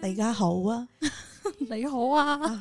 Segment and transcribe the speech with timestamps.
[0.00, 0.86] 大家好啊，
[1.58, 2.56] 你好啊啊，欢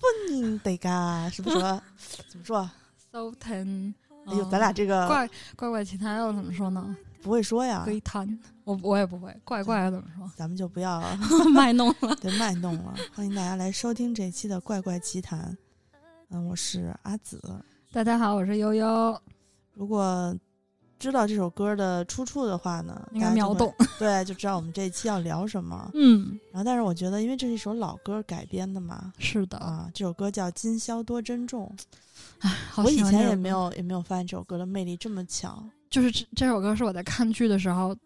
[0.00, 1.80] 欢迎大家，是不是说？
[2.28, 2.74] 怎么说啊？
[3.12, 3.92] 收听。
[4.26, 6.96] 哎呦，咱俩这个怪怪怪奇谈要怎么说呢？
[7.20, 9.34] 不会说呀，鬼谈，我我也不会。
[9.44, 10.30] 怪怪怎么说？
[10.36, 11.02] 咱们就不要
[11.52, 12.14] 卖弄了。
[12.20, 12.94] 对卖弄了。
[13.14, 15.40] 欢迎大家来收听这一期的《怪怪奇谈》。
[16.30, 17.40] 嗯，我是阿紫。
[17.92, 19.20] 大家好，我是悠悠。
[19.74, 20.34] 如果
[20.98, 23.72] 知道这首歌的出处的话呢，应该秒懂。
[23.98, 25.90] 对，就知道我们这一期要聊什么。
[25.94, 29.56] 嗯，然后，但是我觉得，因为这是一首老歌改编的嘛，是的。
[29.58, 31.72] 啊，这首歌叫《今宵多珍重》。
[32.70, 35.68] 好我以前也没有也没有发现这首歌的魅力这么强。
[35.90, 37.96] 就是这这首歌是我在看剧的时候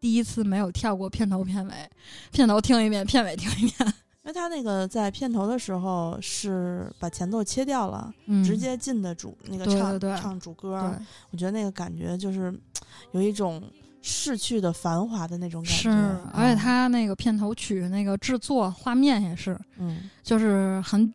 [0.00, 1.90] 第一次没有跳过片头片尾，
[2.30, 3.94] 片头听一遍，片尾听一遍，
[4.26, 12.52] 因为他那个在片头的时候是把前奏切掉了，嗯，直接进的主那个唱唱主歌，对，我觉得那个感觉就是
[13.12, 13.62] 有一种
[14.02, 15.82] 逝去的繁华的那种感觉。
[15.82, 15.90] 是，
[16.34, 21.14] 而且他那个片头曲那个制作画面也是，嗯，就是很，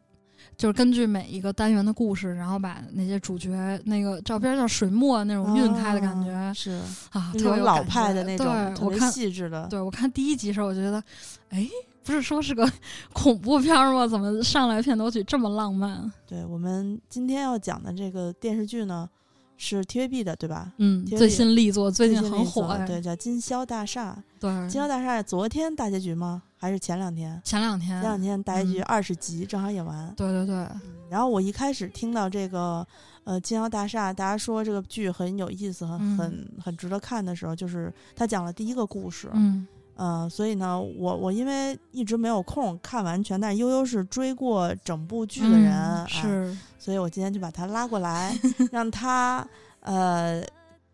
[0.55, 3.49] 就是根据每一个单元的故事，然后把那些主角
[3.83, 6.79] 那个照片叫水墨那种晕开的感觉、啊是
[7.11, 9.67] 啊，特别老派的那种特别对我看，细致的。
[9.67, 11.03] 对我看第一集时候，我觉得，
[11.49, 11.67] 哎，
[12.03, 12.69] 不是说是个
[13.13, 14.07] 恐怖片儿吗？
[14.07, 16.11] 怎么上来片头曲这么浪漫？
[16.27, 19.09] 对我们今天要讲的这个电视剧呢，
[19.57, 20.71] 是 TVB 的，对吧？
[20.77, 24.17] 嗯，TVB 最新力作，最近很火哎，对，叫《金宵大厦》。
[24.39, 26.41] 对《今宵大厦》昨天大结局吗？
[26.57, 27.39] 还是前两天？
[27.43, 30.11] 前两天前，两天大结局嗯二十集正好演完。
[30.15, 30.67] 对对对，
[31.09, 32.85] 然后我一开始听到这个
[33.23, 39.29] 呃《金宵大厦》，大家说这个剧很有意思，很嗯很很值得看的时候，就是他讲了第一个故事。
[39.33, 39.67] 嗯
[40.01, 48.35] 呃，所以呢，我我因为一直没有空看完全，但是悠悠是追过整部剧的人，是，所以我今天就把他拉过来，
[48.71, 49.47] 让他
[49.81, 50.43] 呃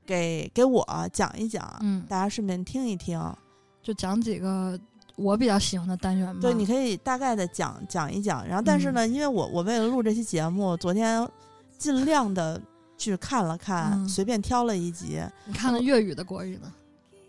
[0.06, 3.18] 给给我讲一讲，嗯，大家顺便听一听。
[3.82, 4.78] 就讲几个
[5.16, 6.42] 我比较喜欢的单元吧。
[6.42, 11.26] 对，你可以大概的讲讲一讲，然后但是呢，因为我我为了录这期节目，昨天
[11.78, 12.62] 尽量的
[12.98, 15.22] 去看了看，嗯随便挑了一集。
[15.46, 16.70] 你看了粤语的国语的？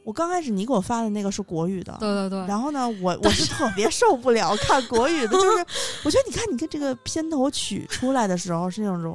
[0.08, 5.66] 我刚开始你给我发的那个是国语的，对对对，然后呢，我 我是特别受不了看国语的，就是
[6.02, 9.12] 我觉得你看你看这个片头曲出来的时候是那种、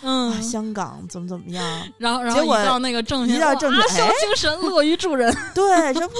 [0.00, 1.64] 啊嗯，香港怎么怎么样，
[1.98, 5.32] 然后然后结果一到那个正一到正哇剧哎精神，乐于助人。
[5.54, 6.14] 对，这不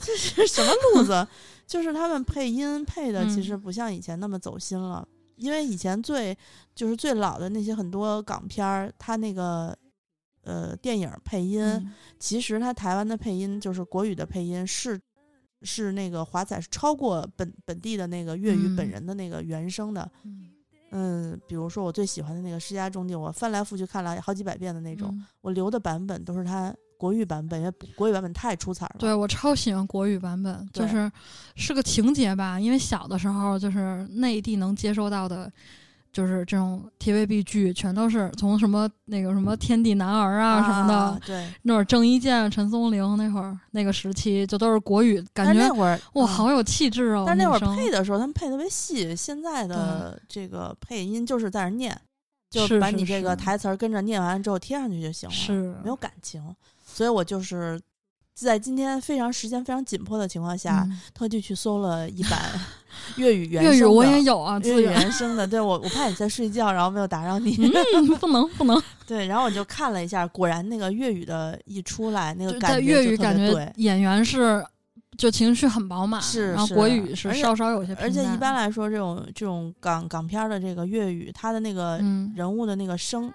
[0.00, 1.24] 这是什么路子？
[1.64, 5.06] 就是他们配音配的，嗯其实不像以前那么走心了。
[5.36, 6.36] 因为以前最
[6.74, 9.74] 就是最老的那些很多港片儿，它那个
[10.42, 15.00] 呃电影配音，嗯其实它台湾的配音就是国语的配音是
[15.62, 20.10] 是那个华仔是超过本本地的那个粤语本嗯人的那个原声的。
[20.24, 20.46] 嗯
[20.92, 28.96] 嗯，比如说我最喜欢的那个《世家种地》，我翻来覆去看了好几百遍的那种，嗯我留的版本都是它国语版本，因为国语版本太出彩了。
[28.98, 31.10] 对我超喜欢国语版本，就是
[31.54, 35.50] 是个情节吧，因为小的时候就是内地能接收到的。
[36.12, 47.24] 就是这种 TVB 剧，全都是从什么那个什么天地男儿啊什么的，啊对，那会儿郑伊健、陈松伶那会儿那个时期，就都是国语，感觉那会儿哇嗯好有气质哦。
[47.26, 49.14] 但是那会儿配的时候，他们配特别细。
[49.14, 51.96] 现在的这个配音就是在那儿念，
[52.50, 56.42] 就把你这个台词儿跟着念完之后贴上去就行了，是没有感情。
[56.84, 57.80] 所以我就是
[58.34, 62.40] 在今天非常时间非常紧迫的情况下，嗯特地去搜了一版
[63.16, 64.84] 粤语原粤语我声的也有啊，粤语。
[64.84, 65.46] 原声的。
[65.46, 67.54] 对我，我怕你在睡觉，然后没有打扰你。
[67.94, 73.72] 嗯，不能不能， 对，然后我就看了一下，果然那个粤语的一出来，那个就感觉在粤语就感觉。
[73.76, 74.64] 演员是
[75.18, 83.30] 就情绪很饱满，是然后是国语是稍稍有些平而且一般来说，这种这种港港片儿的这个粤语，它的那个嗯人物的那个声，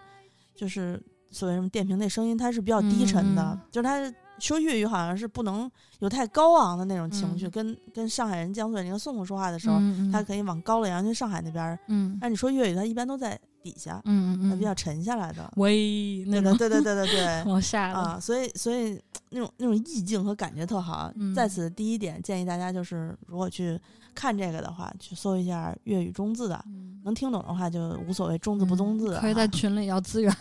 [0.55, 0.99] 就是
[1.29, 7.51] 所谓什么电瓶那声音，它是比较低沉的，就是它说粤语好像是不能有太高昂的那种情绪，嗯。
[7.51, 11.79] 跟跟上海人、江苏人、那个宋宋说话的时候，嗯嗯他可以往高了扬，去上海那边儿。
[11.87, 12.17] 嗯。
[12.19, 15.51] 但你说粤语，他一般都在底下，嗯嗯嗯，它比较沉下来的。
[15.55, 17.43] 喂那对对对对对对对。
[17.45, 18.99] 往下的，啊，所以所以
[19.29, 21.11] 那种那种意境和感觉特好。
[21.15, 23.79] 嗯在此第一点建议大家就是，如果去
[24.13, 27.01] 看这个的话，去搜一下粤语中字的，嗯。
[27.05, 29.19] 能听懂的话就无所谓中字不中字、啊。
[29.21, 30.35] 可以在群里要资源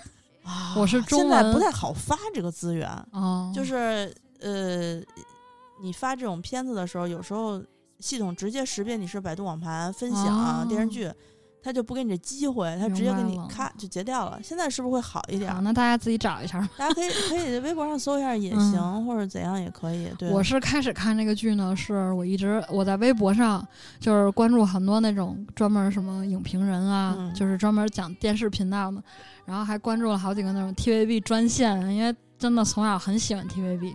[0.44, 0.74] 啊。
[0.76, 5.00] 我是中现在不太好发这个资源，哦，就是呃，
[5.82, 7.60] 你发这种片子的时候，有时候
[7.98, 11.12] 系统直接识别你是百度网盘分享、哦电视剧。
[11.64, 14.38] 他就不给你这机会，他直接给你咔就截掉了。
[14.42, 15.62] 现在是不是会好一点好，？
[15.62, 16.60] 那大家自己找一下。
[16.76, 20.06] 大家可以 可以微博上搜一下也行，或者怎样也可以。
[20.18, 23.66] 对，我是开始看这个剧呢，是我一直我在微博上
[23.98, 29.02] 就是关注很多那种专门什么影评人啊，嗯就是专门讲电视频道的，
[29.46, 33.94] 然后还关注了好几个那种 TVB 专线，因为真的从小很喜欢 TVB。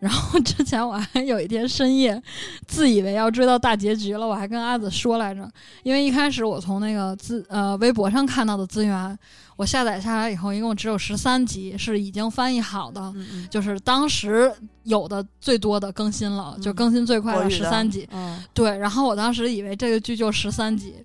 [0.00, 2.22] 然后之前我还有一天深夜，
[2.66, 5.50] 自以为要追到大结局了，我还跟阿紫说来着，
[5.82, 9.18] 因为一开始我从那个资呃微博上看到的资源，
[9.56, 14.52] 我下载下来以后，一共只有十三集是已经翻译好的，嗯嗯，就是当时
[14.82, 18.06] 有的最多的更新了，就嗯更新最快的十三集。
[18.12, 20.96] 嗯对，然后我当时以为这个剧就十三集，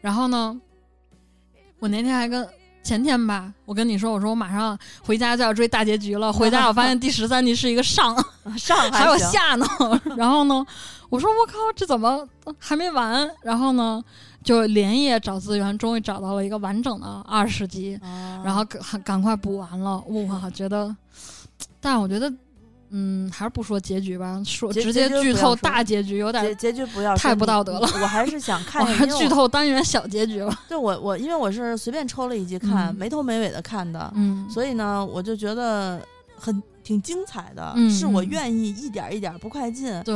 [0.00, 0.60] 然后呢，
[1.78, 2.44] 我那天还跟
[2.84, 8.14] 前天吧，我跟你说，我说我马上回家就要追大结局了，回家我发现第十三集是一个上，
[8.58, 9.66] 上还有下呢，
[10.16, 10.64] 然后呢，
[11.08, 12.28] 我说我靠，这怎么
[12.58, 13.28] 还没完？
[13.42, 14.04] 然后呢，
[14.44, 19.98] 就连夜找资源，终于找到了一个完整的二十集，啊然后赶赶快补完了。
[20.28, 20.94] 哇，觉得，
[21.80, 22.30] 但我觉得，
[22.96, 28.86] 嗯，还是不说结局吧，说直接剧透大结局有点结结局不要太不道德了我还是想看
[29.18, 30.62] 剧透单元小结局吧。
[30.68, 36.00] 对我我因为我是随便抽了一集看，嗯没头没尾的看的，嗯，所以呢，我就觉得
[36.38, 39.90] 很挺精彩的，嗯是我嗯愿意一点一点不快进。
[40.04, 40.14] 对，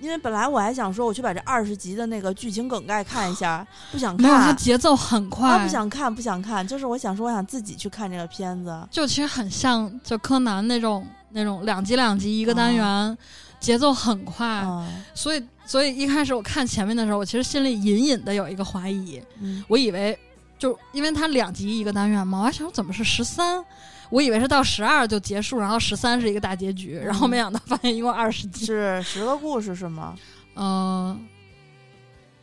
[0.00, 8.88] 因为本来我还想说，我去把这二十集的那个剧情梗概看一下，不想没有，它看，节奏很快，啊，不想看，不想看，就是我想说，我想自己去看这个片子。
[8.90, 13.18] 就其实很像就柯南那种那种两集两集一个单元，
[13.58, 20.18] 节奏很快，啊，所以所以一开始我看前面的时候，我其实心里隐隐的有一个怀疑，嗯，我以为
[20.58, 23.64] 就因为它两集一个单元嘛，我还想怎么是十三。
[24.10, 28.64] 我以为是到十二就结束，然后十三是一个大结局，然后没想到发现一共二十集。
[28.66, 30.14] 是十个故事是吗？
[30.54, 31.26] 嗯、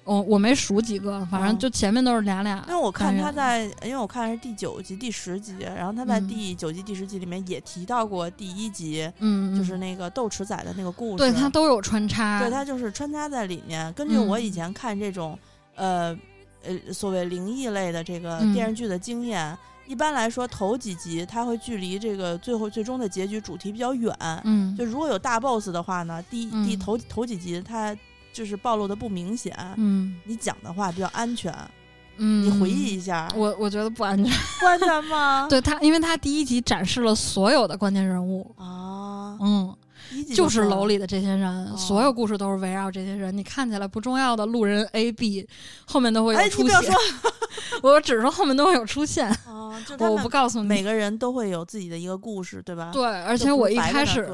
[0.04, 2.63] 我我没数几个，反正嗯就前面都是俩俩。
[2.68, 11.18] 因为我看他在，因为我看的是第九集、第十集，然后他在嗯第九集、第十集里面也提到过第一集，嗯，就是那个斗齿仔的那个故事。
[11.18, 13.92] 对他都有穿插，对，他就是穿插在里面。
[13.94, 15.39] 根据我以嗯前看这种，
[15.75, 16.16] 呃
[16.63, 24.15] 呃，所谓灵异类的这个嗯电视剧的经验，一般来说头几集它会距离这个最后最终的结局主题比较远。
[24.44, 27.95] 嗯，就如果有大 boss 的话呢，第一第嗯头头几集它
[28.31, 31.53] 就是暴露的不明显，嗯你讲的话比较安全。
[32.18, 34.31] 嗯，你回忆一下，我我觉得不安全。
[34.62, 35.47] 不安全吗？
[35.50, 39.75] 对他，因为他第一集展示了所有的关键人物，啊，嗯，
[40.36, 43.36] 就是楼里的这些人，哦所有故事都是围绕这些人。
[43.36, 45.48] 你看起来不重要的路人 A、B，
[45.86, 46.94] 后面都会哎，有出现。
[47.81, 50.68] 我只是说后面都会有出现，啊， 就我我不告诉你。
[50.68, 52.92] 每个人都会有自己的一个故事，对吧？
[52.94, 54.27] 对，而而且我一开始，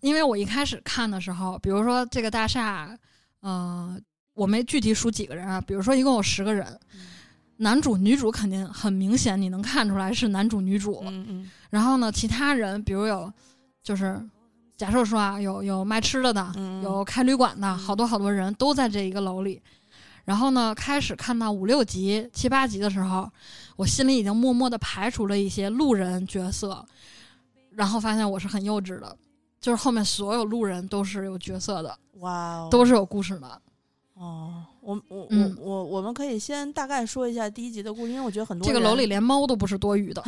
[0.00, 2.96] 因为我一开始看的时候，比如说这个大厦，
[3.40, 3.98] 呃，
[4.34, 7.00] 我没具体数几个人啊，比如说一共有十个人，嗯
[7.60, 11.02] 男主、女主肯定很明显，你能看出来是男主、女主。
[11.04, 13.30] 嗯嗯然后呢，其他人比如有，
[13.82, 14.16] 就是
[14.78, 19.60] 假设说啊，有有卖吃的的，嗯有开旅馆的，嗯好多好多人都在这一个楼里。
[20.24, 23.28] 然后呢，开始看到五六集、七八集的时候，
[23.76, 26.86] 我心里已经默默的排除了一些路人角色，
[27.70, 29.16] 然后发现我是很幼稚的，
[29.60, 33.60] 就是后面所有路人都是有角色的，哇哦，都是有故事的。
[34.14, 40.22] 哦，我我嗯我我我们可以先大概说一下第一集的故事，因为我觉得很多这个楼里连猫都不是多余的。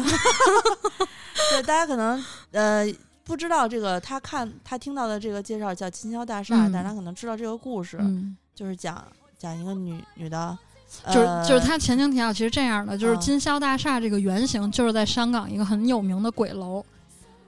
[1.51, 2.87] 对大家可能呃
[3.31, 9.07] 不知道这个，他看他听到的这个介绍叫《金宵大厦》，嗯但是他可能知道这个故事，嗯，就是讲
[9.39, 10.59] 讲一个女女的，
[11.07, 16.85] 就是呃就是它前情提要其实这样的，就是啊金宵大厦这个原型就是在香港一个很有名的鬼楼。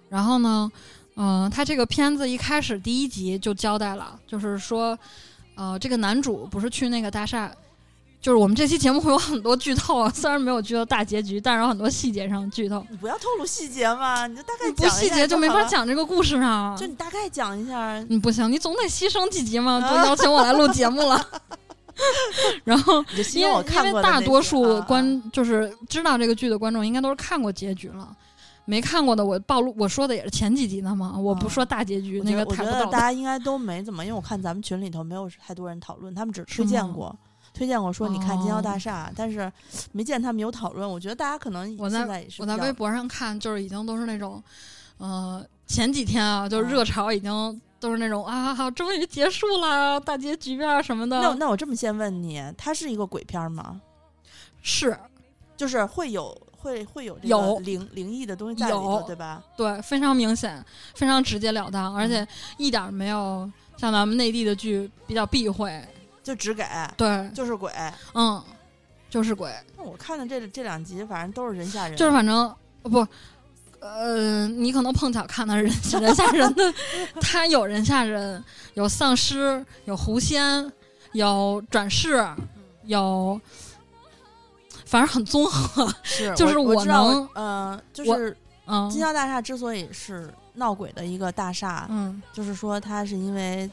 [0.08, 0.70] 然后呢，
[1.16, 4.96] 嗯、它这个片子一开始第一集就交代了，就是说，
[5.56, 7.52] 呃，这个男主不是去那个大厦，
[8.22, 12.86] 就是我们这期节目会有很多剧透啊，虽然没有剧透大结局，但是有很多细节上的剧透。
[12.88, 16.76] 你不要透露细节嘛，你就大概不讲一下细节就没，法讲这个故事啊。
[16.78, 21.20] 就你大概讲一下，你不行，你总得牺牲几集嘛，就邀请我来录节目了。
[22.62, 28.08] 然后因为大多数啊观、就是知道这个剧的观众，应该都是看过结局了。
[28.64, 32.86] 没看过的，我暴露我说的也是前几集的嘛，我不说大结局，我那个我觉得。
[32.86, 37.18] 大家应该都没怎么，因为我看咱们群里头没有太多人讨论，他们只推是吗荐过，
[37.54, 39.50] 推荐我说你看《金宵大哦厦》但是
[39.92, 40.88] 没见他们有讨论。
[40.88, 44.42] 我觉得大家可能我现在也是我在微博上看，就是已经都是那种，
[44.98, 51.20] 呃，前几天啊，就是热潮已经都是那种、啊，好，终于结束了，大结局啊什么的。
[51.20, 53.80] 那那我这么先问你，它是一个鬼片吗？
[54.62, 54.96] 是
[55.56, 59.42] 就是会有会会有这个有灵灵异的东西在里头，对吧？
[59.56, 65.84] 对，非常明显，非常直截了当，而嗯且一点儿没有像咱们内地的剧比较避讳。
[66.22, 66.64] 就只给
[66.96, 67.72] 对，就是鬼。
[68.14, 68.42] 嗯，
[69.10, 73.06] 就是鬼，那我看的这这两集，反正都是人吓人，就是反正呃不，
[73.80, 75.64] 呃，你可能碰巧看的是
[75.96, 76.72] 人人吓人的，
[77.20, 78.42] 他有人吓人，
[78.74, 80.72] 有丧尸，有狐仙，
[81.12, 82.24] 有转世，
[82.84, 83.38] 有，
[84.86, 85.92] 反正很综合。
[86.02, 88.36] 是就是我能呃，就是
[88.66, 88.88] 嗯。
[88.88, 92.22] 金宵大厦之所以是闹鬼的一个大厦，嗯。
[92.32, 93.68] 就是说它是因为，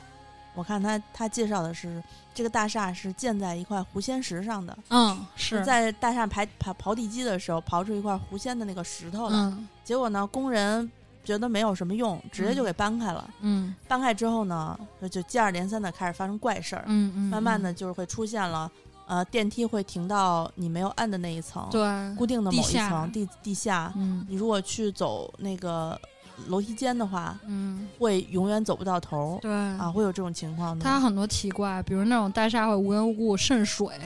[0.60, 10.92] 我看他他介绍的是这个大厦是建在一块狐仙石上的，嗯是在大厦排刨刨地基的时候刨出一块狐仙的那个石头来，嗯结果呢工人
[11.24, 13.30] 觉得没有什么用，直接就给搬开了。
[13.40, 14.78] 嗯搬开之后呢，
[15.10, 18.72] 就接二连三的开始发生怪事儿，嗯嗯，慢慢的就是会出现了，
[19.08, 21.82] 呃，电梯会停到你没有按的那一层，对
[22.16, 23.94] 固定的某一层地地下。
[23.96, 26.00] 嗯你如果去走那个
[26.48, 27.88] 楼梯间的话，嗯。
[28.00, 29.52] 会永远走不到头对。
[29.52, 30.84] 啊，会有这种情况的。
[30.84, 34.00] 它很多奇怪，比如那种大厦会无缘无故渗水，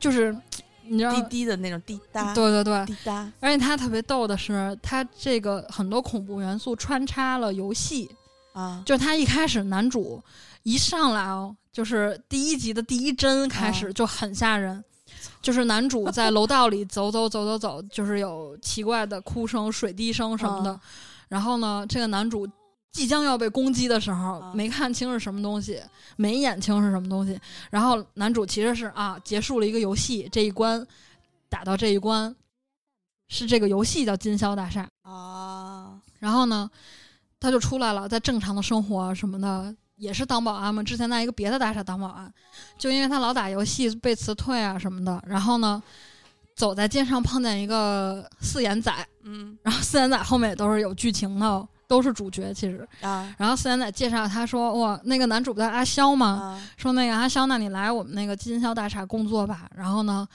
[0.00, 0.34] 就是
[0.84, 3.30] 你知道滴，滴的那种滴答，对对对，滴答。
[3.40, 8.10] 而且它特别逗的是，它这个很多恐怖元素穿插了游戏，
[8.54, 10.22] 啊，就是他一开始男主
[10.62, 14.82] 一上来哦，就是第一集的第一帧开始就很吓人。
[15.40, 20.70] 就是男主在楼道里走走走走走，就是有奇怪的哭声、水滴声什么的。
[20.70, 20.80] 啊
[21.28, 22.48] 然后呢，这个男主
[22.90, 25.78] 即将要被攻击的时候，啊没看清是什么东西，
[26.16, 27.38] 没眼清是什么东西。
[27.68, 30.82] 然后男主其实是啊，结束了一个游戏，这一关
[31.50, 32.34] 打到这一关，
[33.28, 34.88] 是这个游戏叫金宵大厦。
[35.02, 36.70] 啊，然后呢，
[37.38, 40.82] 他就出来了，在正常的生活什么的，也是当保安嘛。
[40.82, 42.32] 之前在一个别的大厦当保安，
[42.78, 45.22] 就因为他老打游戏被辞退啊什么的。
[45.26, 45.82] 然后呢，
[46.54, 48.92] 走在街上碰见一个四眼仔，
[49.24, 52.86] 嗯然后四眼仔后面也都是有剧情的，都是主角其实。
[53.00, 56.26] 啊然后四眼仔介绍他说：“哇，那个男主不叫阿肖吗？
[56.26, 59.68] 啊说那个阿肖，那你来我们那个金宵大厦工作吧。
[59.76, 60.26] 然后呢，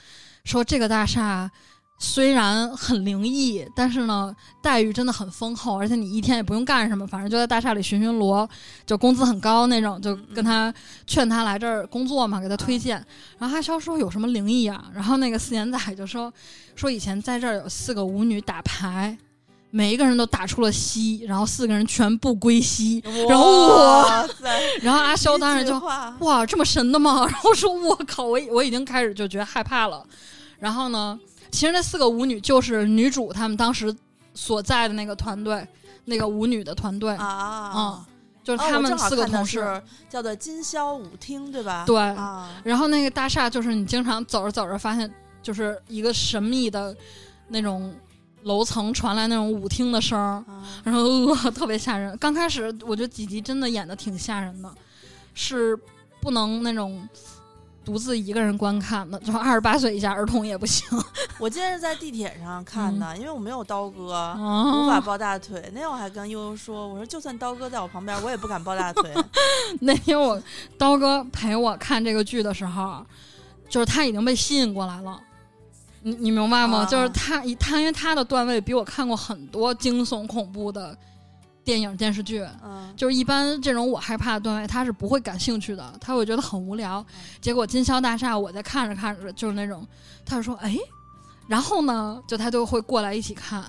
[0.44, 1.50] 说这个大厦
[1.98, 8.48] 虽然很灵异，但是呢待遇真的很丰厚，而且你一天也不用干什么，反正就在大厦里巡巡逻，
[8.86, 10.72] 就工资很高那种，就跟他
[11.06, 12.96] 劝他来这儿工作嘛，给他推荐。
[13.38, 14.84] 然后阿肖说有什么灵异啊？
[14.94, 16.32] 然后那个四眼仔就说
[16.74, 19.16] 说以前在这儿有四个舞女打牌。
[19.70, 25.76] 每一个人都打出了西，然后四个人全部归西，然后我哇塞， 然后阿肖当时就
[26.20, 27.26] 哇，这么神的吗？
[27.28, 30.06] 然后说，我靠，我我已经开始就觉得害怕了。
[30.60, 31.18] 然后呢，
[31.54, 33.94] 其实那四个舞女就是女主他们当时
[34.34, 35.66] 所在的那个团队，
[36.06, 38.04] 那个舞女的团队，啊嗯，
[38.42, 39.60] 就是他们四个同事。
[39.60, 41.84] 是叫做金宵舞厅，对吧？
[41.86, 45.08] 对，啊，然后那个大厦就是你经常走着走着发现，
[45.40, 46.94] 就是一个神秘的
[47.46, 47.94] 那种
[48.42, 51.00] 楼层传来那种舞厅的声儿，啊然后、
[51.44, 52.18] 呃、特别吓人。
[52.18, 54.68] 刚开始我觉得几集真的演的挺吓人的，
[55.34, 55.78] 是
[56.20, 57.08] 不能那种
[57.84, 60.86] 独自一个人观看的，就二十八岁以下儿童也不行。
[61.38, 64.12] 我今天是在地铁上看的，因为我没有刀哥。
[64.12, 69.12] 哦无法抱大腿，那天我还跟悠悠说，我说就算刀哥在我旁边，我也不敢抱大腿。
[69.80, 70.40] 那天我
[70.78, 73.04] 刀哥陪我看这个剧的时候，
[73.68, 75.20] 就是他已经被吸引过来了。
[76.02, 76.78] 你你明白吗？
[76.78, 80.96] 啊就是他他因为他的段位比我看过很多惊悚恐怖的
[81.64, 87.04] 电影电视剧，嗯，就是一般这种我害怕的段位，他是不会感兴趣的，他会觉得很无聊。
[87.40, 89.86] 结果《金宵大厦》，我在看着看着，就是那种，
[90.26, 90.76] 他就说：“哎，
[91.48, 93.64] 然后呢，就他就会过来一起看。”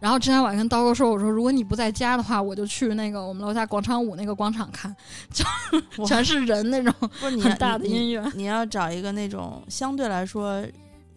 [0.00, 4.94] 然后之前我还跟刀哥说：“我说如果你不在家的话，我就去那个我们楼下广场舞那个广场看，
[5.32, 8.22] 就全是人那种不是很大的音乐。
[8.34, 10.62] 你要找一个那种相对来说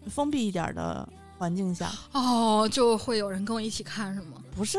[0.06, 1.06] 封闭一点的
[1.38, 4.38] 环境下，哦，就会有人跟我一起看是吗？
[4.56, 4.78] 不是，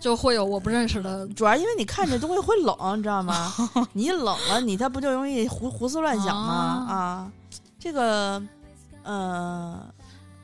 [0.00, 1.26] 就会有我不认识的。
[1.28, 3.52] 主要因为你看这东西会冷，你知道吗？
[3.94, 6.86] 你一冷了，你他不就容易胡胡思乱想吗？
[6.88, 7.32] 啊啊，
[7.78, 8.42] 这个，
[9.04, 9.80] 呃，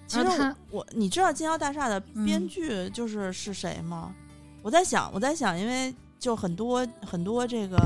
[0.07, 0.25] 其实
[0.71, 4.15] 我我你知道《金宵大厦》的编嗯剧就是是谁吗？
[4.63, 7.77] 我在想，我在想，因为就很多很多这个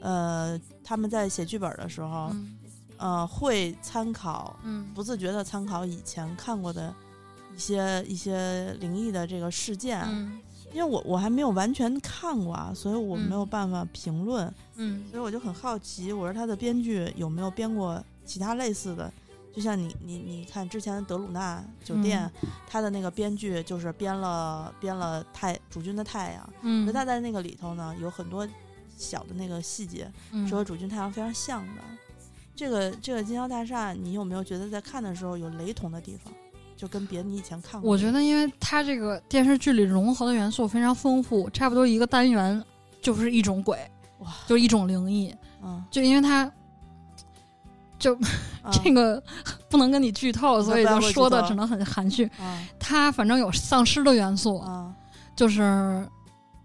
[0.00, 2.56] 呃，他们在写剧本的时候，嗯
[2.96, 6.94] 呃，会参考嗯不自觉的参考以前看过的
[7.54, 10.40] 一些一些灵异的这个事件，嗯
[10.72, 19.12] 因为我我还没有完全看过啊，所以我嗯没有办法评论，嗯所以我就很好奇，我说他的编剧有没有编过其他类似的？
[19.54, 28.44] 就像你你你看之前德鲁纳酒店，嗯他的那个编剧就是编了编了太主君的太阳，嗯那他在那个里头呢有很多
[28.96, 31.82] 小的那个细节嗯是和主君太阳非常像的。
[32.56, 36.32] 这个这个金宵大厦，你有没有觉得在看的时候有雷同的地方？
[36.76, 42.62] 就跟别的你以前看过，我觉得，因为它这个电视剧里融合的元素非常丰富，差不多一个单元
[43.00, 43.78] 就是一种鬼，
[44.18, 45.34] 哇，就是一种灵异。
[45.62, 46.50] 嗯，就因为它
[47.98, 48.14] 就
[48.62, 49.22] 啊 这个
[49.70, 52.24] 不能跟你剧透，所以就说的只能很含蓄。
[52.38, 54.92] 啊它反正有丧尸的元素，啊
[55.34, 56.06] 就是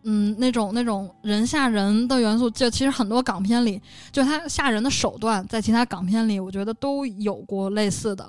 [0.04, 8.28] 嗯那种那种人吓人的元素，就其实很多港片里，就它吓人的手段，在其他港片里，我觉得都有过类似的。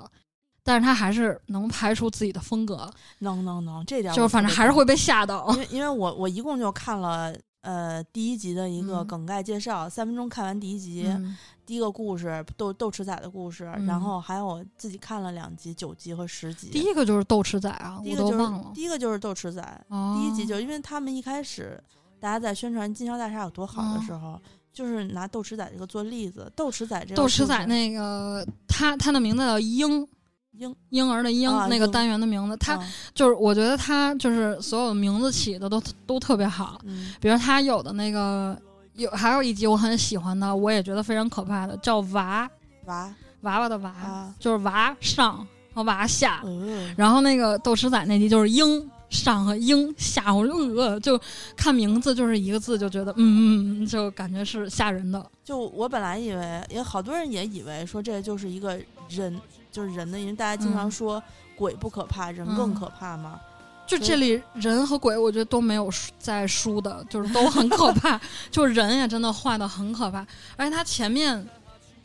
[0.63, 2.89] 但是他还是能拍出自己的风格，
[3.19, 5.49] 能能能，这点就是反正还是会被吓到。
[5.53, 16.69] 因为因为我我一共就看了呃第一集的一个嗯梗概介绍，三分钟看完第一集，嗯第一个故事豆豆豉仔的故事，然嗯后还有我自己看了两集，九集和十集。
[16.69, 18.45] 第一个就是豆豉仔啊，第一个就是。
[18.73, 21.81] 第一个就是斗齿仔，哦第一集就因为他们一开始
[22.19, 24.39] 大家在宣传金宵大厦有多好的嗯时候，
[24.73, 26.51] 就是拿豆豉仔这个做例子。
[26.55, 30.07] 豆豉仔这个豆豉仔那个他他的名字叫婴
[30.51, 32.87] 婴婴儿的婴、啊那个单元的名字，他、啊。
[33.13, 37.13] 就是我觉得他就是所有名字起的都都特别好，嗯。
[37.19, 38.57] 比如他有的那个
[38.95, 42.49] 有还有一集我很喜欢的，我也觉得非常可怕的，叫娃
[42.85, 43.13] 娃。
[43.41, 44.35] 娃娃的娃，啊。
[44.39, 51.19] 就是娃上和娃下，呃然后那个斗齿仔那集就是婴上和婴下，我就呃就
[51.55, 55.25] 看名字就是一个字就觉得嗯嗯嗯，就感觉是吓人的。
[55.43, 58.79] 就我本来以为，也好多人也以为说这就是一个
[59.09, 59.35] 人，
[59.71, 61.23] 就是人的，因为大家经常嗯说
[61.55, 63.39] 鬼不可怕，人更嗯可怕嘛。
[63.87, 68.19] 就这里人和鬼，我觉得都没有输在输的，就是都很可怕。
[68.49, 70.25] 就是人也真的画的很可怕，
[70.55, 71.45] 而且他前面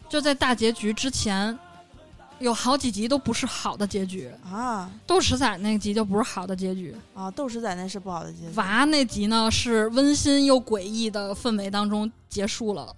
[0.08, 1.56] 就在大结局之前
[2.40, 4.28] 有好几集都不是好的结局。
[4.50, 8.52] 啊斗齿仔那集就不是好的结局，啊，斗士仔那是不好的结局。
[8.56, 12.92] 娃那集呢是温馨又诡异的氛围当中结束了。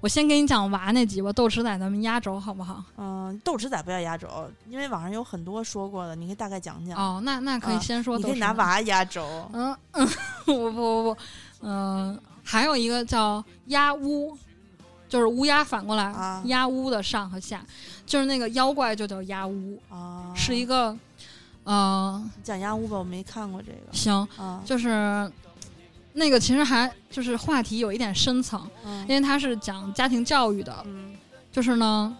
[0.00, 2.82] 我先给你讲娃那集吧，斗齿仔咱们压轴好不好？
[2.96, 6.98] 嗯，斗齿仔不要压轴，因为网上有很多说过的，你可以大概讲讲。
[6.98, 8.24] 哦，那那可以啊先说你。
[8.24, 9.48] 可以拿娃压轴。
[9.52, 10.06] 嗯嗯，
[10.44, 11.16] 不不不不，
[11.60, 14.36] 嗯、还有一个叫压乌，
[15.08, 17.64] 就是乌鸦反过来，啊压乌的上和下，
[18.06, 20.96] 就是那个妖怪就叫压乌，啊，是一个，
[21.64, 23.92] 呃，讲鸭乌吧，我没看过这个。
[23.92, 25.30] 行，啊，就是
[26.12, 31.14] 那个其实还就是话题有一点深层，嗯因为它是讲家庭教育的，嗯
[31.52, 32.16] 就是呢。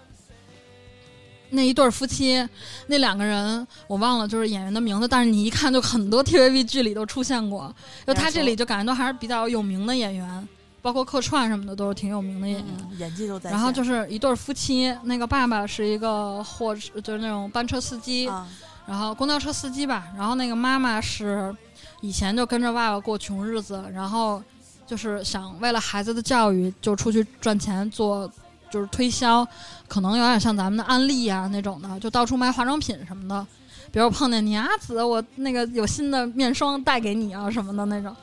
[1.51, 2.47] 那一对儿夫妻，
[2.89, 7.75] 那两个人我忘了就是演员的名字，但是你一看就很多 TVB 剧里都出现过。
[8.07, 10.49] 就他这里就感觉都还是比较有名的演员，
[10.83, 12.67] 包括客串什么的都是挺有名的演员。
[12.91, 13.51] 嗯，演技都在。
[13.51, 18.47] 然后就是一对儿夫妻，那个爸爸是一个货就是那种班车司机，啊
[18.87, 21.57] 然后公交车司机吧，然后那个妈妈是
[22.01, 24.43] 以前就跟着爸爸过穷日子，然后
[24.87, 28.31] 就是想为了孩子的教育就出去赚钱做
[28.71, 29.47] 就是推销，
[29.89, 33.47] 可能有点像咱们的安利啊那种的，就到处卖化妆品什么的。
[33.91, 38.15] 比如碰见你啊子，我那个有新的面霜带给你啊什么的那种。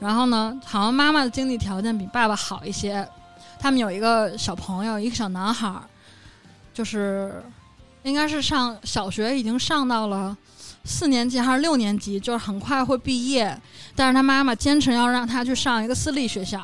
[0.00, 3.08] 然后呢，好像妈妈的经济条件比爸爸好一些，
[3.56, 5.80] 他们有一个小朋友，一个小男孩，
[6.74, 7.40] 就是
[8.02, 10.36] 应该是上小学，已经上到了
[10.84, 13.56] 四年级还是六年级，就是很快会毕业。
[13.94, 16.62] 但是他妈妈坚持要让他去上一个私立学校，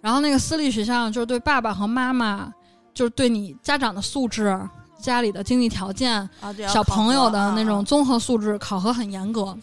[0.00, 2.52] 然后那个私立学校就是对爸爸和妈妈，
[2.92, 4.58] 就是对你家长的素质、
[4.98, 6.28] 家里的经济条件、
[6.68, 9.56] 小朋友的那种综合素质考核很严格。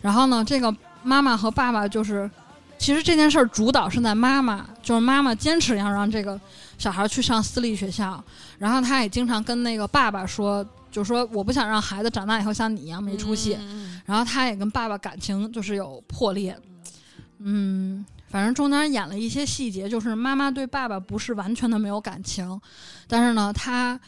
[0.00, 2.28] 然后呢，这个妈妈和爸爸就是，
[2.78, 6.40] 其实这件事儿主导是在妈妈，就是妈妈坚持要让这个
[6.78, 8.22] 小孩去上私立学校，
[8.58, 13.58] 然后他也经常跟那个爸爸说，就说我不想让孩子长大以后像你一样没出息。
[14.04, 16.58] 然后他也跟爸爸感情就是有破裂，
[17.38, 22.60] 嗯，反正中间演了一些细节，就是妈妈对爸爸不是完全的没有感情，
[23.06, 23.98] 但是呢，他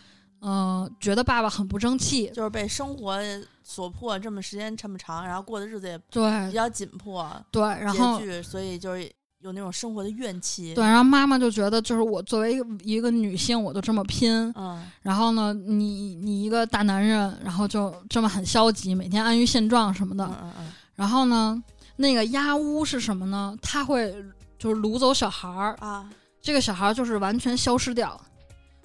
[0.41, 3.19] 嗯、呃觉得爸爸很不争气，就是被生活
[3.63, 6.49] 所迫，这么时间这么长，然后过的日子也对。
[6.49, 9.11] 比较紧迫，对，然后，所以就是
[9.45, 10.73] 有那种生活的怨气。
[10.73, 21.63] 对，，然后妈妈就觉得就是我作为一个一个女性，我都这么拼，嗯然后呢，你你一个大男人，然后就这么很消极，每天安于现状什么的，嗯嗯嗯然后呢，
[21.97, 23.55] 那个鸦屋是什么呢？
[23.61, 24.15] 他会
[24.59, 26.09] 就是掳走小孩儿，啊，
[26.41, 28.19] 这个小孩儿就是完全消失掉，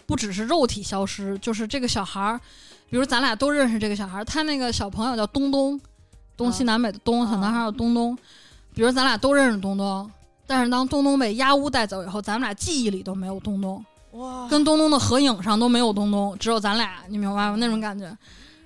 [0.06, 2.42] 不只是肉体消失，就是这个小孩儿，
[2.90, 5.80] 比如咱俩都认识这个小孩儿，他那个小朋友叫东东，
[6.36, 8.14] 东西南北的东，啊小男孩儿叫东东，
[8.74, 10.12] 比如咱俩都认识东东，
[10.50, 17.56] 但是当东东被鸦乌带走以后，咱们俩记忆里都没有东东，哇，跟东东的合影上都没有东东，只有咱俩，你明白吗？
[17.60, 18.12] 那种感觉。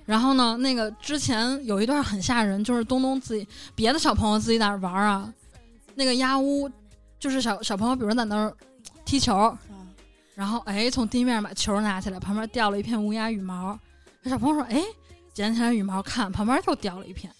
[0.06, 5.30] 然后呢，那个之前有一段很吓人，就是东东自己别的小朋友自己在那玩啊，
[5.94, 6.70] 那个鸦乌
[7.20, 8.50] 就是小小朋友，比如在那儿
[9.04, 9.58] 踢球，啊
[10.34, 13.78] 然后哎从地面把球拿起来，旁边掉了一片乌鸦羽毛，
[14.22, 14.82] 那小朋友说哎
[15.34, 17.30] 捡起来羽毛看，旁边又掉了一片，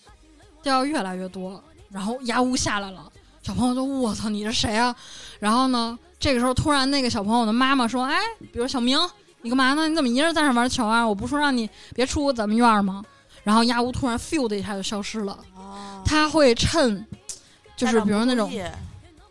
[0.63, 3.11] 掉得越来越多，然后鸦乌下来了，
[3.45, 4.93] 小朋友就我操你是谁啊？
[5.39, 8.19] 然后呢，这个时候突然那个小朋友的妈妈说，哎，
[8.53, 8.99] 比如小明。
[9.43, 9.87] 你干嘛呢？
[9.87, 11.07] 你怎么一个人在那玩球啊？
[11.07, 13.05] 我不是说让你别出咱们院吗？
[13.43, 15.39] 然后亚乌突然 feel 的一下就消失了。
[15.55, 17.07] 啊，他会趁，
[17.77, 18.51] 就是比如那种，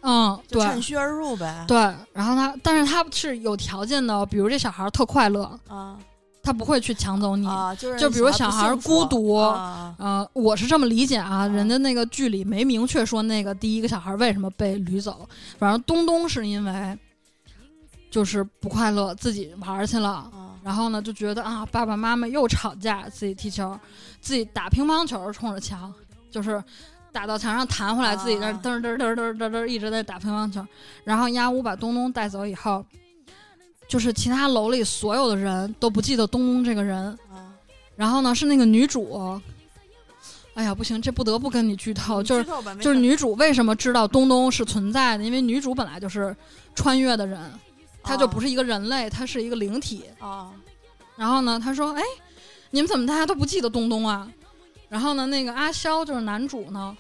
[0.03, 1.65] 嗯，对趁虚而入呗。
[1.67, 1.77] 对。
[2.13, 5.97] 然后他，但是他是有条件的，比如这小孩特快乐，啊，
[6.43, 7.47] 他不会去抢走你。
[7.47, 15.27] 啊，就是就比如小小孩孤独啊呃，我是这么理解啊，啊人家那个剧里没明确说那个第一个小孩为什么被掳走，
[15.57, 16.97] 反正东东是因为
[18.11, 20.09] 就是不快乐，自己玩儿去了。
[20.09, 23.77] 啊然后呢，就觉得啊，爸爸妈妈又吵架，自己踢球，
[24.21, 25.93] 自己打乒乓球，冲着墙，
[26.31, 26.63] 就是
[27.11, 30.65] 打到墙上弹回来，自己在那啊嘚儿嘚儿嘚儿嘚儿嘚嘚一直在打乒乓球。
[31.03, 32.85] 然后鸭屋把东东带走以后，
[33.93, 36.97] 就是其他楼里所有的人都不记得东东这个人。
[37.31, 37.53] 啊，
[37.95, 39.39] 然后呢，是那个女主，
[40.55, 42.43] 哎呀，不行，这不得不跟你剧透，就是
[42.81, 45.23] 就是女主为什么知道东东是存在的？
[45.23, 46.35] 因为女主本来就是
[46.73, 47.39] 穿越的人，
[48.01, 50.05] 她就不是是一个人类，她是一个灵体。
[50.17, 50.49] 啊
[51.15, 52.01] 然后呢，她说：“哎，
[52.71, 54.27] 你们怎么大家都不记得东东啊？”
[54.89, 56.97] 然后呢，那个阿肖就是男主呢，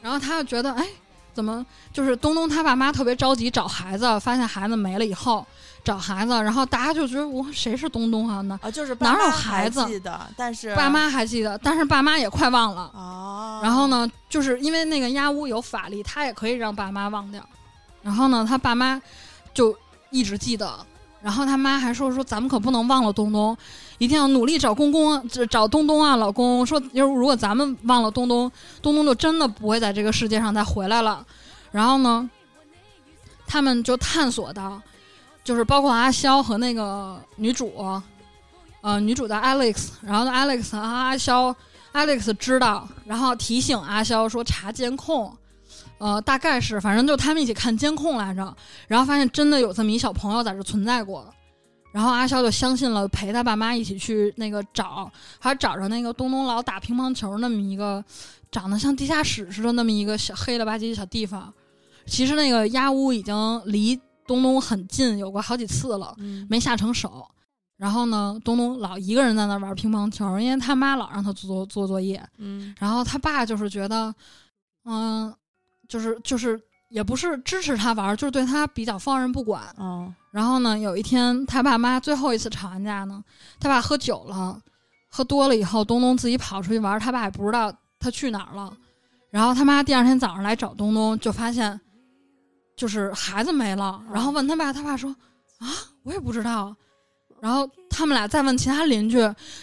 [0.00, 0.86] 然后他就觉得，哎，
[1.38, 5.46] 怎么就是东东他爸妈特别着急找孩子，发现孩子没了以后
[5.84, 8.40] 找孩子，然后大家就觉得我谁是东东啊？
[8.40, 12.90] 那啊，就是哪有孩子记得，但是爸妈还记得，但是爸妈也快忘了。
[12.92, 17.40] 哦，然后呢，就是因为那个鸭屋有法力，他也可以让爸妈忘掉。
[18.02, 19.00] 然后呢，他爸妈
[19.54, 19.72] 就
[20.10, 20.84] 一直记得。
[21.20, 23.56] 然后他妈还说说咱们可不能忘了东东，
[23.98, 28.50] 一定要努力找公公，找东东啊，老公说，要如果咱们忘了东东，
[28.80, 31.26] 东东就真的不会在这个世界上再回来了。
[31.72, 32.28] 然后呢，
[33.46, 34.80] 他们就探索到，
[35.42, 38.00] 就是包括阿肖和那个女主，
[38.80, 41.54] 呃，女主叫 Alex，然后呢 Alex 和阿肖
[41.92, 45.36] ，Alex 知道，然后提醒阿肖说查监控，
[45.98, 48.56] 呃，大概是反正就他们一起看监控来着，
[48.86, 51.32] 然后发现真的有这么一小朋友在这存在过，
[51.92, 58.04] 然后阿肖就相信了，陪他爸妈一起去那个找，还找着那个东东老打乒乓球那么一个
[58.50, 61.52] 长得像地下室似的那么一个小黑了吧唧的小地方，
[62.06, 66.14] 其实那个鸭屋已经离东东很近，有过好几次了。
[66.18, 67.26] 嗯没下成手。
[67.78, 72.20] 然后呢，东东老一个人在那玩乒乓球，因为他妈老让他做做作业。
[72.36, 74.12] 嗯然后他爸就是觉得，
[74.84, 75.32] 嗯，
[75.88, 79.62] 就是就是也不是支持他玩，就是对他比较放任不管。
[79.76, 83.24] 哦然后呢，有一天他爸妈最后一次吵完架呢，
[83.58, 84.60] 他爸喝酒了，
[85.08, 88.72] 喝多了以后，东东自己跑出去玩，他爸也不知道他去哪儿了。
[89.30, 91.80] 然后他妈第二天早上来找东东，就发现
[92.76, 95.10] 就是孩子没了，然后问他爸，他爸说
[95.58, 95.66] 啊，
[96.04, 96.76] 我也不知道。
[97.40, 99.16] 然后他们俩再问其他邻居，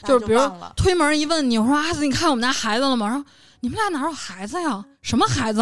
[0.04, 0.40] 就是比如
[0.76, 3.08] 推门一问你，我说阿紫，你看我们家孩子了吗？
[3.08, 3.24] 然后
[3.60, 4.84] 你们俩哪有孩子呀？
[5.02, 5.62] 什么孩子？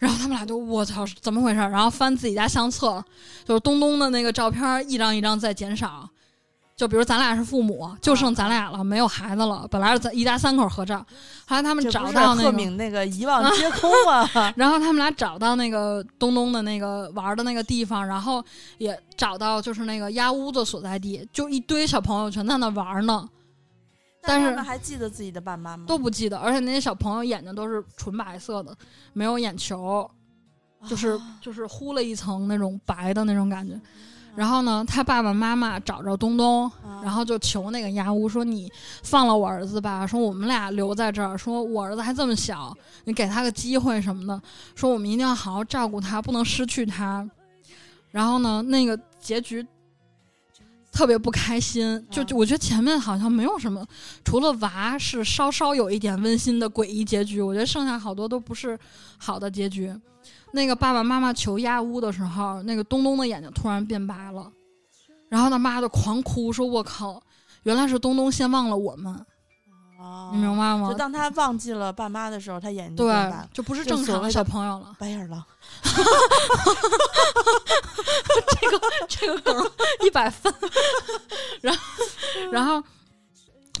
[0.00, 1.58] 然后他们俩就我操，怎么回事？
[1.58, 3.04] 然后翻自己家相册，
[3.44, 6.08] 就是东东的那个照片一张一张在减少。
[6.74, 9.68] 就比如咱俩是父母，就剩咱俩了，没有孩子了。
[9.70, 11.04] 本来是咱一家三口合照，
[11.46, 18.42] 后来他们找到那个，那个遗忘皆空啊 然后他们俩找到那个东东的那个玩的那个地方，然后
[18.78, 23.28] 也找到就是那个鸭屋子所在地，就一堆小朋友全在那玩呢。
[24.22, 25.84] 但是他们还记得自己的爸妈吗？
[25.86, 28.76] 都不记得，而且那些小朋友眼睛都是纯白色的，
[29.12, 30.08] 没有眼球，
[30.86, 33.80] 就是、啊就是糊了一层那种白的那种感觉。
[34.36, 38.70] 然后呢，他爸爸妈妈找着东东，啊然后就求那个鸭屋说：“你
[39.02, 42.72] 放了我儿子吧，说我们俩留在这儿，说我儿子还这么小，
[43.04, 44.40] 你给他个机会什么的，
[44.76, 47.28] 说我们一定要好好照顾他，不能失去他。”
[48.12, 49.66] 然后呢，那个结局
[50.92, 53.86] 特别不开心，就嗯就我觉得前面好像没有什么，
[54.24, 58.78] 除了娃是稍稍有一点温馨的诡异结局，我觉得剩下好多都不是
[59.18, 59.94] 好的结局。
[60.52, 64.50] 那个爸爸妈妈求压屋的时候，那个东东的眼睛突然变白了，
[65.28, 67.22] 然后他妈就狂哭，说：“我靠，
[67.62, 69.14] 原来是东东先忘了我们，
[70.00, 74.96] 哦你明白吗就当他忘记了爸妈的时候，他眼睛就对，就不是正常的小朋友了。
[74.98, 75.44] 白眼狼。
[78.60, 79.70] 这个这个梗
[80.04, 80.52] 一百分，
[81.60, 81.82] 然后
[82.50, 82.82] 然后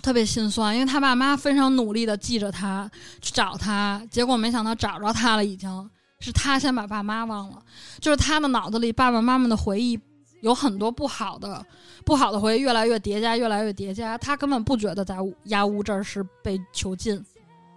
[0.02, 7.62] 特别心酸，因为他爸妈非常努力的记着他去找他，结果没想到找着他了，已经是他先把爸妈忘了，
[8.00, 9.98] 就是他的脑子里爸爸妈妈的回忆
[10.42, 11.64] 有很多不好的。
[12.04, 14.16] 不好的回忆越来越叠加，越来越叠加。
[14.18, 17.24] 他根本不觉得在屋鸭屋这儿是被囚禁，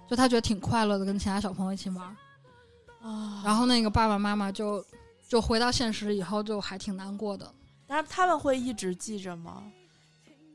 [0.10, 2.16] 就他觉得挺快乐的，跟其他小朋友一起玩儿。
[3.08, 4.84] 啊然后那个爸爸妈妈就
[5.28, 7.52] 就回到现实以后，就还挺难过的。
[7.86, 9.64] 但是他们会一直记着吗？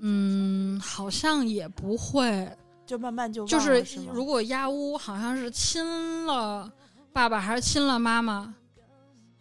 [0.01, 2.51] 嗯，好像也不会，
[2.87, 6.73] 就慢慢就就是如果鸭屋好像是亲了
[7.13, 8.55] 爸爸还是亲了妈妈，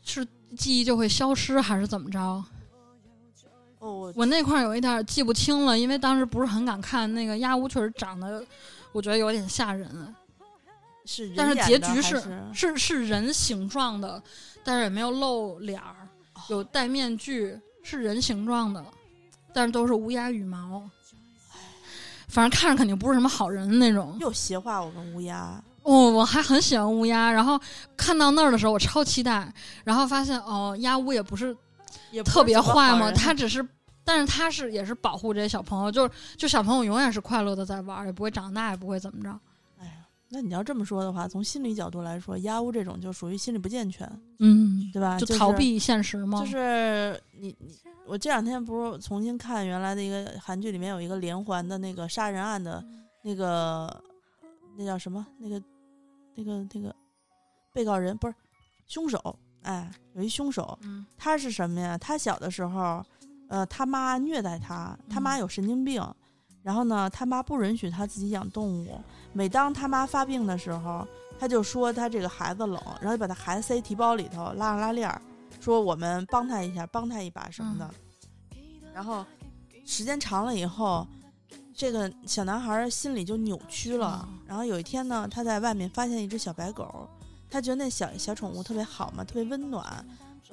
[0.04, 2.44] 是记忆就会消失还是怎么着？
[3.88, 8.44] 哦，我我那块儿有一点儿记不清了，因为当时不是很敢看那个鸭屋，确实长得
[8.92, 10.14] 我觉得有点吓人。
[11.06, 14.22] 是人但是结局是是是是人形状的，
[14.62, 15.96] 但是也没有露脸儿，
[16.34, 18.84] 哦有戴面具，是人形状的，
[19.54, 20.84] 但是都是乌鸦羽毛。
[22.28, 24.18] 反正看着肯定不是什么好人的那种。
[24.20, 27.58] 又邪化我跟乌鸦，哦，我还很喜欢乌鸦，然后
[27.96, 29.50] 看到那儿的时候，我超期待，
[29.86, 31.56] 然后发现哦，鸦乌也不是
[32.12, 33.66] 也特别坏嘛，它只是，
[34.08, 39.38] 但是他是也是保护这些小朋友，就是就小朋友永远是快乐的在玩儿，也不会长大，也不会怎么着。
[39.78, 45.20] 哎呀，那你要这么说的话，从心理角度来说，压乌这种就属于心理不健全，嗯，对吧？
[45.20, 46.40] 就逃避现实吗？
[46.40, 52.82] 就是你你我这两天不是重新看原来的一个韩剧，里面有一个连环的那个杀人案的
[53.24, 54.02] 那个
[54.78, 55.28] 那叫什么？
[55.38, 55.62] 那个
[56.34, 56.96] 那个那个
[57.74, 58.34] 被告人不是
[58.88, 61.98] 凶手，哎，有一凶手，嗯他是什么呀？
[61.98, 63.06] 他小的时候，
[63.50, 66.04] 呃，他妈虐待他，他妈嗯有神经病，
[66.64, 69.00] 然后呢，他妈不允许他自己养动物。
[69.34, 71.08] 每当他妈发病的时候，
[71.40, 75.22] 他就说他这个孩子冷，然后就把他孩子塞提包里头，拉上拉链儿，
[75.60, 77.90] 说我们帮他一下，帮他一把什么的。
[78.94, 79.26] 然后
[79.86, 81.08] 时间长了以后，
[81.74, 84.28] 这个小男孩儿心里就扭曲了。
[84.28, 87.08] 嗯然后有一天呢，他在外面发现一只小白狗，
[87.50, 90.06] 他觉得那小小宠物特别好嘛，特别温暖，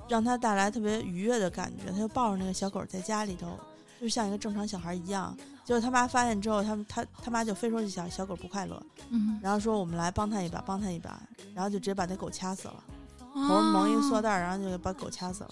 [0.08, 3.58] 让他带来特别愉悦的感觉，他就抱着那个小狗在家里头，
[4.00, 5.36] 就像一个正常小孩一样。
[5.64, 11.22] 结果他妈发现之后，他们他他妈就非说这小小狗不快乐，嗯，然后说我们来帮他一把，帮他一把，
[11.54, 12.84] 然后就直接把那狗掐死了，
[13.32, 15.50] 头头蒙一个塑料袋，然后就把狗掐死了。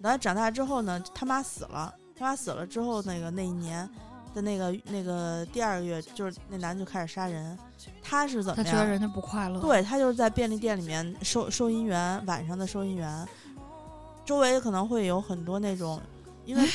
[0.00, 3.88] 然后长大之后呢，他妈死了，他妈死了之后，那个那一年
[4.34, 7.58] 的那个那个第二个月，就是那男的就开始杀人。
[8.02, 8.64] 他是怎么样？
[8.64, 13.28] 他觉得人家不快乐。，对他就是在便利店里面收收银员，晚上的收银员，
[14.24, 16.00] 周围可能会有很多那种，
[16.44, 16.68] 因为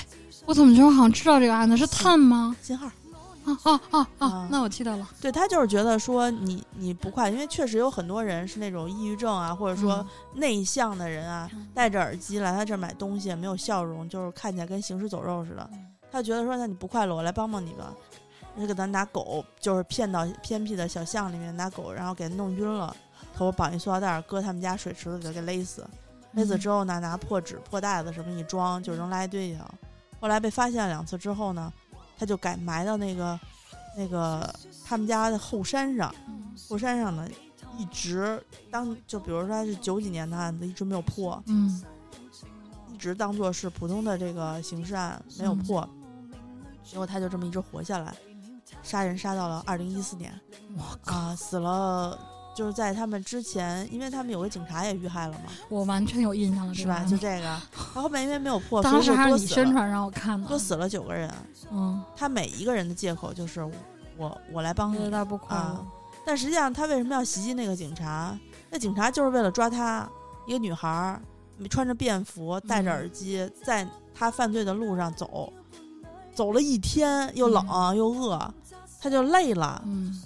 [0.46, 2.56] 我怎么觉得我好像知道这个案子是探吗？
[2.62, 2.88] 信号，
[3.46, 4.48] 啊啊啊啊啊！
[4.52, 5.10] 那我记得了。
[5.22, 15.70] 对他就是觉得说你你不快，因为确实有很多人是那种抑郁症啊，或者说内向的人啊，嗯戴着耳机来他这儿买东西，没有笑容，就是看起来跟行尸走肉似的。
[15.74, 17.94] 嗯他觉得说，那你不快乐，我来帮帮你吧。
[18.58, 22.96] 他给咱拿狗，就是骗到偏僻的小巷里面拿狗，然后给他弄晕了，
[23.36, 25.86] 头绑一塑料袋儿，搁他们家水池子里头给勒死。
[26.34, 29.66] 勒死之后呢，拿破纸、破袋子什么一装，就扔垃圾堆里头。
[30.20, 31.72] 后来被发现了两次之后呢，
[32.18, 33.40] 他就改埋到那个
[33.96, 34.54] 那个
[34.86, 36.44] 他们家的后山上，嗯。
[36.68, 37.28] 后山上呢，
[37.78, 41.84] 一直当就比如说他是九几年的案子，一直没有破，嗯。
[42.94, 45.88] 一直当做是普通的这个刑事案没有破，
[46.84, 48.16] 结果他就这么一直活下来，
[48.82, 50.34] 杀人杀到了二零一四年
[50.76, 51.00] 我。
[51.04, 52.18] 靠，啊，死了。
[52.58, 57.06] 就是在他们之前，因为他们有个警察也遇害了嘛，我完全有印象了，是吧？
[57.08, 57.62] 就这个，
[57.93, 60.48] 他后面因为没有破，所当时还是你宣传让我看的。
[60.48, 61.32] 多死了九个人。
[61.72, 63.63] 嗯，他每一个人的借口就是
[64.17, 65.86] 我我来帮他不快啊。
[66.26, 68.36] 但实际上他为什么要袭击那个警察？
[68.72, 70.10] 那警察就是为了抓他，
[70.48, 71.22] 一个女孩儿
[71.70, 75.54] 穿着便服，戴着嗯耳机，在他犯罪的路上走，
[76.34, 78.54] 走了一天，又冷、又饿，
[79.00, 79.82] 他就累了。
[79.86, 80.22] 嗯，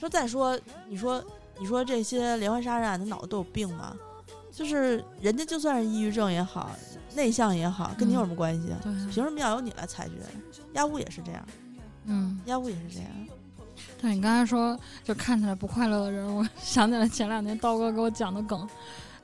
[0.00, 1.22] 说再说，你说
[1.62, 3.94] 你说这些连环杀人案，他脑子都有病吗？
[4.50, 6.72] 就是人家就算是抑郁症也好，
[7.14, 8.74] 内向也好，跟你有什么关系？
[8.82, 10.14] 对，凭什么要由你来裁决？
[10.72, 11.46] 亚武也是这样，
[12.06, 13.08] 嗯，亚武也是这样。
[14.00, 18.68] 对你刚才说就看起来不快乐的人，我想起来前两天刀哥给我讲的梗，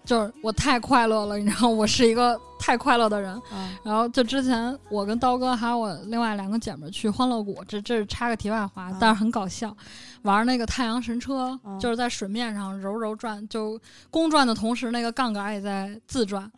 [0.08, 3.30] 就是我太快乐了，你知道，我是一个太快乐的人。
[3.52, 9.76] 啊，然后就之前我跟刀哥还有我另外两个姐们儿去欢乐谷，这这是插个题外话，嗯但是很搞笑，
[10.22, 13.78] 玩那个太阳神车，嗯就是在水面上柔柔转，就
[14.10, 16.50] 公转的同时，那个杠杆也在自转。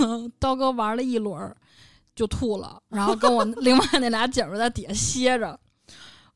[0.00, 1.54] 嗯，刀哥玩了一轮儿
[2.16, 5.60] 就吐了，然后 跟我另外那俩姐们儿在底下歇着。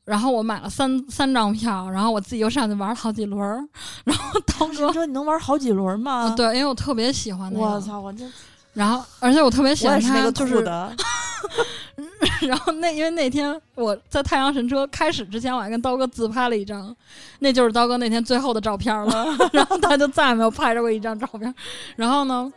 [0.07, 3.61] 然后我买了三三张票，然后我自己又上去玩了好几轮儿。
[4.05, 6.27] 然后刀哥你，说你能玩好几轮吗？
[6.27, 8.23] 啊，对，因为我特别喜欢那个，我操，我这
[8.71, 10.63] 然后而且我特别喜欢他，是那个就是
[12.47, 16.95] 然后那因为那天我在太阳神车开始之前，我还跟刀哥自拍了一张，
[17.39, 19.25] 那就是刀哥那天最后的照片了。
[19.51, 21.53] 然后他就再也没有拍着过一张照片。
[21.97, 22.49] 然后呢，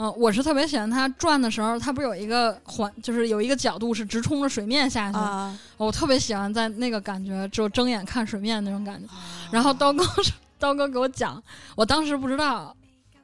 [0.00, 9.08] 嗯、我是特别喜欢它转的时候，它不是有一个环，就是有一个角度是直冲着水面下去，啊，我特别喜欢在那个感觉，就睁眼看水面那种感觉。
[9.50, 10.04] 然后刀哥
[10.56, 11.42] 刀哥给我讲，
[11.74, 12.72] 我当时不知道，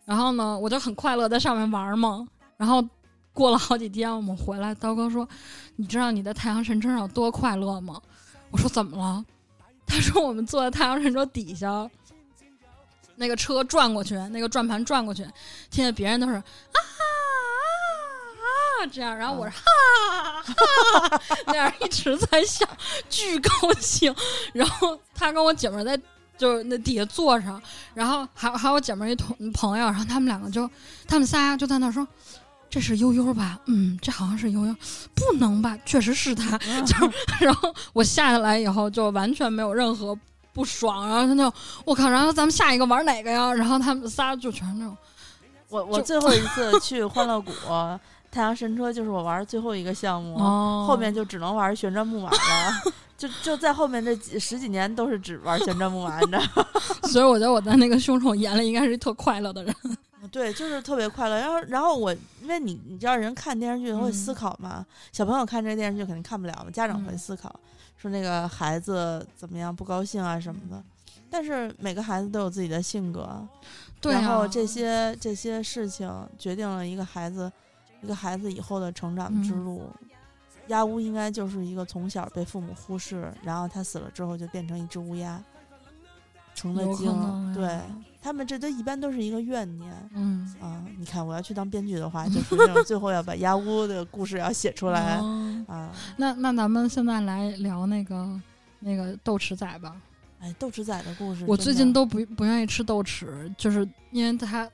[0.05, 2.27] 然后呢，我就很快乐在上面玩嘛。
[2.57, 2.85] 然后
[3.33, 5.29] 过了好几天，我们回来，刀哥说
[5.77, 8.01] ：“你知道你在太阳神车上有多快乐吗？”
[8.51, 9.25] 我说：“怎么了？”
[9.87, 11.89] 他说：“我们坐在太阳神车底下，
[13.17, 15.23] 那个车转过去，那个转盘转过去，
[15.71, 16.43] 听见别人都是啊
[16.75, 16.83] 啊
[18.83, 22.67] 啊这样，然后我是哈哈 那样一直在笑，
[23.09, 24.15] 巨高兴。
[24.53, 25.99] 然后他跟我姐们儿在
[26.37, 27.61] 就是那底下坐上，
[27.95, 30.69] 然后还还有我姐们儿一同朋友，然后他们两个就
[31.07, 32.07] 他们仨就在那说
[32.69, 33.59] 这是悠悠吧？
[33.67, 34.75] 嗯，这好像是悠悠，
[35.15, 35.79] 不能吧？
[35.87, 36.59] 确实是他。
[36.85, 36.95] 就
[37.39, 40.19] 是，然后我下下来以后就完全没有任何
[40.55, 41.53] 不爽，然后他就
[41.85, 43.53] 我靠，然后咱们下一个玩哪个呀？
[43.53, 44.97] 然后他们仨就全是那种，
[45.69, 47.53] 我我最后一次去欢乐谷
[48.31, 52.39] 太阳神车，就是我玩的最后一个项目，哦后面就只能玩旋转木马了。
[53.17, 56.67] 就就在后面这几十几年都是只玩旋转木马，你知道吗？
[57.09, 59.75] 所以我觉得我在那个凶手眼里应该是一特快乐的人。
[60.33, 61.37] 对，就是特别快乐。
[61.39, 62.13] 然后，然后我，
[62.43, 67.55] 因为你你知道，人看电视剧他会嗯思考嘛，小朋友看这个电视剧肯定看不了嘛，家长会嗯思考，
[68.05, 70.83] 说那个孩子怎么样不高兴啊什么的。
[71.31, 73.45] 但是每个孩子都有自己的性格，
[74.01, 77.51] 对啊，然后这些这些事情决定了一个孩子
[78.03, 79.91] 一个孩子以后的成长之嗯路。
[80.69, 85.43] 鸦乌应该就是一个从小被父母忽视，然后他死了之后就变成一只乌鸦，
[86.55, 87.55] 成了精。
[87.55, 87.81] 对
[88.23, 89.93] 他们这都一般都是一个怨念。
[90.15, 95.21] 嗯，啊，你看，我要去当编剧的话， 就是那种最后要把鸦乌的故事要写出来、
[95.67, 95.91] 哦啊。
[96.17, 98.41] 那那咱们现在来聊那个
[98.81, 99.95] 那个豆豉仔吧。
[100.41, 104.69] 哎，豆豉仔的故事，我最近都不不愿意吃豆豉，就是因为它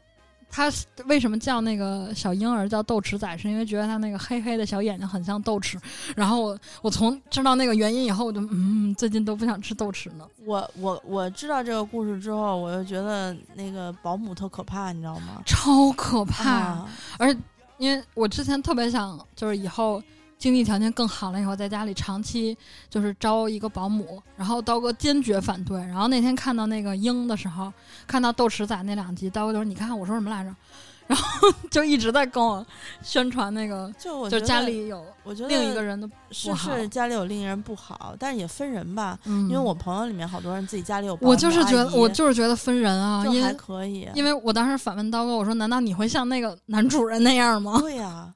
[0.51, 0.69] 他
[1.07, 5.79] 为什么叫那个小婴儿叫豆豉仔，是因为觉得他那个黑黑的小眼睛很像豆豉。
[6.17, 10.27] 然后我我从知道那个原因以后，我就嗯，最近都不想吃豆豉呢。
[10.45, 15.41] 我我我知道这个故事之后，我就觉得那个保姆特可怕，你知道吗？
[15.47, 16.51] 超可怕！
[16.51, 17.41] 啊，而且
[17.79, 20.03] 因为我之前特别想，就是以后
[20.41, 22.57] 经济条件更好了以后，在家里长期
[22.89, 24.21] 就是招一个保姆。
[24.37, 25.79] 然后刀哥坚决反对。
[25.83, 27.73] 然后那天看到那个鹰的时候，
[28.07, 30.53] 看到豆豉仔那两集，刀哥就说：“你看我说什么来着？”
[31.11, 32.65] 然后就一直在跟我
[33.03, 39.19] 宣传那个，就就家里有我觉得另一个人的是是家里有另一人不好，但是也分人吧。
[39.25, 48.33] 嗯，因为我朋友里面好多人自己家里有我就是觉得我就是觉得分人啊，就还因为可以，因为我当时反问刀哥，我说：“难道你会像那个男主人那样吗对呀、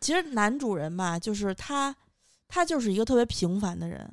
[0.00, 1.94] 其实男主人吧，就是他，
[2.46, 4.08] 他就是一个特别平凡的人。？”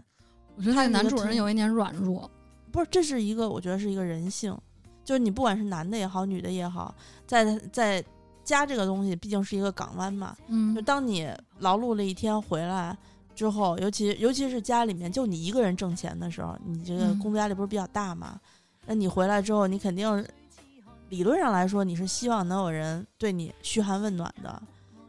[0.58, 2.30] 我觉得那个男主人有一点软弱。
[2.72, 4.58] 不是，这是一个我觉得是一个人性，
[5.04, 6.96] 就是你不管是男的也好，女的也好，
[7.28, 8.04] 在在
[8.44, 12.98] 家这个东西毕竟是一个港湾嘛，嗯就当你劳碌了一天回来
[13.36, 18.40] 之后，尤其尤其是家里面就你一个人挣钱的时候，你这个嗯工作压力不是比较大嘛？
[18.86, 20.26] 那你回来之后，你肯定
[21.10, 24.62] 理论上来说，你是希望能有人对你嘘寒问暖的。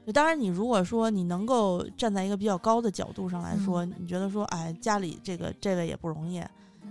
[0.06, 6.40] 就当然，你如果说你能够站在一个比较高的角度上来说，你觉得说，哎，家里这个这位也不容易，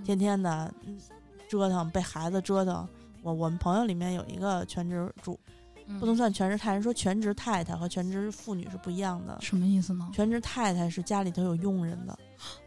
[0.04, 1.00] 天天的嗯
[1.48, 2.86] 折腾，被孩子折腾。
[3.24, 5.40] 我我们朋友里面有一个全职主，
[5.88, 9.38] 嗯不能算全职太太，人说全职太太和全职妇女是不一样的。
[9.40, 10.10] 什么意思呢？
[10.14, 12.20] 全职太太是家里头有佣人的，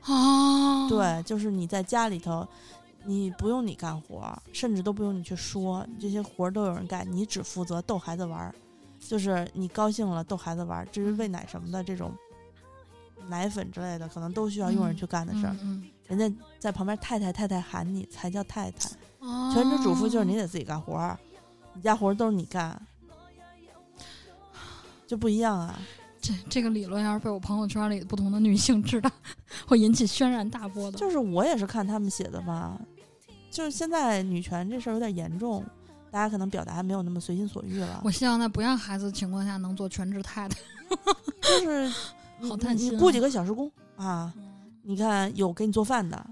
[0.06, 2.48] 哦，对，就是你在家里头，
[3.04, 8.54] 你不用你干活儿，甚至都不用你去说，这些活儿都有人干，你只负责逗孩子玩儿，
[9.08, 12.12] 就是你高兴了逗孩子玩，至于喂奶什么的这种
[13.28, 15.56] 奶粉之类的，可能都需要佣人去干的事儿。
[15.62, 18.90] 嗯人家在旁边太太太太喊你才叫太太，
[19.20, 21.18] 嗯，全职主妇就是你哦得自己干活儿，
[21.74, 22.80] 你家活儿都是你干，
[25.06, 25.78] 就不一样啊。
[26.20, 29.10] 这这个理论要是被我朋友圈里不同的女性知道，
[29.68, 30.98] 会引起轩然大波的。
[30.98, 32.80] 就是我也是看他们写的吧，
[33.50, 35.62] 就是现在女权这事儿有点严重，
[36.10, 38.00] 大家可能表达没有那么随心所欲了。
[38.04, 40.56] 我希望在不让孩子的情况下能做全职太太。
[41.42, 41.88] 就是
[42.48, 44.32] 好贪心啊你雇几个小时工啊，
[44.82, 46.24] 你看有给你做饭的，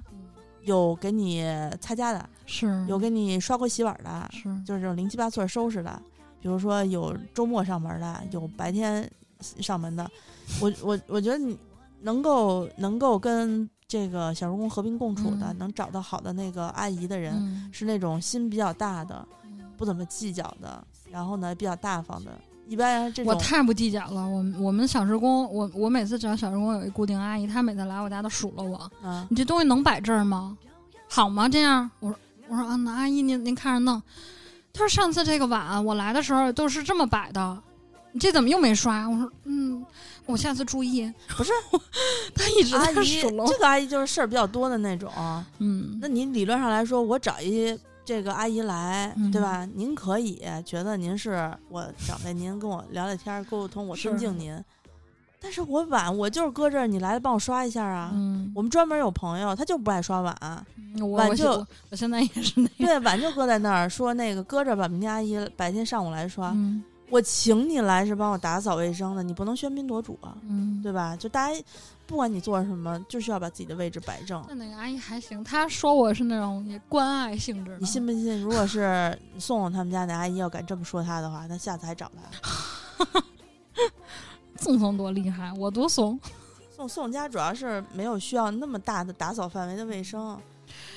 [0.62, 1.44] 有给你
[1.80, 6.00] 擦家的，是有给你刷锅洗碗的，是就是这种零七八碎收拾的。
[6.40, 9.10] 比如说有周末上门的，有白天
[9.40, 10.08] 上门的。
[10.60, 11.58] 我我我觉得你
[12.02, 19.26] 能够能够跟这个小时工和平共处的，嗯能找到好的那个阿姨的人，嗯是那种心比较大的，
[19.76, 22.30] 不怎么计较的，然后呢比较大方的。
[22.68, 24.28] 一般这种我太不计较了。
[24.28, 30.58] 我们我们小时工，我我每次只要小时工有一固定阿姨，她每次来我家都数落我，啊，你这东西能摆这儿吗？
[31.08, 31.48] 好吗？
[31.48, 32.18] 这样，我说
[32.48, 34.02] 我说啊，那阿姨您您看着弄。
[34.72, 37.62] 她说上次这个碗我来的时候都是这么摆的，
[38.10, 39.08] 你这怎么又没刷？
[39.08, 39.86] 我说嗯，
[40.26, 41.08] 我下次注意。
[41.36, 41.52] 不是，
[42.34, 43.46] 她一直阿姨在数落。
[43.46, 45.08] 这个阿姨就是事儿比较多的那种。
[45.58, 49.68] 嗯，那你理论上来说，我找一这个阿姨来，嗯对吧？
[49.74, 54.58] 您可以觉得您是我长辈，您跟我聊聊天儿沟沟通，我尊敬您。
[55.38, 58.10] 但是我碗我就是搁这儿，你来了帮我刷一下啊。
[58.14, 60.34] 嗯，我们专门有朋友，他就不爱刷碗，
[61.12, 62.72] 碗就我我现在也是那样。
[62.78, 66.52] 对，碗就搁在那儿，说那个搁着吧，明天阿姨白天上午来刷。
[66.54, 71.16] 嗯我请你来是帮我打扫卫生的，你不能喧宾夺主啊，嗯，对吧？
[71.16, 71.62] 就大家
[72.06, 74.44] 不管你做什么，就需要把自己的位置摆正。
[74.48, 77.78] 那那个阿姨还行，她说我是那种也关爱性质的。
[77.78, 78.40] 你信不信？
[78.40, 83.22] 如果是宋宋他们家那阿姨要敢这么说她的话，他下次还找他。
[84.58, 86.18] 宋宋多厉害，我多怂。
[86.74, 90.36] 宋宋家主要是没有需要那么大的打扫范围的卫生。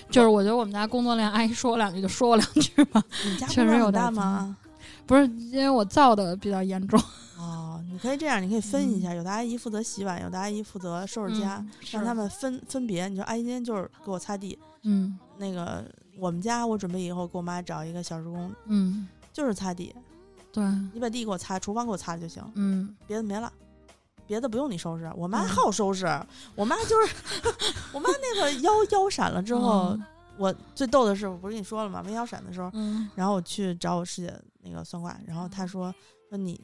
[0.09, 3.01] 就是我觉得我们家工作量，阿姨说我两句就说我两句吧。
[3.25, 4.57] 你家确实有大吗？
[5.09, 7.01] 不是因为我造的比较严重，
[7.35, 13.07] 哦，你可以这样，你可以分一下，有的阿姨负责洗碗，有的阿姨负责收拾家，嗯让他们分分别。
[13.07, 15.83] 你说阿姨今天就是给我擦地，嗯那个
[16.19, 19.95] 我们家我准备以后给我妈找一个小时工，嗯，就是擦地，
[20.53, 23.51] 对，你把地给我擦，厨房给我擦就行，嗯别的没了。
[24.27, 26.05] 别的不用你收拾，我妈嗯好收拾。
[26.53, 27.15] 我妈就是，
[27.91, 29.97] 我妈那个腰腰闪了之后，
[30.37, 32.03] 我最逗的是，我不是跟你说了吗？
[32.05, 34.31] 没腰闪的时候，嗯然后我去找我师姐
[34.61, 35.93] 那个算卦，然后他说
[36.29, 36.59] 说你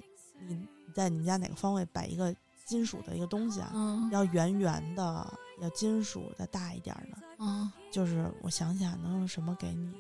[0.48, 2.34] 你你在你们家哪个方位摆一个
[2.66, 3.72] 金属的一个东西啊？
[3.74, 7.18] 嗯要圆圆的，要金属的大一点儿的。
[7.40, 9.94] 嗯就是我想想能用什么给你？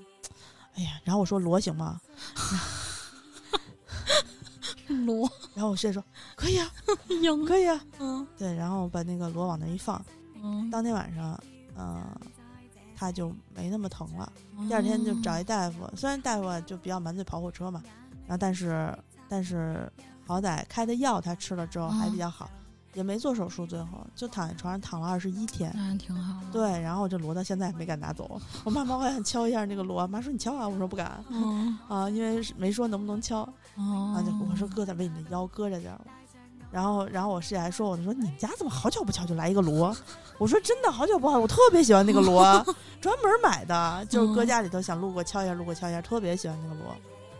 [0.75, 2.01] 哎呀，然后我说螺行吗？
[4.87, 6.03] 嗯，罗然后我师姐说
[6.35, 6.69] 可以啊，
[7.09, 7.81] 赢，可以啊。
[7.99, 10.03] 嗯对，然后我把那个螺往那一放，
[10.43, 11.41] 嗯，当天晚上，
[11.77, 12.05] 嗯、
[12.95, 14.31] 他就没那么疼了。
[14.67, 17.81] 第二天就找一大夫，虽然大夫啊就比较满嘴跑火车嘛，
[18.25, 19.91] 然后但是但是
[20.25, 22.49] 好歹开的药他吃了之后还比较好，
[22.93, 25.71] 也没做手术，最后就躺在床上躺了二十一天。
[25.75, 28.39] 那挺好的，对，然后我这锣到现在没敢拿走。
[28.63, 33.41] 我妈妈我想敲一下那个锣，妈说你敲啊，我说不敢嗯啊，因为没说能不能敲
[33.75, 36.01] 哦啊，就我说搁在为你的腰搁着点儿。
[36.75, 39.95] 然后，然后我师姐还说我，说你们家怎么好巧不巧就来一个锣？
[40.37, 42.43] 我说真的好巧不好，我特别喜欢那个锣，
[42.99, 46.93] 专门买的，就是搁嗯家里头想路过敲一下，路过敲一下，特别喜欢那个锣。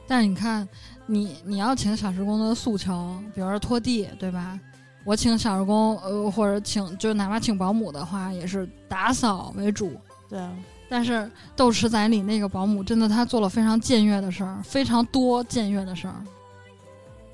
[0.08, 0.66] 但是你看，
[1.06, 4.58] 你你要请小时工的诉求，比如说拖地，对吧？
[5.04, 10.00] 我请小时工，呃，或者请就哪怕请保姆的话，也是打扫为主。
[10.30, 10.50] 对啊，
[10.88, 16.16] 但是斗池仔里那个保姆，真的她做了非常僭越的事儿，非常多僭越的事儿。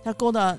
[0.04, 0.58] 他勾搭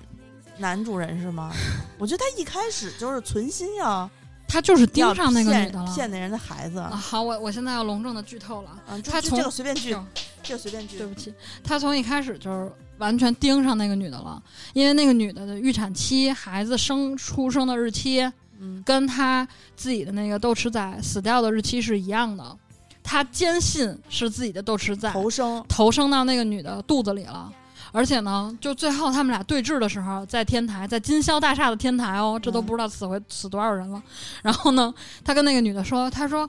[0.62, 1.52] 男主人是吗？
[1.98, 4.08] 我觉得他一开始就是存心要
[4.48, 5.94] 他就是盯上那个女的了。
[5.94, 6.78] 骗那人的孩子。
[6.78, 8.70] 啊，好，我我现在要隆重的剧透了。
[8.86, 10.04] 啊，这这他从这个随便剧就，
[10.42, 10.96] 这个随便剧。
[10.98, 11.34] 对不起，
[11.64, 14.42] 他从一开始就是完全盯上那个女的了，
[14.74, 22.56] 因为那个女的的预产期、孩子生出生的日期，嗯，跟他自己的那个豆豉仔死掉的日期是一样的。
[23.02, 27.50] 他坚信是自己的豆豉仔投生投生到那个女的肚子里了，
[27.92, 34.02] 而且呢，就最后他们俩对峙的时候，在天台，在金宵大厦的天台哦，这都嗯不知道死回死多少人了。
[34.42, 36.48] 然后呢，他跟那个女的说：“他说，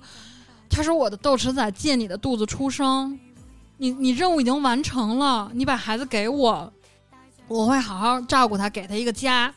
[0.70, 3.20] 他说我的豆豉仔借你的肚子出生，
[3.78, 6.72] 你你任务已经完成了，你把孩子给我，
[7.50, 9.54] 我会好好照顾他，给他一个家。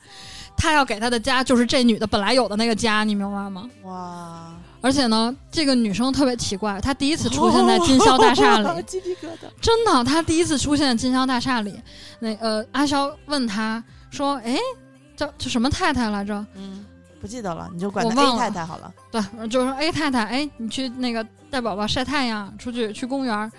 [0.59, 3.69] 他要给他的家就是这女的本来有的那个家，你明白吗？
[3.83, 4.55] 哇，
[4.87, 9.51] 而且呢，这个女生特别奇怪，她第一次出现在金宵大厦里， 鸡皮疙瘩。
[9.61, 11.75] 真的，她第一次出现在金宵大厦里。
[12.21, 14.57] 那呃，阿肖问她说：“哎，
[15.17, 16.87] 叫叫什么太太来着嗯，
[17.21, 23.53] 不记得了，你就管他我忘 A 了太太好了。？”对，就是说：“哎，太太，哎，你去那个带宝宝晒太阳，出去去公园。”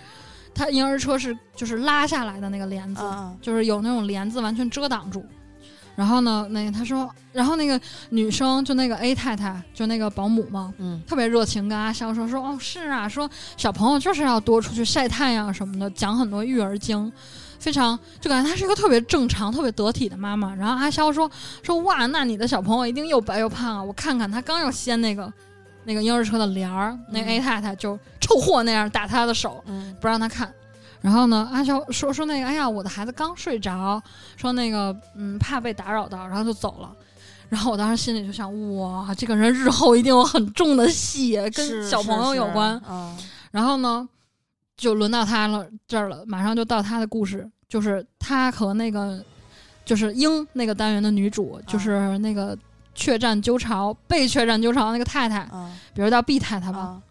[0.56, 5.26] 她婴儿车是就是拉下来的那个帘子，嗯就是有那种帘子完全遮挡住。
[5.98, 7.82] 然后呢，那个她说，然后那个
[8.12, 13.28] 女生就那个 A 太太，就那个保姆嘛，嗯特别热情，跟阿肖说说哦是啊，说
[13.58, 17.12] 小朋友就是要多出去晒太阳什么的，讲很多育儿经，
[17.58, 20.54] 非常就感觉她是一个特别正常、特别得体的妈妈。
[20.54, 21.30] 然后阿肖说
[21.64, 23.84] 说哇，那你的小朋友一定又白又胖啊！
[23.84, 25.34] 我看看他刚要掀那个
[25.86, 30.54] 那个婴儿车的帘儿，那个 A 太太就臭货那样打他的手，嗯不让他看。
[31.08, 34.04] 然后呢，阿肖说说那个，哎呀，我的孩子刚睡着，
[34.36, 36.94] 说那个嗯怕被打扰到，然后就走了。
[37.48, 42.78] 然后我当时心里就想，哇，这个人日后一定有很重的戏，跟小朋友有关。
[42.90, 43.18] 嗯
[43.52, 44.06] 然后呢，
[44.76, 49.24] 就轮到他了这儿了，马上就到他的故事，就是他和那个
[49.86, 52.56] 就是英那个单元的女主，就是那个
[52.94, 56.80] 确战鸠巢被确战鸠巢那个太太，嗯比如叫 B 太太吧。
[56.80, 57.02] 啊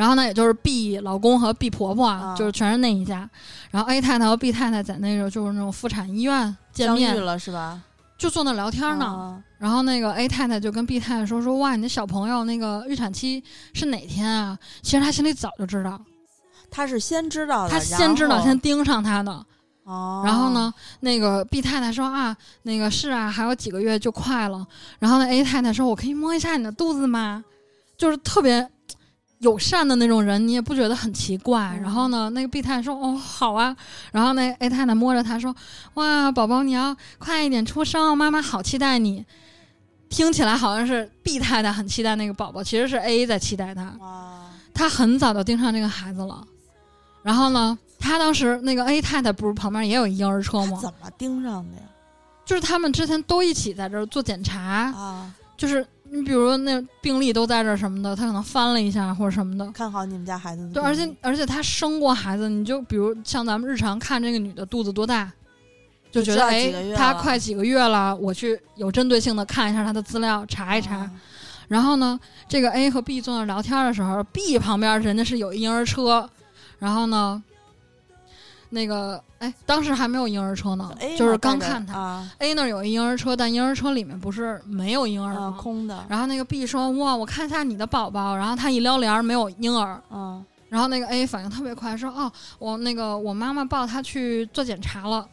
[0.00, 3.28] 然后呢，也就是 B 老公和 B 婆婆啊，啊就是全是那一家。
[3.70, 7.82] 然后 A 太太和 B 太太在那个就是那种妇产医院见面，了是吧？
[8.16, 9.04] 就坐那聊天呢。
[9.04, 13.44] 啊然后那个 A 太太就跟 B 太太说说哇，你的小朋友那个预产期
[13.74, 14.58] 是哪天啊？
[14.80, 16.00] 其实她心里早就知道，
[16.70, 19.44] 她是先知道的，她先知道，先盯上他的。
[19.84, 24.66] 哦，然后呢，那个 B 太太说啊，那个是啊，还有几个月就快了。
[24.98, 27.44] 然后呢，A 太太说，我可以摸一下你的肚子吗？
[27.98, 28.66] 就是特别
[29.40, 31.72] 友善的那种人，你也不觉得很奇怪。
[31.74, 33.76] 嗯然后呢，那个 B 太太说，哦，好啊。
[34.12, 35.54] 然后那 A 太太摸着他说，
[35.94, 39.24] 哇，宝宝你要快一点出生，妈妈好期待你。
[40.10, 43.94] 听起来好像是 B 太太很期待那个宝宝，其实是 A 在期待他。
[44.00, 44.40] 哇，
[44.74, 46.44] 他很早就盯上这个孩子了。
[47.22, 50.78] 然后呢，他当时那个 A 太太不是旁边也有一婴儿车吗？
[50.82, 51.82] 怎么盯上的呀？
[52.44, 59.70] 就是他们之前都一起在这儿做检查，啊，就是你比如说那病历都在这儿什么的，他可能翻了一下或者什么的。
[59.72, 65.30] 看好你们家孩子对，而且而且他生过孩子，你就比如像咱们日常看这个女的肚子多大，
[66.10, 70.96] 就觉得哎她快几个月了，我去有针对性的看一下她的资料，查一查。
[70.96, 71.10] 啊
[71.70, 76.28] 然后呢，这个 A 和 B 坐那儿聊天的时候，B 旁边人家是有婴儿车，
[76.80, 77.40] 然后呢，
[78.70, 81.98] 那个哎，当时还没有婴儿车呢就是刚看他。
[81.98, 85.50] 啊 A 那儿有一婴儿车，但婴儿车里面不是没有婴儿？
[85.52, 95.26] 空的，然后那个 B 说：“哇，我看一下你的宝宝。”然后他一撩帘儿没有婴儿，嗯然后那个 A 反应特别快，说：“哦，我那个我妈妈抱他去做检查了，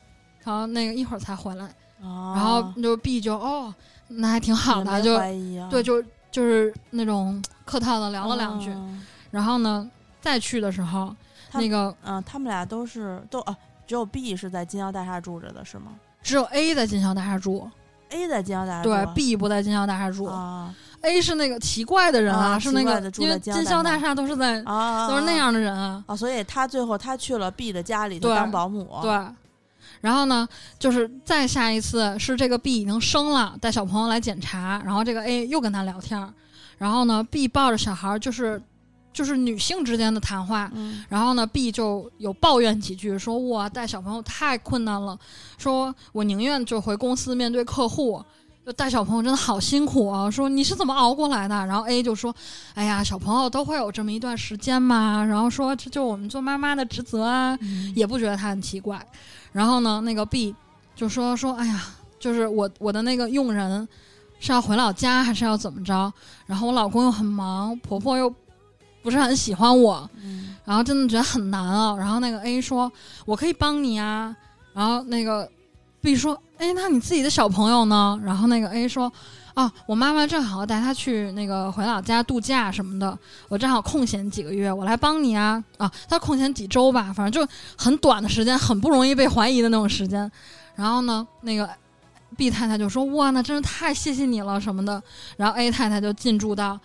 [0.44, 1.66] 然后那个一会儿才回来。
[2.02, 3.74] 啊，然后就 B 就哦，
[4.08, 8.72] 那还挺好的，就啊对，就就是那种客套的聊了两句。
[8.72, 9.88] 嗯然后呢，
[10.22, 11.16] 再去的时候，他
[11.54, 15.92] 那个嗯，他们俩都是都啊，只有 B 是在金宵大厦住着的是吗
[16.22, 17.70] 只有 A 在金宵大厦住
[18.10, 20.26] ，？A 在金宵大厦住对啊，B 不在金宵大厦住。
[20.26, 26.04] 啊 A 是那个奇怪的人啊是那个因为金宵大厦厦都是在啊，都是那样的人啊。
[26.08, 29.12] 啊，所以他最后他去了 B 的家里头当保姆，对，
[30.02, 30.46] 然后呢，
[30.80, 36.34] 就是再下一次是这个 B 已经生了，带小朋友来检查，然后这个 A 又跟他聊天儿，
[36.80, 38.60] 然后呢，B 抱着小孩儿就是
[39.18, 45.18] 就是女性之间的谈话，嗯然后呢，B 就有抱怨几句，说我带小朋友太困难了，
[45.58, 48.24] 说我宁愿就回公司面对客户。
[48.64, 50.30] 就带小朋友真的好辛苦啊！
[50.30, 51.56] 说你是怎么熬过来的？
[51.66, 52.36] 然后 A 就说
[52.76, 59.02] ：“哎呀，小朋友都会有这么一段时间嘛。”然后说：“这就我们做妈妈的职责啊。”嗯也不觉得他很奇怪。
[59.54, 60.54] 然后呢，那个 B
[60.98, 61.82] 就说说，哎呀，
[62.20, 63.88] 就是我我的那个佣人
[64.42, 66.12] 是要回老家还是要怎么着？
[66.46, 68.30] 然后我老公又很忙，婆婆又
[69.02, 71.96] 不是很喜欢我，嗯然后真的觉得很难啊。
[71.98, 72.92] 然后那个 A 说，
[73.26, 74.36] 我可以帮你啊。
[74.74, 75.50] 然后那个
[76.02, 78.20] B 说，哎，那你自己的小朋友呢？
[78.24, 79.12] 然后那个 A 说。
[79.58, 83.18] 啊，我妈妈正好带他去那个回老家度假什么的，
[83.48, 85.92] 我正好空闲几个月，我来帮你啊啊！
[86.08, 90.32] 他空闲几周吧，反正就很短的时间，很不容易被怀疑的那种时间。
[90.76, 91.68] 然后呢，那个
[92.38, 95.02] B 太太就说：“哇，那真是太谢谢你了什么的。”
[95.38, 96.80] 然后 A 太太就进驻到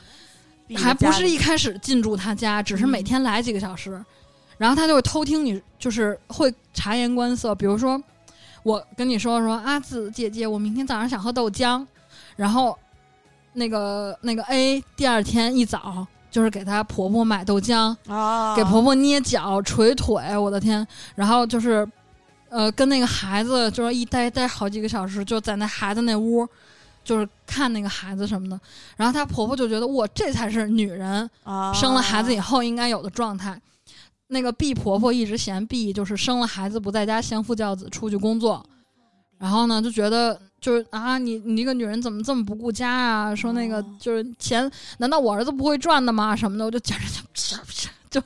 [0.77, 4.03] 还不是一开始进驻他家，只是每嗯天来几个小时，
[4.59, 7.55] 然后他就会偷听你，就是会察言观色。
[7.55, 8.03] 比如说，
[8.63, 11.85] 我跟你说说阿紫姐姐，我明天早上想喝豆浆，
[12.37, 12.79] 然后
[13.55, 20.87] 那个那个 A 第二天一早就是给她婆婆买豆浆，啊，给婆婆捏脚、捶腿，我的天！
[21.15, 21.87] 然后就是，
[22.49, 26.49] 呃，跟那个孩子就是一待待好几个小时，就在那孩子那屋，
[27.05, 28.59] 就是看那个孩子什么的。
[28.97, 33.61] 然后她婆婆就觉得，哇，这才是女人啊生了孩子以后应该有的状态。
[34.29, 38.65] 那个 B 婆婆一直嫌 B 就是生了孩子不在家相夫教子出去工作，
[39.39, 43.35] 然后呢就觉得就是啊你你这个女人怎么这么不顾家啊？
[43.35, 46.35] 说那个哦就是钱难道我儿子不会赚的吗？
[46.35, 47.21] 什么的，我就简直就
[48.13, 48.23] 就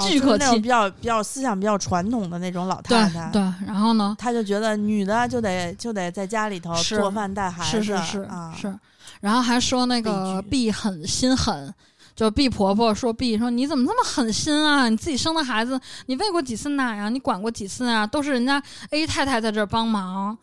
[0.00, 8.78] 巨可气比较比较思想比较传统的那种老太太，对，然后呢她就觉得女的就得就得在家里头做饭带孩子，是是是啊，是，
[9.20, 11.72] 然后还说那个 B 很心狠。
[12.16, 14.90] 就 B 婆婆说 B 说你怎么这么狠心啊？
[14.90, 18.06] 你自己生的孩子，你喂过几次奶啊、你管过几次啊？
[18.06, 20.36] 都是人家 A 太太在这儿帮忙。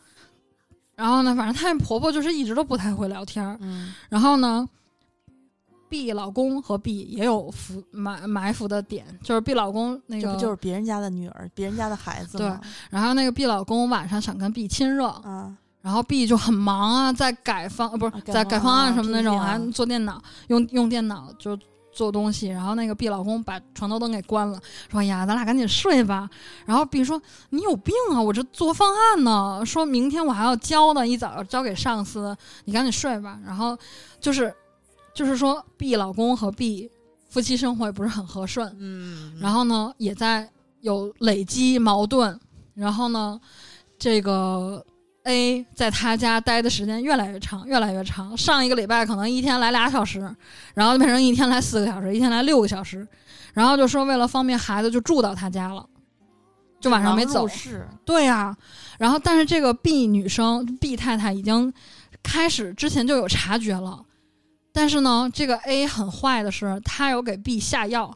[0.96, 3.56] 然后呢，反正她那婆婆就是一直都不太会聊天儿。
[3.62, 4.68] 嗯然后呢
[5.90, 12.52] ，B 老公和 B 也有伏埋埋伏的点，就是 B 老公那个，这不就是别人家的女儿，别人家的孩子对？
[12.90, 21.58] 然后那个 B 老公晚上想跟 B 亲热，啊，然后 B 就很忙啊，在改方呃不是在改方案案什么那种，啊还做电脑，用用电脑就
[21.92, 22.48] 做东西。
[22.48, 24.60] 然后那个 B 老公把床头灯给关了，
[24.92, 26.30] 说：“哎呀，咱俩赶紧睡吧。”
[26.66, 27.20] 然后 B 说
[27.50, 28.22] ：“你有病啊！
[28.22, 32.36] 我这做方案呢，说明天我还要交呢，一早要交给上司，
[32.66, 33.78] 你赶紧睡吧。”然后
[34.20, 34.54] 就是
[35.18, 36.88] 就是说 B 老公和 B
[37.28, 40.48] 夫妻生活也不是很和顺，嗯，然后呢，也在
[40.82, 42.40] 有累积矛盾。
[42.76, 43.42] 然后呢，
[43.98, 44.86] 这个
[45.24, 48.38] A 在他家待的时间越来越长，越来越长。
[48.38, 50.20] 上一个礼拜可能一天来俩小时，
[50.76, 53.06] 然后变成一天来四个小时，一天来六个小时。
[53.56, 55.84] 然后就说为了方便孩子，就住到他家了，
[56.80, 57.48] 就晚上没走。
[57.48, 58.56] 是对呀、
[59.00, 61.74] 然后但是这个 B 女生 B 太太已经
[62.22, 64.00] 开始之前就有察觉了，
[64.78, 68.14] 但是呢，这个 A 很坏的是，他有给 B 下药，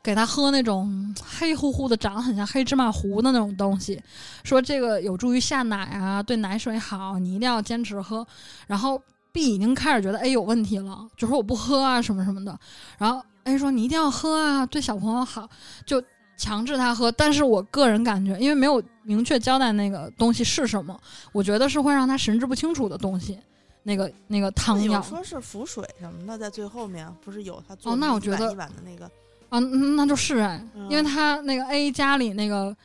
[0.00, 4.00] 给他喝那种黑乎乎的、长得很像黑芝麻糊的那种东西，
[4.44, 8.24] 说这个有助于下奶啊，对奶水好，你一定要坚持喝。
[8.68, 9.02] 然后
[9.32, 12.56] B 已经开始觉得 A 有问题了，就说我不喝啊什么什么的。
[12.96, 15.50] 然后 A 说你一定要喝啊，对小朋友好。
[15.84, 16.00] 就
[16.36, 20.96] 强制他喝，但是我个人感觉，因为没有明确交代那个东西是什么，
[21.32, 23.36] 我觉得是会让他神志不清楚的东西。
[23.84, 29.04] 那个那个汤药有说是浮水什么的，在最后面不是有他做哦那我一碗觉得一碗的那个，
[29.50, 32.76] 啊，嗯那就是哎，嗯因为他那个 A 家里那个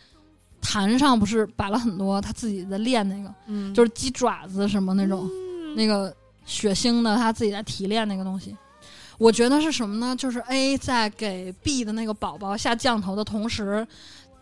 [0.62, 8.58] 坛上不是摆了很多他自己在练那个，嗯，就是鸡爪子什么那种、嗯那个血腥的，他自己在提炼那个东西。
[9.20, 10.16] 我觉得是什么呢？
[10.16, 13.86] 就是 A 在给 B 的那个宝宝下降头的同时，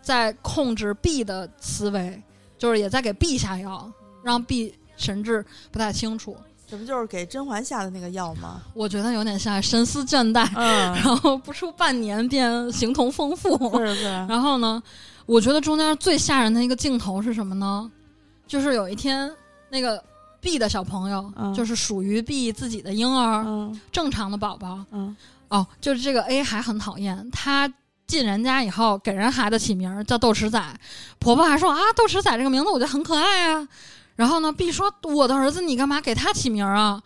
[0.01, 2.21] 在控制 B 的思维，
[2.57, 3.91] 就是也在给 B 下药，
[4.23, 6.37] 让 B 神志不太清楚。
[6.69, 8.61] 这不就是给甄嬛下的那个药吗？
[8.73, 13.79] 我觉得有点像神思倦怠，嗯，然后不出半年便形同丰富。
[13.79, 14.81] 是是， 然后呢，
[15.25, 17.89] 我觉得中间最吓人的一个镜头是什么呢？
[18.45, 19.31] 就是有一天
[19.69, 20.03] 那个
[20.41, 24.83] B 的小朋友，嗯就是属于 B 自己的婴儿，嗯正常的宝宝。
[24.91, 25.15] 嗯
[25.47, 27.71] 哦，就是这个 A 还很讨厌他。
[28.07, 30.63] 进人家以后，给人孩子起名儿叫豆豉仔，
[31.19, 33.67] 婆婆还说啊，豆豉仔这个名字我觉得很可爱啊。
[34.17, 37.01] 然后呢，B 说我的儿子你干嘛给他起名儿啊？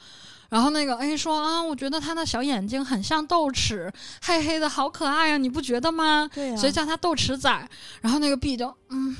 [0.49, 3.89] 然后那个 A 说啊，我觉得他的小眼睛很像豆豉，
[4.21, 6.29] 黑黑的好可爱呀、你不觉得吗？
[6.33, 7.69] 对呀、所以叫他豆豉仔。
[8.01, 9.15] 然后那个 B 就嗯，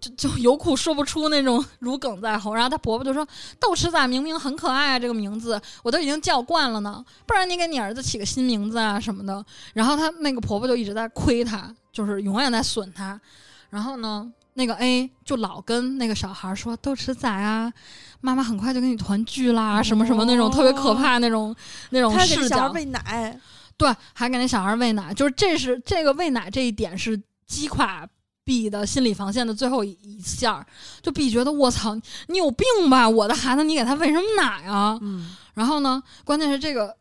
[0.00, 2.54] 就就有苦说不出那种如鲠在喉。
[2.54, 3.26] 然后他婆婆就说
[3.60, 13.20] ：“豆豉仔明明很可爱啊，这个名字我都已经叫惯了呢，不然你给你儿子起个新名字啊什么的。”然后他那个婆婆就一直在亏他，就是永远在损他。
[13.68, 17.72] 然后呢，那个 A 就老跟那个小孩说：“豆豉仔啊，
[18.20, 21.54] 妈妈很快就跟你团聚啦，什么什么那种、特别可怕那种
[21.90, 23.40] 那种视角。”小孩喂奶，
[23.76, 28.06] 对，还给那小孩喂奶，就是这是这个喂奶这一点是击垮
[28.44, 30.66] B 的心理防线的最后一一下儿，
[31.00, 31.94] 就 B 觉得我操，
[32.26, 33.08] 你有病吧？
[33.08, 34.98] 我的孩子你给他喂什么奶啊？
[35.00, 36.96] 嗯，然后呢，关键是这个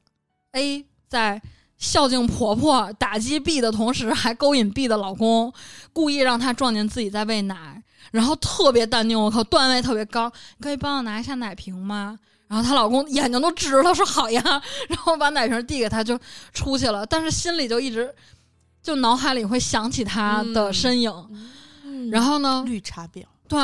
[0.51, 1.41] A 在
[1.81, 5.51] 孝敬婆婆、打击 B 的同时，还勾引 B 的老公，
[5.91, 12.17] 故意让他撞见自己在喂奶，然后特别淡定，我靠，段位特别高，你可以帮我拿一下奶瓶吗？
[12.47, 14.41] 然后她老公眼睛都直了，说好呀，
[14.89, 16.19] 然后把奶瓶递给她就
[16.53, 18.13] 出去了，但是心里就一直
[18.83, 21.11] 就脑海里会想起她的身影，
[21.83, 23.59] 嗯然后呢，绿茶婊，对，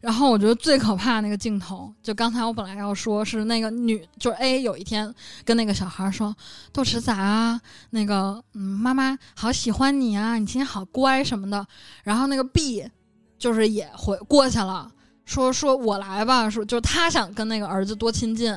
[0.00, 5.14] 然后我觉得最可怕那个镜头，就刚才我本来要说是那个女，就是 A 有一天
[5.44, 6.34] 跟那个小孩说
[6.74, 7.60] ：“豆豉仔啊，
[7.90, 11.64] 那个嗯，妈妈好喜欢你啊，你今天好乖什么的。”
[12.02, 12.84] 然后那个 B
[13.38, 14.90] 就是也回过去了，
[15.24, 18.52] 说说我来吧，说就是他想跟那个儿子多亲近。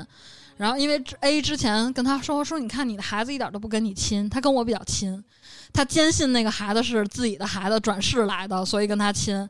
[0.57, 5.23] 然后因为 A 之前跟他说说，你看你的孩子一点都不跟你亲，他跟我比较亲，
[5.71, 9.47] 他坚信那个孩子是自己的孩子转世来的，所以跟他亲。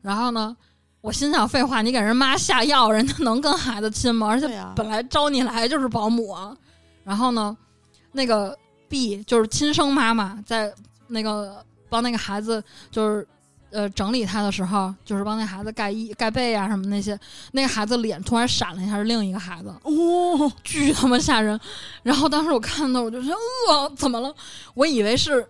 [0.00, 0.56] 然后呢，
[1.00, 4.26] 我心想废话，你给人妈下药，人家能跟孩子亲吗？
[4.26, 6.54] 而且、本来招你来就是保姆啊。
[7.04, 7.56] 然后呢，
[8.12, 8.56] 那个
[8.88, 10.72] B 就是亲生妈妈，在
[11.06, 13.26] 那个帮那个孩子就是
[13.70, 17.18] 呃整理他的时候，就是帮那孩子盖衣盖被啊什么那些，
[17.52, 21.58] 那个孩子脸突然闪了一下，是另一个孩子，哦， 巨他妈吓人。
[22.02, 23.32] 然后当时我看到我就说，
[23.70, 24.34] 呃，怎么了？
[24.74, 25.46] 我以为是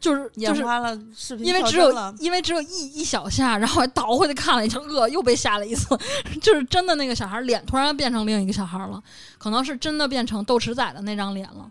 [0.00, 5.86] 就是就是眼花了，视频因为只有因为只有一一小下，然后还倒回去看了一下，呃，又被吓了一次，
[6.40, 9.02] 就是真的那个小孩脸突然变成另一个小孩了，
[9.38, 11.70] 可能是真的变成豆豉仔的那张脸了。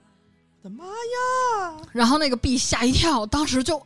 [0.62, 1.76] 我的妈呀！
[1.92, 3.82] 然后那个 B 吓一跳，当时就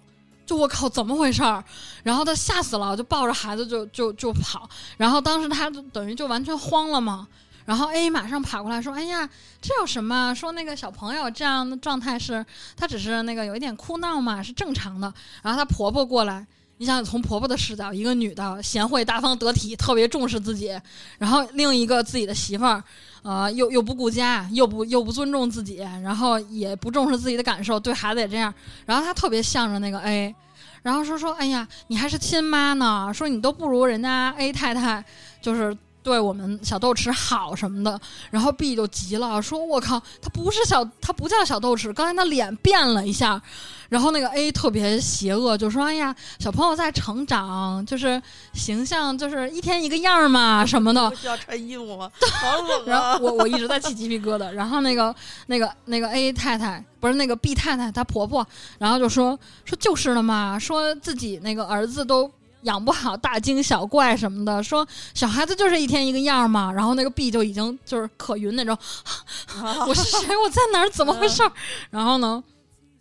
[0.46, 1.64] 就我靠，怎么回事儿？
[2.04, 7.28] 然后他吓死了，就抱着孩子就就就跑，然后当时他就等于就完全慌了嘛。
[7.66, 9.28] 然后 A 马上跑过来说：“哎呀，
[9.61, 10.34] 这有什么？
[10.34, 12.45] 说那个小朋友这样的状态是，
[12.76, 16.45] 他只是那个有一点哭闹嘛，是正常的。”然后她婆婆过来，
[16.78, 20.78] 你想从婆婆的视角，一个女的贤惠大方得体，特别重视自己，
[21.18, 22.84] 然后另一个自己的媳妇儿，
[23.22, 28.53] 呃，又又不顾家，又不又不尊重自己，然后也不重视自己的感受，对孩子也这样，
[28.86, 30.36] 然后她特别向着那个 A，
[30.82, 35.01] 然后说说，哎呀，你还是亲妈呢，说你都不如人家 A 太太，
[35.41, 35.78] 就是。
[36.04, 37.99] 对我们小豆豉好什么的，
[38.30, 43.41] 然后 B 就急了，说：“我靠，他不是小，他不叫小豆豉，刚才他脸变了一下。”
[43.89, 48.22] 然后那个 A 特别邪恶，就说：“哎呀，小朋友在成长，就是
[48.54, 52.12] 形象就是一天一个样儿嘛什么的。”不需要穿衣服吗？
[52.41, 53.14] 好冷然啊！
[53.14, 54.49] 后 我我一直在起鸡皮疙瘩。
[54.51, 58.45] 然后那个那个那个 A 太太不是那个 B 太太，她婆婆，
[58.80, 62.30] 然后就说说就是了嘛，说自己那个儿子都。
[62.64, 66.72] 养不好大惊小怪什么的， 说小孩子就是一天一个样儿嘛。
[66.72, 68.78] 然后那个 B 就已经就是可云那种，
[69.88, 70.36] 我是谁？
[70.38, 70.89] 我在哪儿？
[70.89, 71.51] 怎么回事儿？
[71.89, 72.43] 然后呢，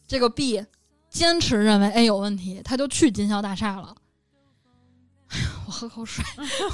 [0.07, 0.65] 这个 B
[1.11, 3.95] 坚持认为 A 有问题，他就去金宵大厦了。
[5.67, 6.25] 我喝口水。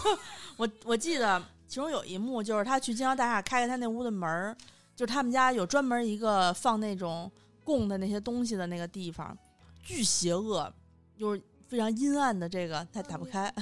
[0.57, 4.57] 我我记得其中有一幕，就是他去金宵大厦开开他那屋的门儿，
[4.97, 7.31] 就是他们家有专门一个放那种
[7.63, 9.37] 供的那些东西的那个地方，
[9.83, 10.73] 巨邪恶。
[11.19, 13.53] 就是非常阴暗的这个，它打不开。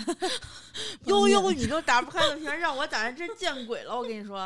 [1.05, 3.97] 悠悠你都打不开的屏， 让我打真见鬼了！
[3.97, 4.39] 我跟你说，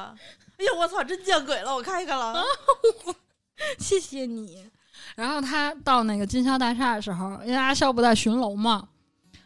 [0.57, 1.75] 哎呦我操，真见鬼了！
[1.75, 2.43] 我开开了，
[3.79, 4.71] 谢谢你。
[5.17, 8.89] 然后他到那个金宵大厦的时候，因为阿肖不在巡楼嘛，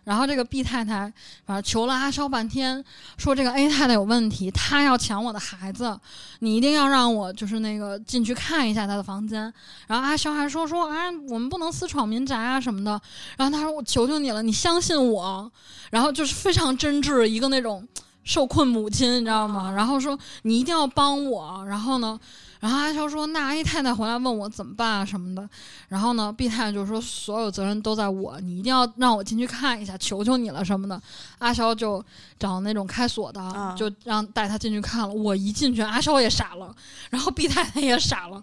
[0.05, 1.13] 然后这个 B 太太
[1.47, 2.85] 反正求了阿肖半天，
[3.17, 5.99] 说这个 A 太太有问题，她要抢我的孩子，
[6.41, 9.53] 你一定要让我就是那个进去看一下她的房间。
[9.87, 13.01] 然后阿肖还说说啊，我们不能私闯民宅啊什么的。
[13.37, 15.51] 然后他说我求求你了，你相信我。
[15.91, 17.87] 然后就是非常真挚一个那种
[18.25, 19.73] 受困母亲，你知道吗？
[19.73, 21.65] 然后说你一定要帮我。
[21.67, 22.19] 然后呢？
[22.65, 25.47] 然后阿肖说：“那阿姨太太回来问我怎么办啊什么的。”
[25.87, 30.99] 然后呢，B 太太就说：“所有责任都在我，你一定要让我进去看一下，求求你了什么的。”
[31.41, 32.03] 阿肖就
[32.39, 35.13] 找那种开锁的，就让带他进去看了。
[35.13, 36.75] 我一进去，阿肖也傻了，
[37.11, 38.43] 然后 B 太太也傻了，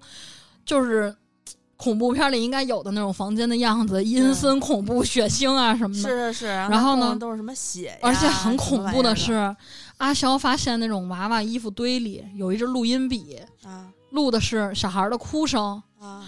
[0.64, 1.16] 就是
[1.76, 6.00] 恐怖片里应该有的那种房间的样子，阴森、恐怖、血腥啊什么的。
[6.00, 6.46] 是是是。
[6.46, 7.98] 然后呢，都是什么血？
[8.04, 9.56] 而且很恐怖的是，
[9.98, 13.90] 阿肖发现那种娃娃衣服堆里有一支录音笔啊。
[14.12, 15.82] 录的是小孩的哭声，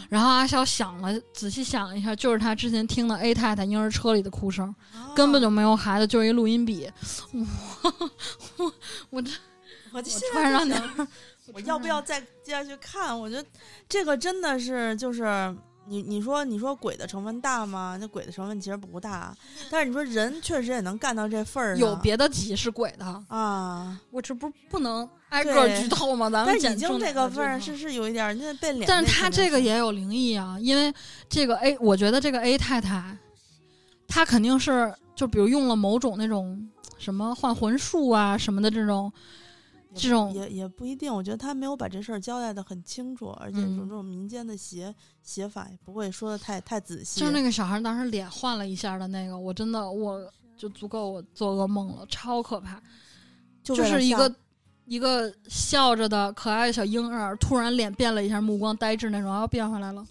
[0.09, 4.73] 然后阿肖想了，仔细想了一下，就是他之前听的 A 太太婴儿车里的哭声，
[5.15, 6.91] 根本就没有孩子，就是一录音笔。
[7.31, 7.93] 我
[8.57, 8.73] 我
[9.11, 9.31] 我这
[9.91, 10.73] 我就突然让你，
[11.53, 13.17] 我要不要再接下去看？
[13.17, 13.47] 我觉得
[13.87, 15.55] 这个真的是就是。
[15.85, 17.97] 你你说你说鬼的成分大吗？
[17.99, 19.35] 那鬼的成分其实不大，
[19.69, 23.99] 但是你说人确实也能干到这份儿有别的体是鬼的啊！
[24.09, 26.29] 我这不不能挨个剧透吗？
[26.29, 28.87] 咱们已经这个份儿是是有一点那变脸。
[28.87, 30.93] 但是他这个也有灵异啊，因为
[31.27, 33.17] 这个 A，我觉得这个 A 太太，
[34.07, 39.11] 她肯定是就比如用了某种那种什么换魂术啊什么的这种。
[39.95, 47.19] 这种也也不一定，我觉得他没有把这事儿交代的很清楚，而且有这种民间的写写法也不会说的太太仔细。
[47.19, 50.19] 就是那个小孩当时脸换了一下的那个，我真的我
[50.57, 52.81] 就足够我做噩梦了，超可怕。
[53.63, 54.35] 就是一个
[54.85, 60.05] 一个笑着的可爱的小婴儿，突然脸变了一下，目光呆滞那种，然后变回来了，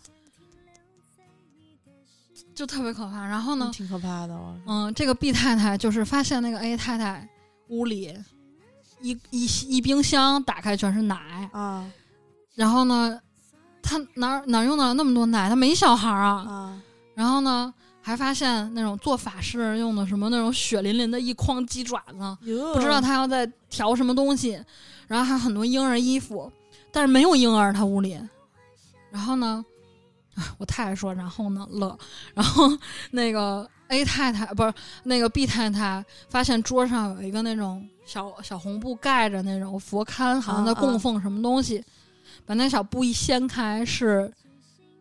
[2.54, 3.26] 就特别可怕。
[3.26, 4.38] 然后呢，挺可怕的。
[4.66, 7.28] 嗯，这个 B 太太就是发现那个 A 太太
[7.68, 8.16] 屋里。
[9.02, 11.84] 一一一冰箱打开全是奶啊，
[12.54, 13.20] 然后呢，
[13.82, 15.48] 他哪哪用到了那么多奶？
[15.48, 16.82] 他没小孩啊啊，
[17.14, 22.38] 然后呢，还发现那种做法事用的什么那种血淋淋的一筐鸡爪子，
[22.72, 24.62] 不知道他要在调什么东西，
[25.06, 26.50] 然后还有很多婴儿衣服，
[26.90, 28.18] 但是没有婴儿他屋里，
[29.10, 29.64] 然后呢，
[30.58, 31.98] 我太太说然后呢了，
[32.34, 32.70] 然后
[33.10, 34.72] 那个 A 太太不是
[35.04, 37.88] 那个 B 太太发现桌上有一个那种。
[38.04, 41.82] 小小红布盖着那种佛龛，好像在供奉什么东西。
[42.44, 44.30] 把那小布一掀开，是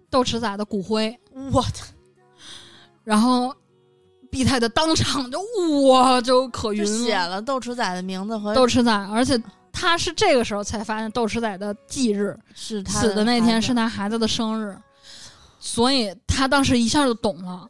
[0.08, 1.20] 豆豉仔的骨灰。
[1.52, 1.80] 我的！
[3.04, 3.54] 然后
[4.30, 5.42] B 太太当场就
[5.88, 7.06] 哇，就可晕了。
[7.06, 9.42] 写了豆豉仔的名字和豆豉仔，而且
[9.74, 14.78] 他是这个时候才发现豆豉仔的忌日是死的那天是他孩子的生日，
[15.60, 17.68] 所以他当时一下就懂了。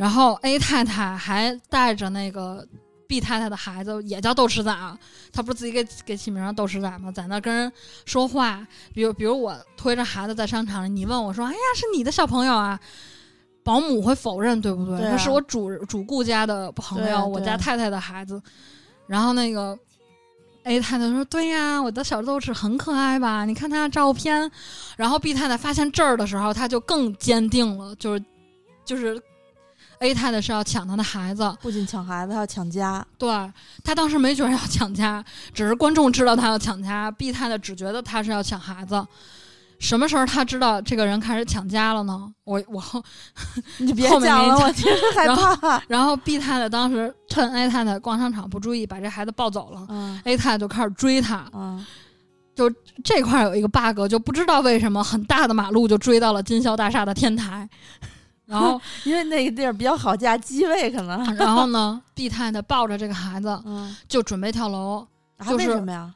[0.00, 2.66] 然后 A 太太还带着那个。
[3.10, 4.96] B 太太的孩子也叫豆豉仔啊，
[5.32, 7.10] 他不是自己给给起名叫豆豉仔吗？
[7.10, 7.72] 在那跟人
[8.04, 12.78] 说话，比如比如我推着孩子在商场里，你问我说：“哎呀，是你的小朋友啊？”
[13.64, 15.00] 保姆会否认，对不对？
[15.00, 18.40] 那是我主主顾家的朋友，我家太太的孩子。
[19.08, 19.76] 然后那个
[20.62, 23.44] A 太太说：“对呀，我的小豆豉很可爱吧？
[23.44, 24.48] 你看他的照片。”
[24.96, 28.24] 然后 B 太太发现这儿的时候，他就更坚定了，就是
[28.84, 29.20] 就是。
[30.00, 33.04] A 太太是要抢他的孩子，不仅抢孩子，还要抢家。
[33.18, 33.30] 对
[33.84, 35.22] 他当时没觉得要抢家，
[35.52, 37.10] 只是观众知道他要抢家。
[37.10, 39.06] B 太太只觉得他是要抢孩子。
[39.78, 42.30] 什么时候他知道这个人开始抢家了呢？
[42.44, 42.82] 我我
[43.78, 45.26] 你别讲了，我听着害
[45.58, 45.82] 怕。
[45.88, 49.86] 然后 B 太太当时趁 A 太太逛商场不注意，把这孩子抱走了。
[50.24, 51.46] A 太太就开始追他。
[51.52, 51.84] 嗯，
[52.54, 52.70] 就
[53.04, 57.68] 这块有一个 bug，就不知道为什么很大的马路就追到了金宵大厦的天台。
[58.50, 61.22] 然后， 因为那个地儿比较好架机位，可能。
[61.36, 63.62] 然后呢，B 太太抱着这个孩子，
[64.08, 65.06] 就准备跳楼。
[65.56, 66.12] 为什么呀？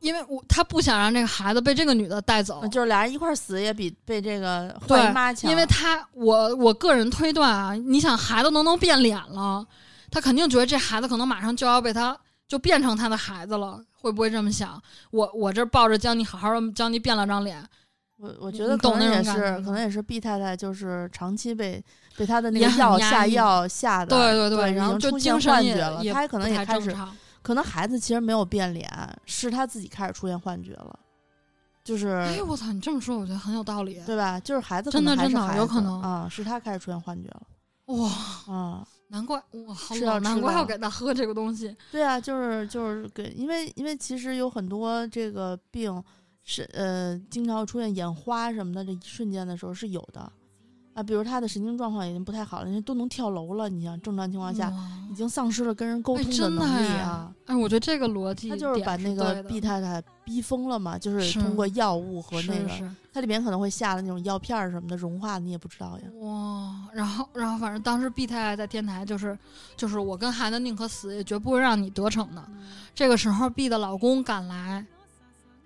[0.00, 5.50] 因为我他不想让这个孩子被这个女的带走，就是俩人一块死也比被这个坏妈强。
[5.50, 9.66] 因为他，我我个人推断啊，你想孩子都能变脸了，
[10.10, 14.80] 他肯定觉得这孩子可能马上就要被他就变成他的孩子了，会不会这么想？
[15.10, 17.66] 我我这抱着教你好好的教你变了张脸。
[18.18, 21.82] 我我觉得可能也是，可能也是毕太太就是长期被
[22.16, 26.02] 被他的那个药下药下的，对对对，然后就出现幻觉了。
[26.12, 26.96] 他可能也开始，
[27.42, 28.90] 可能孩子其实没有变脸，
[29.26, 30.98] 是他自己开始出现幻觉了。
[31.84, 32.72] 就是，哎，我操！
[32.72, 34.40] 你这么说，我觉得很有道理，对吧？
[34.40, 37.42] 就是孩子真的真的有可能啊，是他开始出现幻觉了。
[37.86, 38.10] 哇，
[38.52, 38.86] 啊。
[39.08, 41.76] 难怪哇，好是要冷，难怪要给他喝这个东西。
[41.92, 46.02] 对啊，就是就是给，因为因为其实有很多这个病
[46.48, 50.20] 是呃，经常会出现眼花什么的，这一瞬间的时候是有的
[50.94, 51.02] 啊。
[51.02, 57.34] 比如他的神经状况已经不太好了，人家都能跳楼了，你想正常情况下哇已经丧失了跟人沟哎通的能力哎啊。
[57.46, 66.04] 哎，我觉得这个逻辑他就是把那个毕太太逼疯了嘛，就是是通过药物和那个，它里面可能会下的那种药片儿什么的融化，你也不知道呀。
[66.20, 69.36] 哇，然后然后反正当时毕太太在天台就是
[69.76, 72.44] 就是我跟孩子宁可死也绝不会让你得逞的。
[72.94, 74.84] 这个时候毕的老公赶来，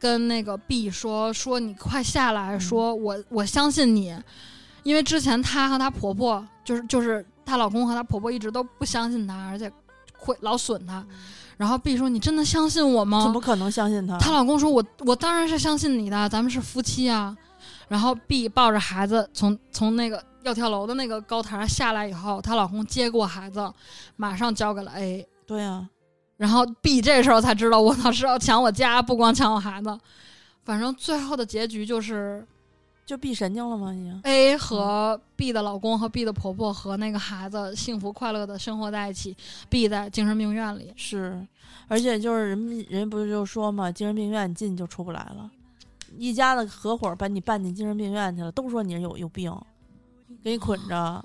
[0.01, 4.17] 跟那个 B 说说你快下来，嗯说我我相信你，
[4.83, 9.71] 因为之前她和她婆婆就是就是她老公和她婆婆一直都不相信她，而且
[10.19, 11.07] 会老损她。
[11.59, 13.23] 然后 B 说你真的相信我吗？
[13.23, 14.17] 怎么可能相信她？
[14.19, 17.37] 她老公说：“我我当然是相信你的，咱们是夫妻啊。”
[17.87, 23.71] 然后 B 抱着孩子从从那个要跳楼的那个高台上下来以后，她老公接过孩子，
[24.17, 25.29] 马上交给了 A。
[25.47, 25.87] 对啊，
[26.41, 30.01] 然后 B 这时候才知道，我操是要抢我家，不光抢我孩子。
[30.65, 32.43] 反正最后的结局就是
[33.05, 33.93] 就 B 神经了吗？
[33.93, 34.19] 已经。
[34.25, 39.37] A 和 B 的老公和 B 的婆婆和那个孩子幸福快乐的生活在一起
[39.69, 40.91] ，B 在精神病院里。
[40.97, 41.47] 是，
[41.89, 45.51] 而且就是人人不是就说嘛，精神病院进就出不来了，
[46.17, 49.55] 一家子合伙把你办进精神病院去了，都说你有有病，
[50.43, 51.23] 给你捆着，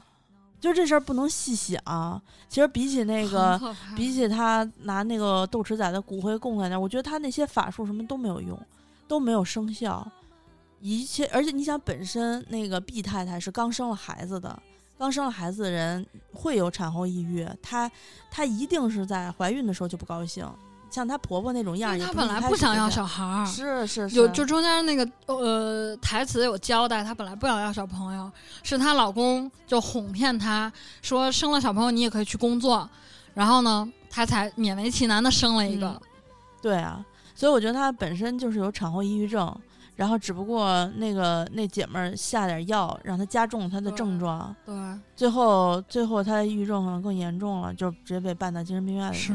[0.66, 2.22] 就这事儿不能细想。
[2.50, 3.60] 其实比起那个
[3.96, 8.60] 比起他拿那个豆豉仔的骨灰供在那儿，我觉得他那些法术什么都没有用，
[9.08, 10.06] 都没有生效。
[10.82, 14.60] 一切，而且你想，本身那个毕太太是刚生了孩子的，
[14.98, 17.90] 刚生了孩子的人会有产后抑郁，她
[18.32, 20.48] 她一定是在怀孕的时候就不高兴。
[20.96, 28.32] 像她婆婆那种样儿，她本来不想要小孩儿，是是是，有就中间那个呃台词有交代，她本来不想要小朋友，
[28.64, 30.72] 是她老公就哄骗她
[31.02, 32.90] 说生了小朋友你也可以去工作，
[33.34, 35.88] 然后呢，她才勉为其难的生了一个。
[35.90, 36.02] 嗯
[36.62, 39.56] 对啊，所以我觉得她本身就是有产后抑郁症，
[39.96, 44.76] 然后只不过那个那姐们儿下点药，让她加重她的症状，对，
[45.16, 49.34] 最后最后她的抑郁症可能更严重了，就直接被办到精神病院里去，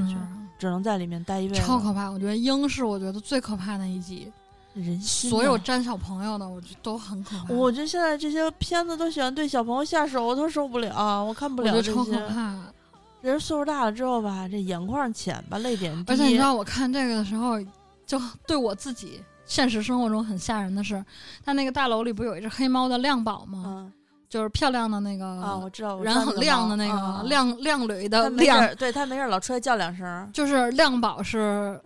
[0.59, 1.61] 只能在里面待一辈子。
[1.63, 2.11] 超可怕。
[2.11, 4.31] 我觉得鹰是我觉得最可怕的一集，
[4.75, 7.55] 人心所有啊沾小朋友的，我觉得都很可怕。
[7.55, 12.29] 我觉得现在这些片子都喜欢对小朋友下手，我都受不了，我看不我觉了这得超可些。
[12.29, 12.55] 怕。
[13.23, 16.13] 人岁数大了之后吧，这眼眶浅吧，泪点低。
[16.13, 17.61] 而且你知道，我看这个的时候，
[18.07, 19.21] 就对我自己
[19.51, 21.05] 现实生活中很吓人的是，
[21.45, 23.63] 他那个大楼里不有一只黑猫的亮宝吗？
[23.67, 23.93] 嗯
[24.31, 30.31] 就是漂亮的那个啊，我知道，我知人很亮的那个、啊亮亮蕊的亮，对他没事老出来叫两声。
[30.33, 31.81] 就是亮宝是，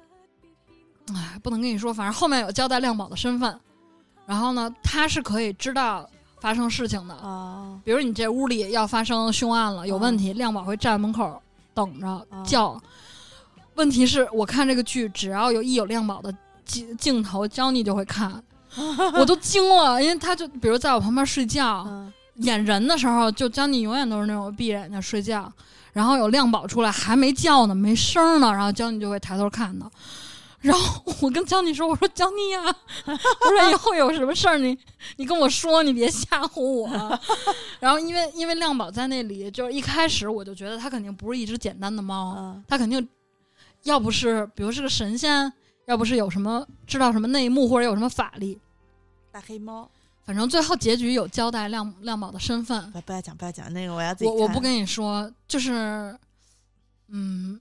[1.14, 3.58] 哎，不能跟你说，反正后面有交代亮宝的身份。
[4.26, 6.06] 然后呢，他是可以知道
[6.38, 11.40] 发生事情的，啊，比如你这屋里要发生凶案了，有问题，亮宝会站门口
[11.72, 12.78] 等着啊叫。
[13.76, 16.30] 问题是我看这个剧，只要有一有亮宝的
[16.64, 18.42] 镜镜头，娇妮就会看，
[19.18, 25.50] 我都惊了，因为他就比如在我旁边睡觉，嗯演人的时候，就江妮永远都是那种闭着眼睛睡觉，
[25.92, 29.90] 然后有亮宝出来还没叫呢，没声儿呢，然后江妮就会抬头看到。
[30.60, 32.62] 然后我跟江妮说：“我说江妮呀、
[33.04, 34.74] 我说以后有什么事儿你
[35.18, 36.88] 你跟我说，你别吓唬我。
[37.78, 43.06] ”然后因为因为亮宝在那里，就是一开始我就觉得他肯定不是一只简单的猫，嗯他肯定
[43.82, 45.52] 要不是比如是个神仙，
[45.86, 48.58] 要不是有什么知道什么内幕或者有什么法力，
[49.30, 49.88] 大黑猫，
[50.24, 52.90] 反正最后结局有交代亮亮宝的身份。
[52.90, 56.16] 不不要讲不要讲那个，我要自己我我不跟你说，就是，
[57.08, 57.60] 嗯，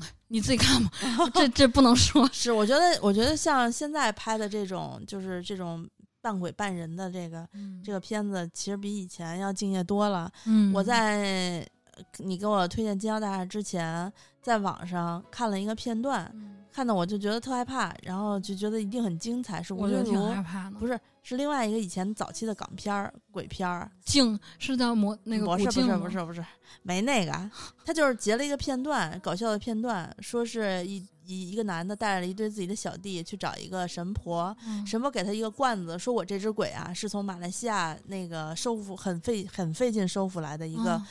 [0.00, 0.90] 哎你自己看吧，
[1.34, 2.28] 这这不能说。
[2.32, 5.88] 是，我觉得我觉得像现在拍的这种，就是这种
[6.20, 7.48] 扮鬼扮人的这个
[7.84, 10.30] 这个片子，其实比以前要敬业多了。
[10.46, 11.60] 嗯，我在
[11.92, 14.12] 呃你给我推荐《金腰大厦》之前，
[14.42, 20.76] 在网上看了一个片段，嗯，看的我就觉得特害怕，然后就觉得一定很精彩，是吴君我觉得挺害，怕的。
[20.76, 26.44] 不是是另外一个以前早期的港片儿鬼片儿，镜是叫魔那个不是不是不是不是
[26.82, 27.50] 没那个，
[27.84, 40.94] 他就是截了一个片段，搞笑的片段，说是一一一个男的带着一堆自己的小弟去找一个神婆，嗯神婆给他一个罐子，说我这只鬼啊是从马来西亚那个收服很费很费劲收服来的一个。
[40.94, 41.06] 嗯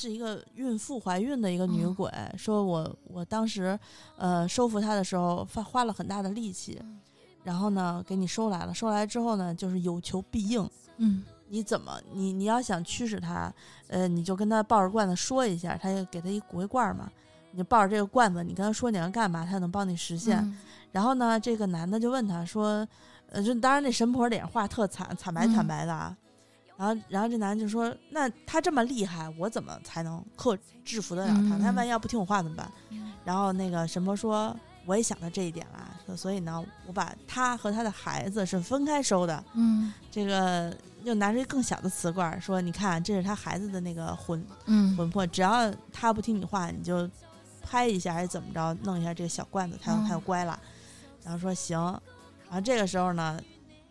[0.00, 1.94] 是一个孕妇怀孕的一个女嗯。
[1.94, 3.78] 鬼，说我我当时
[4.16, 6.98] 呃收服她的时候花花了很大的力气，嗯。
[7.44, 11.22] 然后呢给你收来了，收来之后呢就是有求必应，嗯。
[11.52, 13.52] 你怎么你你要想驱使她，
[13.88, 17.10] 呃你就跟她抱着罐子说一下，她就给她一骨灰罐嘛，
[17.50, 20.38] 你就抱着这个罐子，你跟她说你要干嘛，她能帮你实现。
[20.38, 20.56] 嗯。
[20.92, 22.86] 然后呢这个男的就问她说，
[23.30, 25.66] 呃就当然那神婆脸画特惨惨白惨嗯。
[25.66, 26.16] 白的啊。
[26.80, 31.56] 然后，然后这男的就说：“那他这么厉害，我怎么才能克制服得了他？
[31.56, 34.56] 嗯他万一要不听我话怎么办？”嗯然后那个什么说
[34.86, 39.44] ：“我也想到这一点了，所以呢，我把他和他的孩子是分开收的。
[39.52, 40.74] 嗯这个
[41.04, 47.06] 又拿出一更小的瓷罐，说：你看，这是他孩子的那个魂嗯魂魄，只要他不听你话，你就
[47.60, 50.58] 拍一下还是怎么着，弄一下这个小罐子，他他就乖了。
[51.22, 51.78] 然后说行，
[52.46, 53.38] 然后这个时候呢，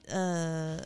[0.08, 0.80] 呃，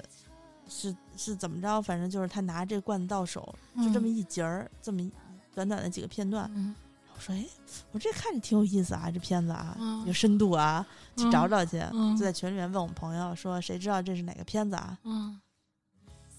[0.68, 1.82] 是是怎么着？
[1.82, 5.12] 反正就是他拿这罐子到手，就这么一截儿，这么一
[5.54, 6.50] 短短的几个片段。
[6.56, 6.74] 嗯
[7.16, 7.46] 我说，哎，
[7.92, 10.86] 我这看着挺有意思啊，这片子啊，嗯有深度啊，
[11.16, 11.80] 去找找去。
[11.94, 14.98] 嗯就在群里面问我们朋友说，谁知道这是哪个片子啊？
[15.04, 15.40] 嗯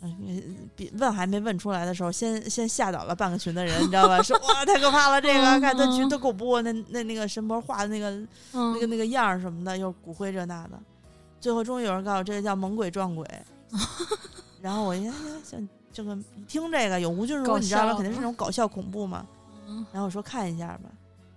[0.02, 4.20] 嗯，比问还没问出来的时候，先先吓倒了半个群的人，你知道吧？
[4.20, 8.10] 说哇，太可怕了，这个嗯看他群嗯多恐怖，那那那个神婆画的那个
[8.52, 10.78] 嗯那个那个样儿什么的，又是骨灰这那的。
[11.40, 13.26] 最后终于有人告诉我，这个叫猛鬼撞鬼。
[14.64, 15.12] 然后我一哎呀，
[15.44, 17.92] 想这个一听这个有吴君如，搞你知道吗？
[17.92, 19.26] 肯定是那种搞笑恐怖嘛。
[19.68, 20.88] 嗯然后我说看一下吧，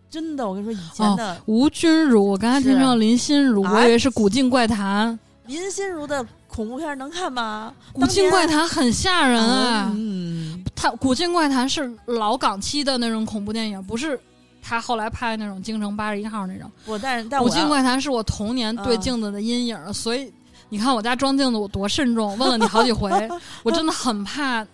[0.09, 5.13] 真的，我跟你说，以前哦的吴君如，我刚才听是成了林心如，啊我以为是《古镜怪谈》。
[5.45, 7.73] 林心如的恐怖片能看吗？
[7.99, 9.91] 《古镜怪谈》很吓人啊！
[9.93, 14.17] 嗯，他《古镜怪谈》是老港期的那种恐怖电影，不是
[14.61, 16.71] 他后来拍那种《京城八十一号》那种。
[16.85, 20.31] 我但是但《古镜怪谈》是我童年对嗯镜子的阴影，所以
[20.69, 23.09] 你看我家装镜子我多慎重，问了你好几回，
[23.63, 24.65] 我真的很怕，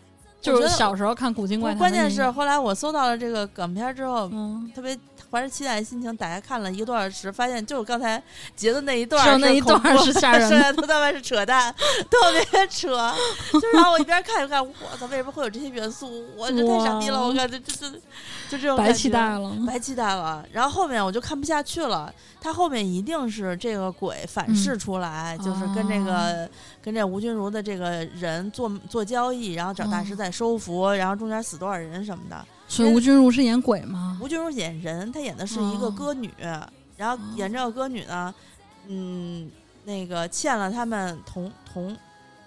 [0.42, 4.98] 就是小时候看《古今怪谈》关键是后来我搜到了这个港片之后，嗯，特别
[5.34, 8.22] 怀着期待的心情打开看了一个多小时，发现就是刚才
[8.56, 10.64] 截的那一段那一段是吓人 剩的。
[10.64, 11.74] 下都他妈是扯淡，
[12.08, 13.12] 特别扯。
[13.54, 16.24] 就然后我一边看一边看，我操，为什么会有这些元素？
[16.38, 17.20] 我这太傻逼了！
[17.20, 17.90] 我感觉这这
[18.48, 20.46] 就这种白期待了，白期待了。
[20.52, 26.48] 然后后面我就看不下去了，他后面一定是这个鬼反噬出来，就是跟这个、
[26.80, 32.46] 跟这吴君如的这个人做做交易，然后找大师哦在收服，然后中间死多少人什么的。
[32.68, 34.18] 所以吴君如是演鬼吗？
[34.22, 35.92] 吴君如演人，她演的是一个哦。
[35.92, 36.32] 歌女，
[36.98, 38.34] 然后演这个歌女呢，
[38.88, 39.50] 嗯，
[39.84, 41.96] 那个欠了他们同同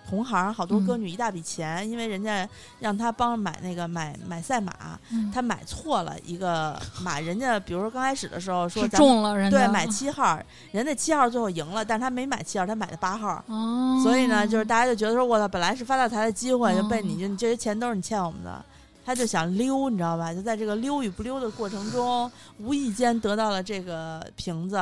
[0.08, 0.86] 同行好多嗯。
[0.86, 2.48] 歌女一大笔钱，因为人家
[2.78, 4.72] 让她帮买那个买买赛马，
[5.10, 10.38] 嗯她买错了一个马，人家比如说刚开始的时候说中了人家对买七号，
[10.72, 13.42] 人家七号最后赢了，但是他没买七号，他买的八号。
[13.48, 18.64] 哦，所以呢，就是大家就觉得说，我操，本来是发大财的机会，就被你你这些钱都是你欠我们的，
[19.06, 20.34] 他就想溜，你知道吧？
[20.34, 22.28] 就在这个溜与不溜的过程中，
[22.58, 24.76] 无意间得到了这个瓶子，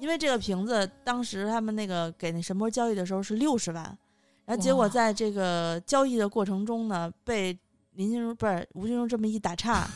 [0.00, 3.84] 因为这个瓶子当时他们那个给那神波交易的时候是六十万，
[4.44, 7.56] 然后结果在这个交易的过程中呢，被
[7.92, 9.88] 林心如不是吴君如这么一打岔，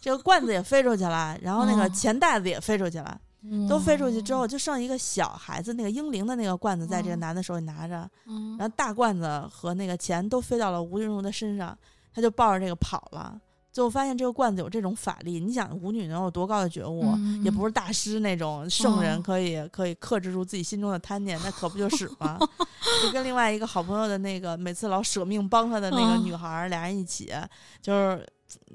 [0.00, 3.20] 这个罐子也飞出去了，然后那个哦钱袋子也飞出去了。
[3.68, 7.18] 都飞出去之后，就剩一个小孩子那个婴灵的那个罐子在这个嗯。
[7.18, 8.56] 男的手里拿着，嗯。
[8.56, 11.76] 然后大罐子和那个钱都飞到了吴君如的身上，
[12.14, 13.40] 他就抱着这个跑了。
[13.72, 17.10] 最后发现这个罐子有这种法力，你想舞女能有多高的觉悟？
[17.16, 22.38] 嗯也不是大师那种圣人哦可以、可以克制住自己心中的贪念，那可不就是吗？
[23.02, 27.32] 就跟另外一个好朋友的那个每次老舍命帮他的那个嗯女孩儿，俩人一起
[27.80, 28.28] 就是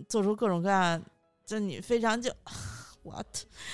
[0.09, 0.99] 做出各种各样，
[1.45, 2.31] 就你非常就
[3.03, 3.27] what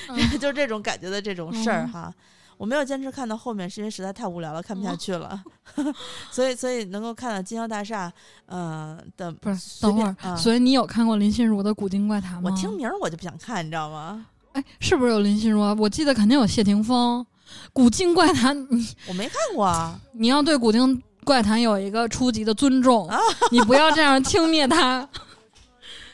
[0.10, 2.14] 嗯 就这种感觉的这种事儿嗯哈。
[2.58, 5.44] 我没有坚持看到后面，是因为实在太无聊了，看不下哦去了。
[6.32, 8.12] 所以，所以能够看到金宵大厦，
[8.46, 12.50] 呃的不是，等会儿，所以你有看过林心如的《古今怪谈》吗？
[12.52, 14.26] 我听名儿我就不想看，你知道吗？
[14.54, 15.76] 哎，是不是有林心如啊？
[15.80, 17.22] 我记得肯定有谢霆锋，
[17.74, 20.00] 《古今怪谈》你我没看过啊。
[20.14, 23.18] 你要对《古今怪谈》有一个初级的尊重， 啊
[23.52, 25.08] 你不要这样轻蔑他，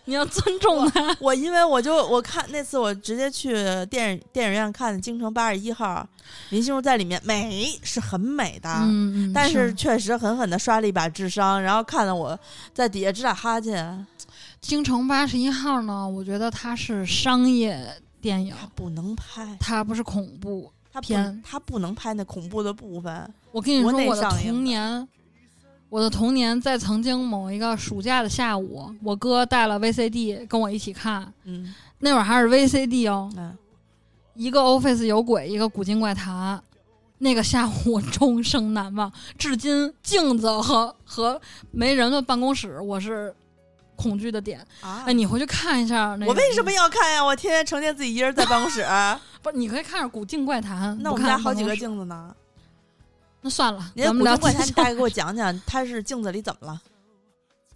[0.10, 1.16] 你要尊重他。
[1.20, 3.54] 我因为我就我看那次我直接去
[3.86, 6.06] 电影电影院看的《京城八十一号》，
[6.50, 8.70] 林心如在里面美是很美的，
[9.34, 12.38] 但是是确实狠狠的刷了一把智商，然后看得我
[12.74, 14.06] 在底下直打哈欠。
[14.60, 17.80] 京城八十一号呢，我觉得它是商业
[18.20, 20.72] 电影，它不能拍，它不是恐怖。
[20.92, 23.32] 他不偏他不能拍那恐怖的部分。
[23.52, 25.08] 我跟你说，我的童年，
[25.90, 33.58] 我的童年在曾经某一个暑假的下午，我哥带了 VCD 跟我一起看，嗯那会儿还是 VCD 哦，嗯，
[34.36, 36.62] 一个 Office 有鬼，一个古今怪谈。
[37.22, 43.36] 那个下午我终生难忘，至今镜子和和没人的办公室，我是
[43.98, 44.66] 恐惧的点。
[44.80, 46.28] 啊哎，你回去看一下那个。
[46.28, 47.22] 我为什么要看呀？
[47.22, 48.86] 我天天成天自己一人在办公室，
[49.44, 49.58] 不是？
[49.58, 50.96] 你可以看着《古镜怪谈》。
[51.02, 51.76] 那我不们家好几个。
[51.76, 52.34] 镜子呢。
[53.42, 56.82] 那算了，咱们聊古镜怪谈，接你大 概给我讲讲，他是镜子里怎么了？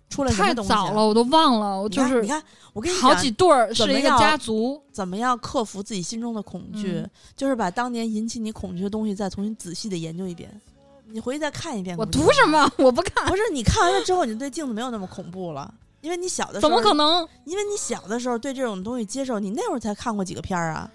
[0.09, 0.75] 出了什太么东西啊？
[0.75, 1.81] 早了，我都忘了。
[1.81, 2.43] 我你就是看你看，
[2.73, 4.79] 我跟你好讲几对儿，是一个家族。
[4.91, 10.61] 怎么样克服自己心中的恐惧，嗯就是把当年引起你恐惧的东西再重新仔细的研究一遍。
[11.05, 11.97] 你回去再看一遍。
[11.97, 12.45] 我估计图什？
[12.47, 12.71] 么？
[12.77, 16.93] 我不看，不是你看完了之后，你对镜子没有那么恐怖了，因为你小的时候怎么可？
[16.93, 17.27] 能？
[17.45, 20.91] 因为你小的时候对这种东西接受，你那会儿才看过几个片儿啊？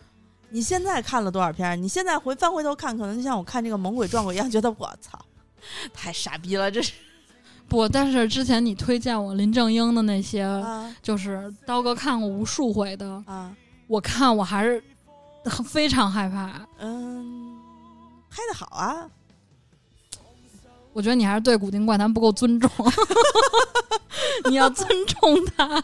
[0.50, 1.76] 你现在看了多少片儿？
[1.76, 5.18] 你现在回翻回头看，可能就像我看这个猛鬼撞鬼一样，觉得我操，
[5.92, 6.92] 太傻逼了，这是
[7.68, 13.54] 不，但是之前你推荐我林正英的那些，啊就是刀哥看过无数回的，啊
[13.86, 14.82] 我看我还是
[15.44, 16.66] 很非常害怕。
[16.78, 17.58] 嗯，
[18.30, 19.06] 拍的好啊，
[20.92, 22.70] 我觉得你还是对古今怪谈不够尊重，
[24.48, 25.82] 你要尊重他。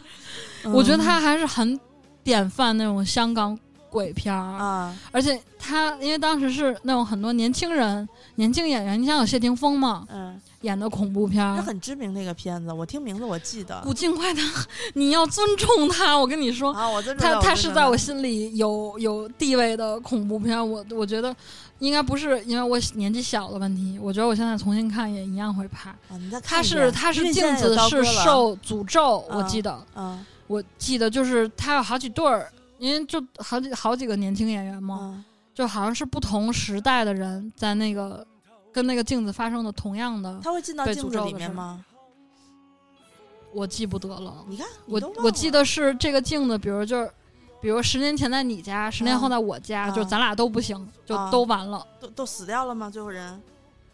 [0.71, 1.79] 我觉得他还是很
[2.23, 3.57] 典范那种香港
[3.95, 11.55] 鬼片儿，啊，而且他因为当时是那种很多年轻人、年轻演员，你想有谢霆锋嘛嗯，演的恐怖片。
[11.63, 14.43] 很知名那个片子，我听名字我记得古今怪谈，
[14.95, 16.17] 你要尊重他。
[16.17, 20.59] 我跟你说，啊，我尊重他他是在我心里有有地位的恐怖片。
[20.69, 21.33] 我我觉得
[21.79, 25.91] 应该不是因为我年纪小的问题，我觉得我现在重新看也一样会怕。
[25.91, 35.23] 啊，你再看他是他是镜子是受诅咒，我啊记得嗯我记得就是他有好几对儿，因为就好几好几个年轻演员嘛，嗯
[35.53, 38.25] 就好像是不同时代的人在那个
[38.73, 41.83] 跟那个镜子发生的同样的，他会进到被镜子里面吗？
[43.53, 44.43] 我记不得了。
[44.49, 47.11] 你看，你我我记得是这个镜子，比如就是，
[47.61, 51.87] 比如十年前在你家，十年后啊在我家，啊就咱俩都不行，就啊都完了。
[52.01, 52.89] 都都死掉了吗？
[52.89, 53.41] 最后人，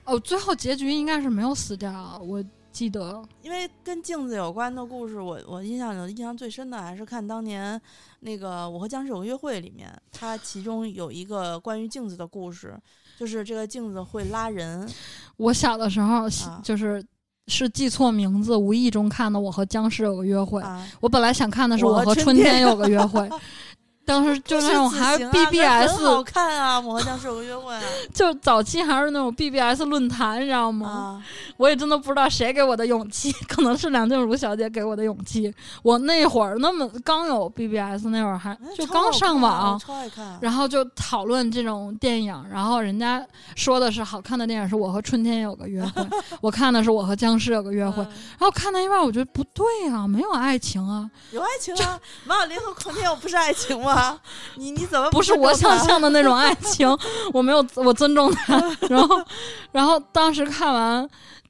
[0.06, 3.22] 哦，最后结局应该是没有死掉，我记得。
[3.42, 7.80] 因为跟镜子有关的故事，我我印象里印象最深的还是看当年
[8.22, 12.76] 那个《我和僵尸有个约会》里面，它其中有一个关于镜子的故事，
[13.20, 14.90] 就是这个镜子会拉人。
[15.38, 16.62] 我小的时候、啊。
[16.64, 17.04] 就是
[17.48, 23.20] 是记错名字，无意中看的《我和僵尸有个约会》啊，我本来想看的是《我我和春天有个约会》，
[24.12, 27.74] 当时就是那种还 BBS，、好看啊，《我和僵尸有个约会》
[28.14, 30.90] 就早期还是那种 BBS 论坛，你知道吗？
[30.90, 31.24] 啊，
[31.56, 35.54] 我也真的不知道谁给我的勇气， 可能是梁静茹小姐给我的勇气。
[35.82, 40.38] 我那会儿那么刚有 BBS，那会儿还哎就刚上网我，超爱看。
[40.42, 46.06] 然后就讨论这种电影，然后人家说的是好看的电影是我和春天有个约会，
[46.42, 48.08] 我看的是我和僵尸有个约会，嗯
[48.40, 54.01] 然后看到一半我觉得不对啊，没有爱情啊，有爱情啊，马小玲和孔天佑不是爱情吗？
[54.56, 56.88] 你你怎么不是我想象的那种爱情，
[57.34, 58.58] 我没有我尊重他。
[58.90, 59.24] 然后，
[59.72, 61.10] 然后当时看完。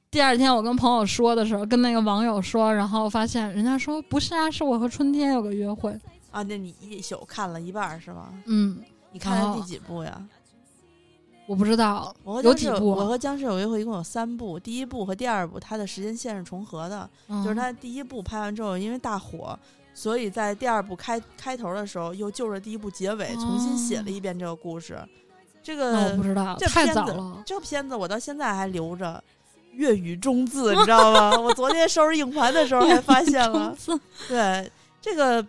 [0.09, 5.97] 第二天我跟朋友说的时候，跟那个网友说，然后发现人家说不是啊，是我和春天有个约会。
[6.31, 6.43] 啊？
[6.43, 8.27] 那你一宿看了一半是吗？
[8.43, 8.77] 嗯，
[9.13, 10.21] 你看的哦第几部呀？
[11.47, 19.57] 我不知道我有几部啊，我和僵尸有约会一共有三部，第一部和第二部它的时间线是重合的，嗯就是它第一部拍完之后，因为大火，
[20.01, 24.97] 所以在第二部开开头的时候又就着第一部结尾重新写了一遍这个故事。
[25.61, 27.43] 这个我个不知道，这片子早了。
[27.45, 29.23] 这个片子我到现在还留着
[29.73, 31.29] 粤语中字，你知道吗？
[31.39, 33.77] 我昨天收拾硬盘的时候还发现了。
[34.27, 35.45] 对这个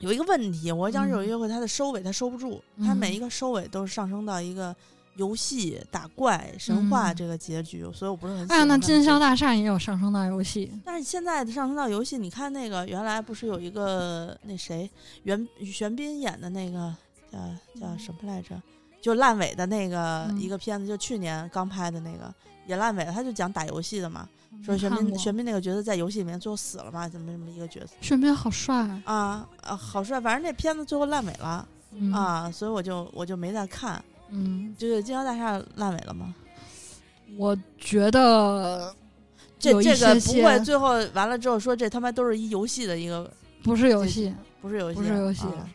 [0.00, 4.76] 有一个问题，我和僵尸有嗯约会，它的收尾它收不住，它每嗯一个收尾都是上升到一个
[5.16, 7.14] 游戏打怪神话嗯。
[7.16, 14.90] 这个结局，所以我不是很喜哎呀，欢那金宵大厦也有上升到游戏，但是现在的上升到游戏，你看那个原来不是有一个那谁
[15.22, 16.94] 袁玄彬演的那个
[17.30, 17.38] 叫
[17.80, 18.60] 叫什么来着？
[19.00, 20.40] 就烂尾的那个嗯。
[20.40, 22.32] 一个片子，就去年刚拍的那个
[22.66, 24.28] 也烂尾了，他就讲打游戏的嘛，
[24.64, 27.92] 说玄彬玄彬那个角色在游戏里面最后死了嘛，怎么怎么一个角色。
[28.00, 28.74] 玄彬好帅。
[29.04, 32.12] 啊啊好帅，反正那片子最后烂尾了、嗯。
[32.12, 34.02] 啊，所以我就我就没再看。
[34.34, 36.34] 嗯，就是金宵大厦烂尾了吗？
[37.38, 38.94] 我觉得
[39.58, 43.32] 这这个不会最后完了之后说这他妈都是一游戏的一个
[43.62, 45.70] 不是游戏，不是游戏，不是游戏啊，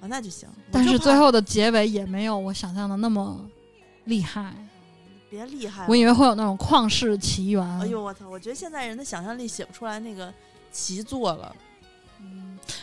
[0.00, 0.48] 啊那就行。
[0.70, 3.44] 但是最后的结尾也没有我想象的那么
[4.04, 4.54] 厉害。
[5.30, 7.62] 别厉害了，我以为会有那种旷世奇缘。
[7.80, 8.26] 哎呦我操！
[8.28, 10.32] 我觉得现在人的想象力写不出来那个
[10.72, 11.54] 奇作了。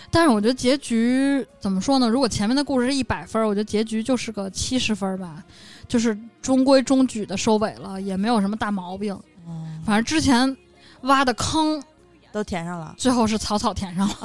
[0.10, 2.07] 但是我觉得结局怎么说呢？
[2.07, 5.44] 如果前面的故事是一百分，我觉得结局就是个七十分吧，
[5.88, 9.20] 就是中规中矩的收尾了，也没有什么大毛病。
[9.48, 10.56] 嗯，反正之前
[11.02, 11.84] 挖的坑，
[12.32, 12.95] 都填上了。
[12.98, 14.16] 最后是草草填上了。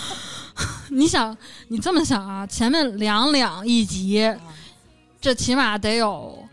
[0.90, 1.36] 你想，
[1.68, 2.46] 你这么想啊？
[2.46, 4.36] 前面两两一集，啊
[5.20, 6.46] 这起码得有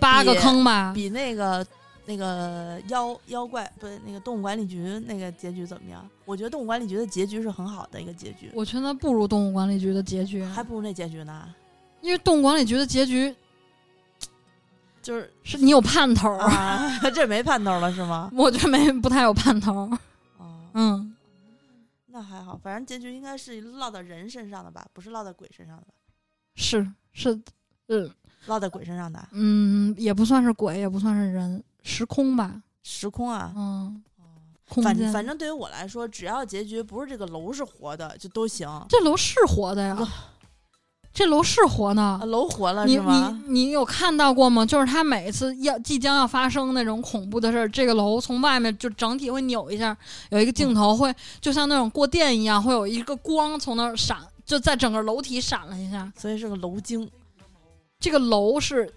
[0.00, 0.92] 八个坑吧？
[0.94, 1.64] 比那个
[2.04, 6.08] 那个妖妖怪不是那个动物管理局那个结局怎么样？
[6.24, 11.54] 我觉得动物管理局的结局是很好的一个结局，我觉得不如动物管理局的结局，还不如那结局呢。
[12.00, 13.34] 因为动物管理局的结局
[15.00, 18.30] 就是是你有盼头儿，啊， 这没盼头了是吗？
[18.34, 19.98] 我觉得没不太有盼头儿。
[20.38, 21.14] 哦，嗯，
[22.06, 25.92] 那还好，反正结局应该是落到人身上的吧，不是落到鬼身上的吧？
[26.56, 27.40] 是是，
[27.88, 28.10] 嗯，
[28.46, 33.52] 落在鬼身上的嗯，也不算是鬼，也不算是人，时空吧，时空啊。
[33.56, 34.02] 嗯，
[34.68, 35.12] 空反间。
[35.12, 38.68] 反正对于我来说，只要结局不是这个楼是活的，就都行。
[38.88, 39.98] 这楼是活的呀，
[41.12, 42.22] 这楼是活的啊，。
[42.24, 43.42] 楼活了你是吗？
[43.46, 44.64] 你你有看到过吗？
[44.64, 49.94] 就是他每一次要即将要发生那种恐怖的事儿，这个楼从外面就整体会扭一下，
[50.30, 56.10] 有一个镜头会就像那种过电一样，会有一个光从那儿闪，就在整个楼体闪了一下。
[56.16, 57.10] 所以是个楼精。
[58.00, 58.92] 这个楼是，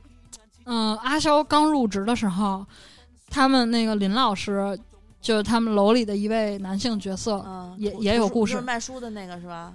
[0.65, 2.65] 嗯、阿肖刚入职的时候，
[3.29, 4.77] 他们那个林老师
[5.21, 9.73] 就是他们楼里的一位男性角色，嗯，也也有故事就是卖书的那个是吧？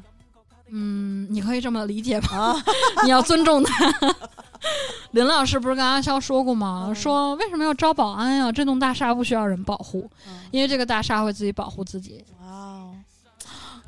[0.73, 2.37] 嗯，你可以这么理解吧。
[2.37, 2.65] 啊，
[3.03, 3.93] 你要尊重他。
[5.13, 6.85] 林老师不是跟阿肖说过吗？
[6.89, 8.53] 嗯说为什么要招保安呀？
[8.53, 12.25] 这栋大厦不需要人保护，嗯因为这个大厦会自己保护自己。
[12.41, 12.95] 哇哦，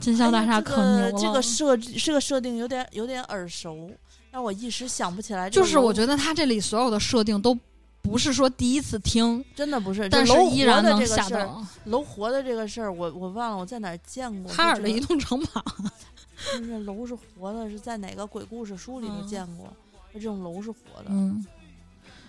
[0.00, 1.12] 金宵大厦可牛了。
[1.12, 3.90] 这个、这个设置这个设定有点有点耳熟，
[4.32, 5.48] 让我一时想不起来。
[5.48, 7.56] 就是我觉得他这里所有的设定都
[8.00, 11.64] 不是说第一次听，真的不是，但是依然能吓到。
[11.84, 14.52] 楼活的这个事儿，我我忘了我在哪儿见过。
[14.52, 15.62] 哈尔的移动城堡，
[16.58, 19.72] 就是楼是活的，是在哪个鬼故事书里头嗯见过？
[20.14, 21.46] 这种楼是活的，嗯，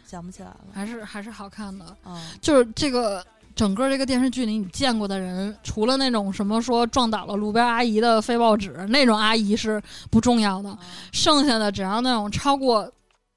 [0.06, 0.60] 想不起来了。
[0.72, 1.86] 还是还是好看的。
[2.04, 3.26] 啊，就是这个
[3.56, 10.80] 整个这个电视剧里，你见过的人，除了那种什么说撞倒了路边阿姨的废报纸那种阿姨是不重要的，啊。
[11.12, 12.92] 剩下的只要那种超过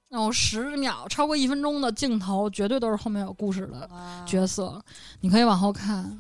[0.09, 3.89] 那种十秒、超过一分钟的镜头，绝对都是后面有故事的
[4.27, 4.83] 角色，
[5.21, 6.19] 你可以往后看。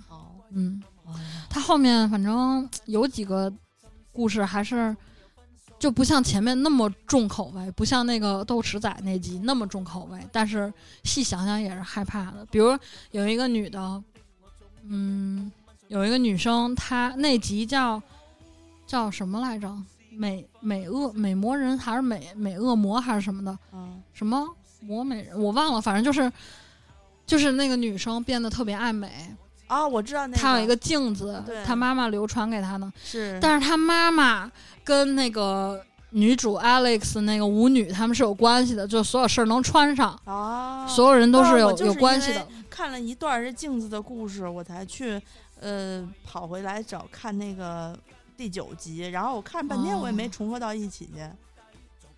[0.52, 0.82] 嗯，
[1.48, 3.52] 他后面反正有几个
[4.12, 4.96] 故事还是。
[5.78, 10.72] 就不像前面那么重口味，不像那个豆豉仔那集那么重口味，但是
[11.04, 12.46] 细想想也是害怕的。
[12.50, 12.76] 比如
[13.10, 14.02] 有一个女的，
[14.88, 15.50] 嗯，
[15.88, 18.02] 有一个女生，她那集叫
[18.86, 19.70] 叫什么来着？
[20.10, 23.58] 美美恶美魔人还是美美恶魔还是什么的？
[23.72, 24.48] 嗯什么
[24.80, 26.32] 魔美人我忘了，反正就是
[27.26, 29.36] 就是那个女生变得特别爱美，
[29.66, 34.50] 啊，我知道那个，他有一个镜子对，她妈妈流传给他的，是，但是他妈妈
[34.84, 42.46] 跟那个女主 Alex 那个舞女他们是有关系的，就所有事儿能穿上，啊，所有人都是有、有关系的。
[42.70, 45.20] 看了一段这镜子的故事，我才去
[45.60, 47.98] 呃跑回来找看那个
[48.36, 51.22] 第九集，然后我看半天我也没哦重合到一起去。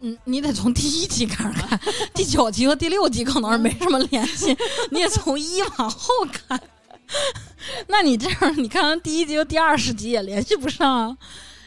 [0.01, 1.81] 嗯，你得从第一集开始看，
[2.15, 4.57] 第九集和第六集可能是没什么联系，
[4.91, 6.61] 你得从一往后看。
[7.89, 11.17] 那你这样，你看完第一集和第二十集也联系不上啊，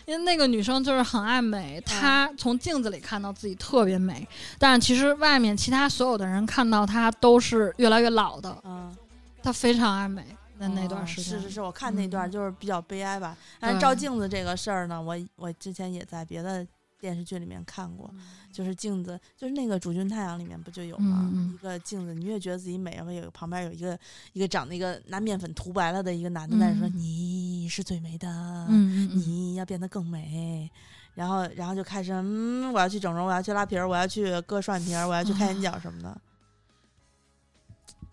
[0.06, 4.28] 因为那个女生就是很爱美，她从镜子里看到自己特别美，
[4.58, 8.96] 但是其实外面其他所有的人看到她都是越来越老的，嗯，
[9.42, 10.24] 她非常爱美
[10.58, 11.40] 那那段哦时间。
[11.40, 13.36] 是是是，我看那段嗯就是比较悲哀吧。
[13.60, 16.66] 但是照镜子这个事儿呢，我我之前也在别的
[17.02, 18.14] 电视剧里面看过，
[18.54, 21.28] 就是镜子，就是那个《主君太阳》里面不就有吗？
[21.34, 24.00] 嗯嗯一个镜子，你越觉得自己美，然后有旁边有一个
[24.34, 30.70] 一个长得一个拿面粉涂白了的一个男的在说：“嗯你是最美的，你要变得更美。”
[31.16, 36.22] 然后，然后就开始，嗯，我要去整容，我要去拉皮儿，我要去割双眼皮儿，我要去开眼角什么的。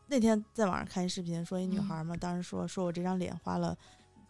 [0.08, 3.76] 那天在网上看一视频，说一女嗯孩儿嘛，当时说说我这张脸花了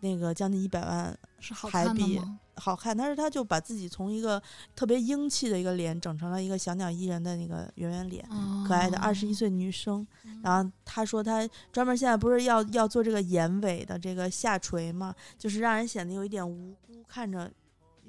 [0.01, 2.41] 那个将近一百万是好看的吗？
[2.59, 4.43] 好看，但是她就把自己从一个
[4.75, 8.29] 特别英气的一个脸整成了一个小鸟依人的那个圆圆脸，
[8.67, 10.07] 可爱的二十一岁，女生。
[10.25, 17.51] 嗯然后她说她专门现在不是要要做这个眼尾的这个下垂嘛，就是让人显得有一点无辜，看着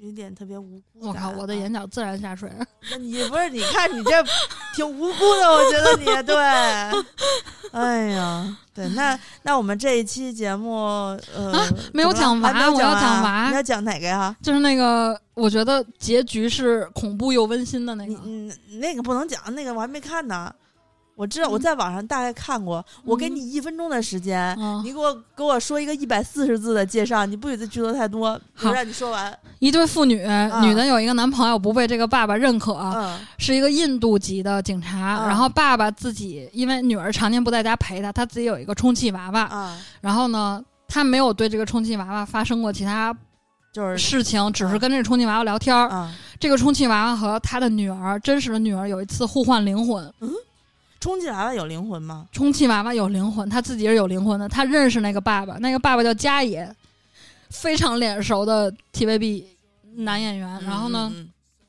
[0.00, 2.50] 有点特别无辜我靠，我的啊眼角自然下垂。
[2.90, 3.50] 那你不是？
[3.50, 4.10] 你看你这
[4.74, 6.36] 挺无辜的，我觉得你对。
[7.72, 10.76] 哎呀，对，那那我们这一期节目，
[11.34, 14.34] 呃，啊没有讲娃我要完讲娃你要讲哪个呀？
[14.42, 18.22] 就是那个，我觉得结局是恐怖又温馨的那你个。
[18.24, 20.52] 你那个不能讲，那个我还没看呢。
[21.20, 29.38] 我知道我嗯在网上大概看过，我给嗯你一分钟的时间，嗯你给我给我说一个一百四十字的介绍，你不许再剧透太多，我好让你说完。
[29.58, 30.14] 一对父女，
[30.62, 35.18] 女的有一个男朋友不被这个爸爸认可，嗯是一个印度籍的警察。
[35.20, 39.42] 嗯然后爸爸自己因为女儿常年不在家陪他，他自己有一个充气娃娃。
[39.42, 43.14] 啊，然后呢，他没有对这个充气娃娃发生过其他
[43.74, 45.86] 就是事情，只是嗯跟这个充气娃娃聊天儿。
[45.90, 46.10] 啊，
[46.40, 50.10] 这个充气娃娃和他的女儿，真实的女儿有一次互换灵魂。
[51.00, 52.28] 充气娃娃有灵魂吗？
[52.30, 54.46] 充气娃娃有灵魂，他自己是有灵魂的。
[54.46, 56.70] 他认识那个爸爸，那个爸爸叫家野，
[57.48, 59.44] 非常脸熟的 TVB
[59.96, 60.62] 男演员。
[60.62, 61.10] 然后呢，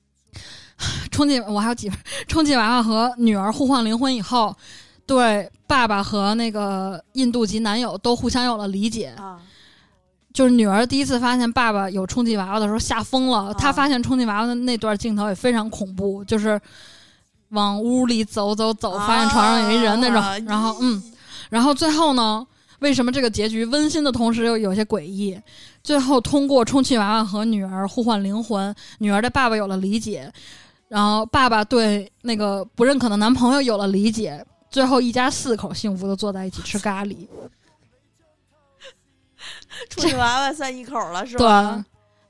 [1.12, 1.98] 充气我还有几分，
[2.28, 4.54] 充气娃娃和女儿互换灵魂以后，
[5.06, 9.14] 对爸爸和那个印度籍男友都互相有了理解。
[9.18, 9.40] 嗯啊，
[10.34, 16.60] 就是女儿第一次发现爸爸有充气娃娃的时候吓疯了，啊她发现充气娃娃的那段镜头也非常恐怖，就是
[17.52, 21.02] 往屋里走走走，发现床上有一人那种，啊然后嗯，
[21.50, 22.46] 然后最后呢，
[22.80, 25.40] 为什么这个结局温馨的同时又有些诡异？
[25.84, 30.32] 最后通过充气娃娃和女儿互换灵魂，女儿的爸爸有了理解，
[30.88, 37.28] 然后爸爸对那个不认可的男朋友有了理解，最后一家四口幸福的坐在一起吃咖喱。
[39.90, 41.84] 充气娃娃算一口了是对吧？，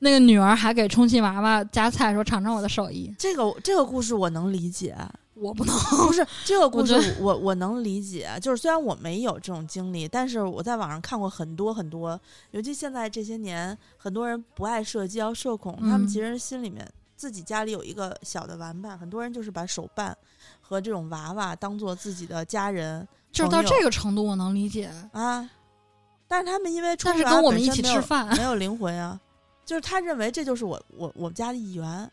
[0.03, 3.13] 那个女儿还给充气娃娃夹菜，说尝尝我的手艺。
[3.19, 4.97] 这个这个故事我能理解，
[5.35, 5.75] 我不能，
[6.07, 12.19] 不是这个故事我我能理解，就是虽然我没有这种经历，但是我在网上看过很多很多，
[12.49, 16.07] 尤其现在这些年，很多人不爱社交、社恐，他们嗯。
[16.07, 16.83] 其实心里面
[17.15, 20.17] 自己家里有一个小的玩伴，很多人就是把手办
[20.59, 24.89] 和这种娃娃当做自己的家人就是到这个程度，我能理解。
[25.11, 25.47] 啊，
[26.27, 29.19] 但是他们因为充但是气娃娃跟我们一起吃饭，没有灵魂啊，
[29.65, 32.11] 就是他认为这就是我我我们家的一员，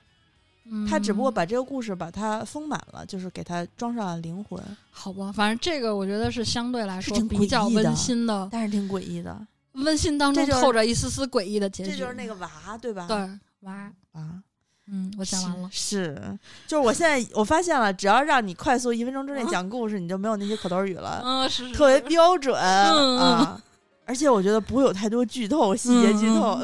[0.88, 9.46] 他只不过嗯把这个故事把它丰满了，就是给它装上了灵魂，好吧，反正这个我觉觉得是相对来说比较温馨的，但是挺诡异的。
[9.72, 11.92] 温馨当中透着一丝丝诡异的结局。
[11.92, 13.06] 这就是那个娃，对吧？
[13.06, 13.16] 对
[13.60, 13.72] 娃，
[14.12, 14.42] 啊，
[14.90, 15.68] 嗯，我讲完了。
[15.70, 23.62] 是，是就是我现在我发现了，只要让你快速一分钟之内嗯讲故事，你就没有那些口头语了，嗯，是特别标准嗯啊。
[24.04, 26.58] 而且我觉得不会有太多剧透、细节剧透，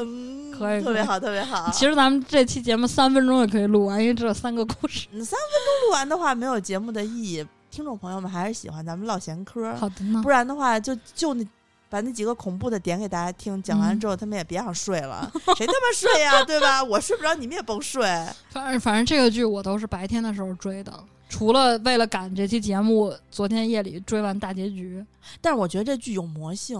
[0.57, 1.69] 可以特别好，特别好。
[1.71, 5.07] 其实咱们这期节目三分钟也可以录完，因为只有三个故事。
[5.11, 7.45] 你三分钟录完的话，没有节目的意义。
[7.71, 11.45] 听众朋友们还是喜欢咱们唠闲嗑，好的呢不，然的话就就那
[11.89, 16.81] 把那几个恐怖的点给大家听，讲完嗯之后他们也别想睡了，谁他妈睡呀，对吧？
[16.81, 18.03] 我睡不着，你们也甭睡。
[18.49, 25.05] 反正反正这个剧我都是白天的时候追的，除了为了赶这期节目，昨天夜里追完大结局。
[25.41, 26.79] 但是我觉得这剧有魔性。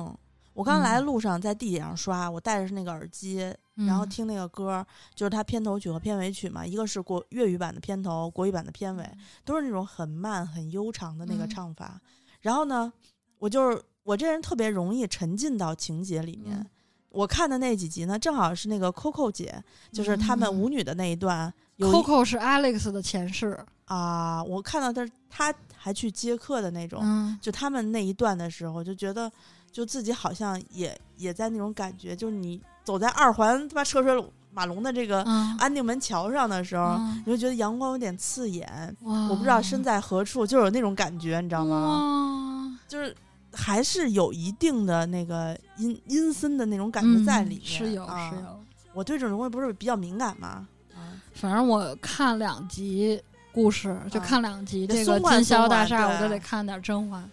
[0.56, 4.10] 我刚来路上在地铁上刷，我戴着是那个耳机，然后嗯。
[4.10, 4.84] 听那个歌，
[5.14, 9.06] 就是它片头曲和片尾曲嘛，一个是国粤语版的片头，国语版的片尾，
[9.44, 11.50] 都是那种很慢、很悠长的那个嗯。
[11.50, 12.00] 唱法。
[12.40, 12.92] 然后呢，
[13.38, 16.58] 我就是我这人特别容易沉浸到情节里面。
[16.58, 16.66] 嗯。
[17.10, 19.62] 我看的那几集呢，正好是那个 Coco 姐，
[19.92, 20.54] 就是他们嗯。
[20.54, 21.54] 舞女的那一段。
[21.78, 27.38] Coco 是 Alex 的前世，啊，我看到他他还去接客的那种，嗯。
[27.42, 29.30] 就他们那一段的时候，就觉得
[29.76, 42.80] 就自己好像也也在那种感觉，就是你走在二环他妈车水马龙的这个嗯，安定门桥上的时候，嗯你会觉得阳光有点刺眼，我不知道身在何处，就有那种感觉，你知道吗？
[42.88, 43.14] 就是
[43.52, 48.64] 还是有一定的那个阴阴森的那种感觉在里面，嗯是有啊是有。
[48.94, 50.66] 我对这种东西不是比较敏感吗？
[50.96, 53.22] 啊， 反正我看两集
[53.52, 57.30] 故事，就啊看两集得这个金宵大厦，我对都得看点甄嬛。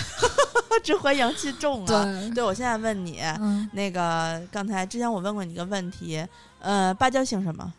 [0.84, 2.04] 这回阳气重了！
[2.04, 6.24] 对，对，我现在问你，嗯，那个刚才之前我问过你一个问题，
[6.60, 7.72] 呃，芭蕉姓什么？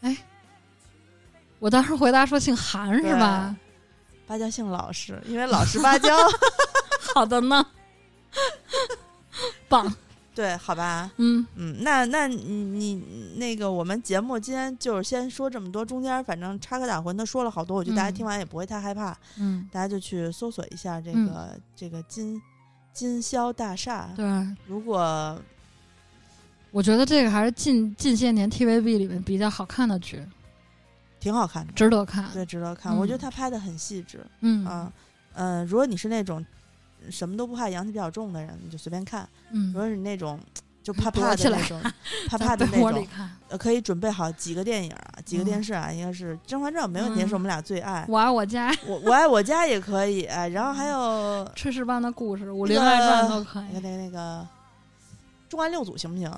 [0.00, 0.16] 哎
[1.58, 3.54] 我当时回答说姓韩是吧？
[4.26, 6.16] 芭蕉姓老实，因为老实芭蕉。
[7.14, 7.66] 好的呢，
[9.68, 9.92] 棒，
[10.40, 11.46] 对，好吧，嗯。
[11.54, 12.34] 嗯，那那你
[12.64, 12.94] 你
[13.36, 18.14] 那个我们节目今天就是先说这么多，中间反正插科打诨的说了好多，我觉得大家嗯。
[18.14, 21.26] 听完也不会太害怕，嗯，大家就去搜索一下这嗯。
[21.26, 22.40] 个、这个金
[22.94, 24.08] 金宵大厦。
[24.16, 24.24] 对，
[24.66, 25.38] 如果
[26.70, 30.26] 我觉得这个还是近近些年 TVB 里面比较好看的剧，
[31.20, 32.30] 挺好看的，值得看。
[32.32, 32.96] 对，值得看。
[32.96, 33.20] 我觉得嗯。
[33.20, 34.64] 他拍的很细致嗯。
[34.64, 34.90] 啊，
[35.34, 36.42] 嗯、如果你是那种
[37.08, 40.38] 什么都不怕、阳气比较重的人，你就随便看；嗯如，果是你那种
[40.82, 41.80] 就 怕怕的那种，
[42.28, 43.06] 怕怕的那种，
[43.58, 48.04] 可以准备好几个电影啊，几个嗯电视啊，应该是《甄嬛传》，没问题，嗯是我们俩最爱。
[48.08, 53.66] 我爱我家、我我爱我家也可以，哎然后还有炊事班的故事、武林外传都可以。
[53.72, 54.40] 那个那个那个
[55.50, 56.30] 《重案六组》行 不行？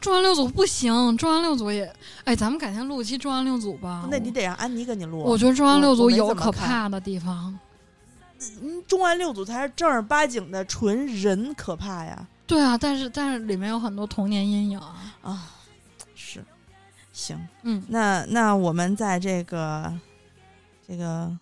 [0.00, 1.90] 重案六组不行，重案六组也，
[2.24, 4.06] 哎，咱们改天录一期重案六组吧。
[4.10, 5.20] 那你得让安妮给你录。
[5.20, 7.58] 我觉得重案六组有可怕的地方。
[8.60, 12.26] 嗯，重案六组才是正儿八经的纯人可怕呀！
[12.46, 15.14] 对啊，但是但是里面有很多童年阴影啊。
[15.22, 15.50] 啊，
[16.14, 16.44] 是，
[17.12, 19.92] 行，嗯，那那我们在这个
[20.86, 21.36] 这个，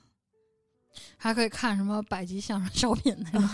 [1.16, 3.48] 还可以看什么百集相声小品那种。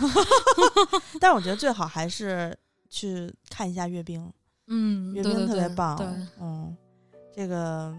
[1.19, 2.57] 但是我觉得最好还是
[2.91, 4.31] 去看一下阅兵，
[4.67, 5.97] 嗯，阅兵特别棒。
[5.97, 6.07] 对，
[6.41, 6.77] 嗯，
[7.35, 7.97] 这个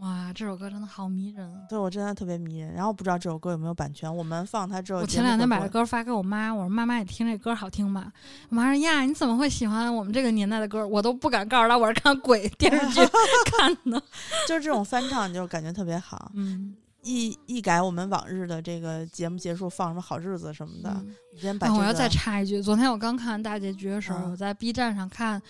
[0.00, 1.60] 哇，这首歌真的好迷人啊。
[1.68, 2.72] 对我真的特别迷人。
[2.72, 8.12] 然后不知道这首歌有没有版权，我们放它之后，我前两天把这歌发给我妈，我说妈妈，你听这歌好听吗？
[8.48, 10.86] 我妈说呀，你怎么会喜欢我们这个年代的歌？
[10.86, 13.00] 我都不敢告诉她我是看鬼 电视剧
[13.50, 14.00] 看的。
[14.46, 16.30] 就是这种翻唱，就感觉特别好。
[16.34, 25.40] 嗯，一一改我们往日的这个节目结束放什么好日子什么的，嗯我今天把这个、啊我要再插一句，昨天我刚看完大结局的时候，啊我在 B 站上看，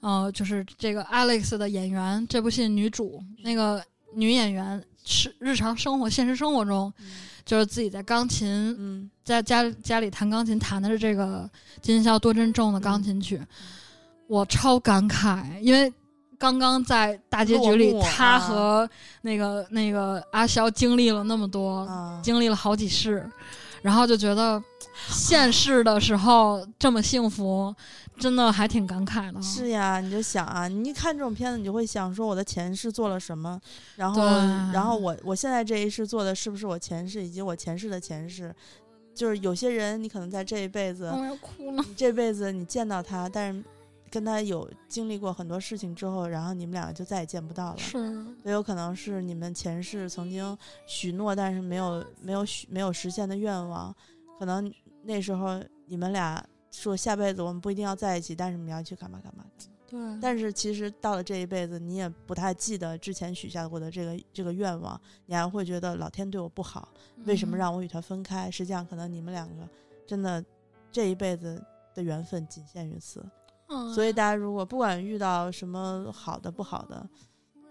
[0.00, 3.82] 呃，就是这个 Alex 的演员这部戏女主那个
[4.14, 6.92] 女演员是日常生活、现实生活中，
[7.44, 8.48] 就是自己在钢琴
[8.78, 11.48] 嗯在家家里弹钢琴，弹的是这个
[11.80, 13.40] 今宵多珍重的钢琴曲，
[14.26, 15.92] 我超感慨，因为
[16.38, 18.90] 刚刚在大结局里他啊和
[19.22, 23.28] 那个、那个阿萧经历了那么多，啊，经历了好几世，
[23.82, 24.62] 然后就觉得
[25.08, 27.74] 现世的时候这么幸福，
[28.18, 29.40] 真的还挺感慨的。
[29.42, 33.60] 是呀，你就想啊，你一看这种片子，你就会想说我的前世做了什么，
[33.96, 34.22] 然后
[34.72, 38.54] 然后我我现在这一世做的是不是我前世，以及我前世的前世。
[39.14, 41.82] 就是有些人，你可能在这一辈子，我要哭了。
[41.88, 43.64] 你这辈子你见到他，但是
[44.10, 47.78] 跟他有经历过很多事情之后，然后你们两个就再也见不到了。
[47.78, 47.98] 是，
[48.44, 50.54] 也有可能是你们前世曾经
[50.86, 53.94] 许诺，但是没有没有许没有实现的愿望，
[54.38, 54.70] 可能
[55.02, 56.44] 那时候你们俩
[56.76, 59.44] 说下辈子我们不一定要在一起，但是你要去干嘛干嘛。
[59.88, 66.88] 对，但是其实到了这一辈子，你也不太记得之前许下过的这个这个愿望，你还会觉得老天对我不好，
[67.24, 68.50] 为什么嗯让我与他分开？
[68.50, 69.66] 实际上，可能你们两个
[70.06, 70.44] 真的
[70.92, 73.24] 这一辈子的缘分仅限于此。
[73.68, 73.94] 嗯？
[73.94, 77.08] 所以大家如果不管遇到什么好的不好的，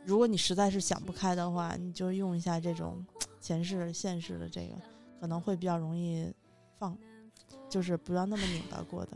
[0.06, 3.06] 如果你实在是想不开的话，你就用一下这种
[3.41, 4.76] 前世现世的这个，
[5.19, 6.34] 可能会比较容易
[6.77, 6.98] 放，
[7.69, 9.11] 就是不要那么拧巴过的。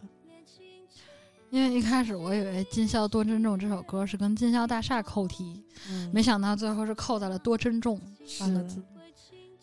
[1.52, 8.80] 因为一开始我以为《今宵多珍重》这首歌是跟金宵大厦扣题，嗯，没想到最后是扣在了“多珍重”三个字，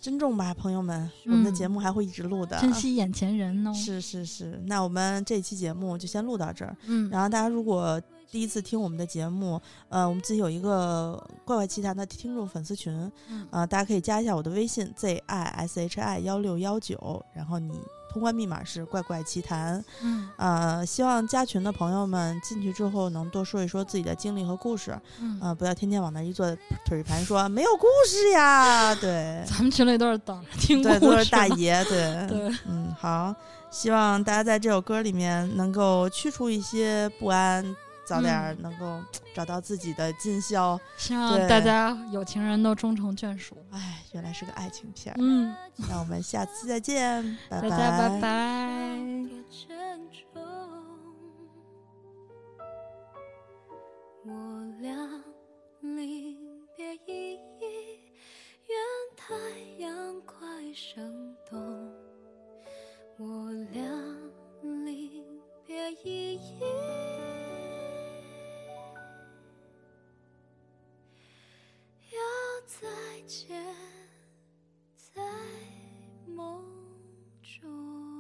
[0.00, 2.58] 珍重吧，朋友们，我们的嗯节目还会一直录的。
[2.58, 3.72] 珍惜眼前人哦。
[3.72, 6.76] 是是是，那我们这期节目就先录到这儿。
[6.86, 8.02] 嗯，然后大家如果
[8.32, 11.12] 第一次听我们的节目，呃，我们自己有一个
[11.44, 12.92] 怪怪奇谈的听众粉丝群，
[13.28, 17.72] 嗯呃，大家可以加一下我的微信 z i s h i 幺六幺九，然后你
[18.16, 19.84] 通关密码是怪怪奇谈。
[20.02, 20.26] 嗯。
[20.36, 26.46] 呃，希望加群的朋友们进去之后能多说一说自己的经历和故事，嗯，呃，不要天天往那一坐
[26.86, 29.44] 腿一盘说没有故事呀， 对。
[29.46, 33.34] 咱们群里都是等着听故对，事都是大爷，对， 对，嗯，好，
[33.70, 37.62] 希望大家在这首歌里面能够去除一些不安，
[38.06, 39.00] 早点能够
[39.34, 40.78] 找到自己的尽孝。
[40.96, 43.56] 希望大家有情人都终成眷属。
[43.72, 45.18] 哎，原来是个爱情片儿。
[45.20, 45.54] 嗯，
[45.88, 48.96] 那我们下次再见，拜大家拜拜。
[49.28, 50.42] 多珍重。
[54.24, 54.32] 我
[54.80, 54.96] 俩
[55.80, 56.36] 临
[56.76, 58.00] 别依依，
[58.66, 58.76] 愿
[59.16, 59.34] 太
[59.78, 60.36] 阳快
[60.74, 61.92] 升东。
[63.18, 63.82] 我俩
[64.62, 65.24] 临
[65.64, 66.62] 别依依，
[72.66, 72.86] 再
[73.26, 73.64] 见
[74.96, 75.22] 在
[76.26, 76.64] 梦
[77.40, 78.15] 中。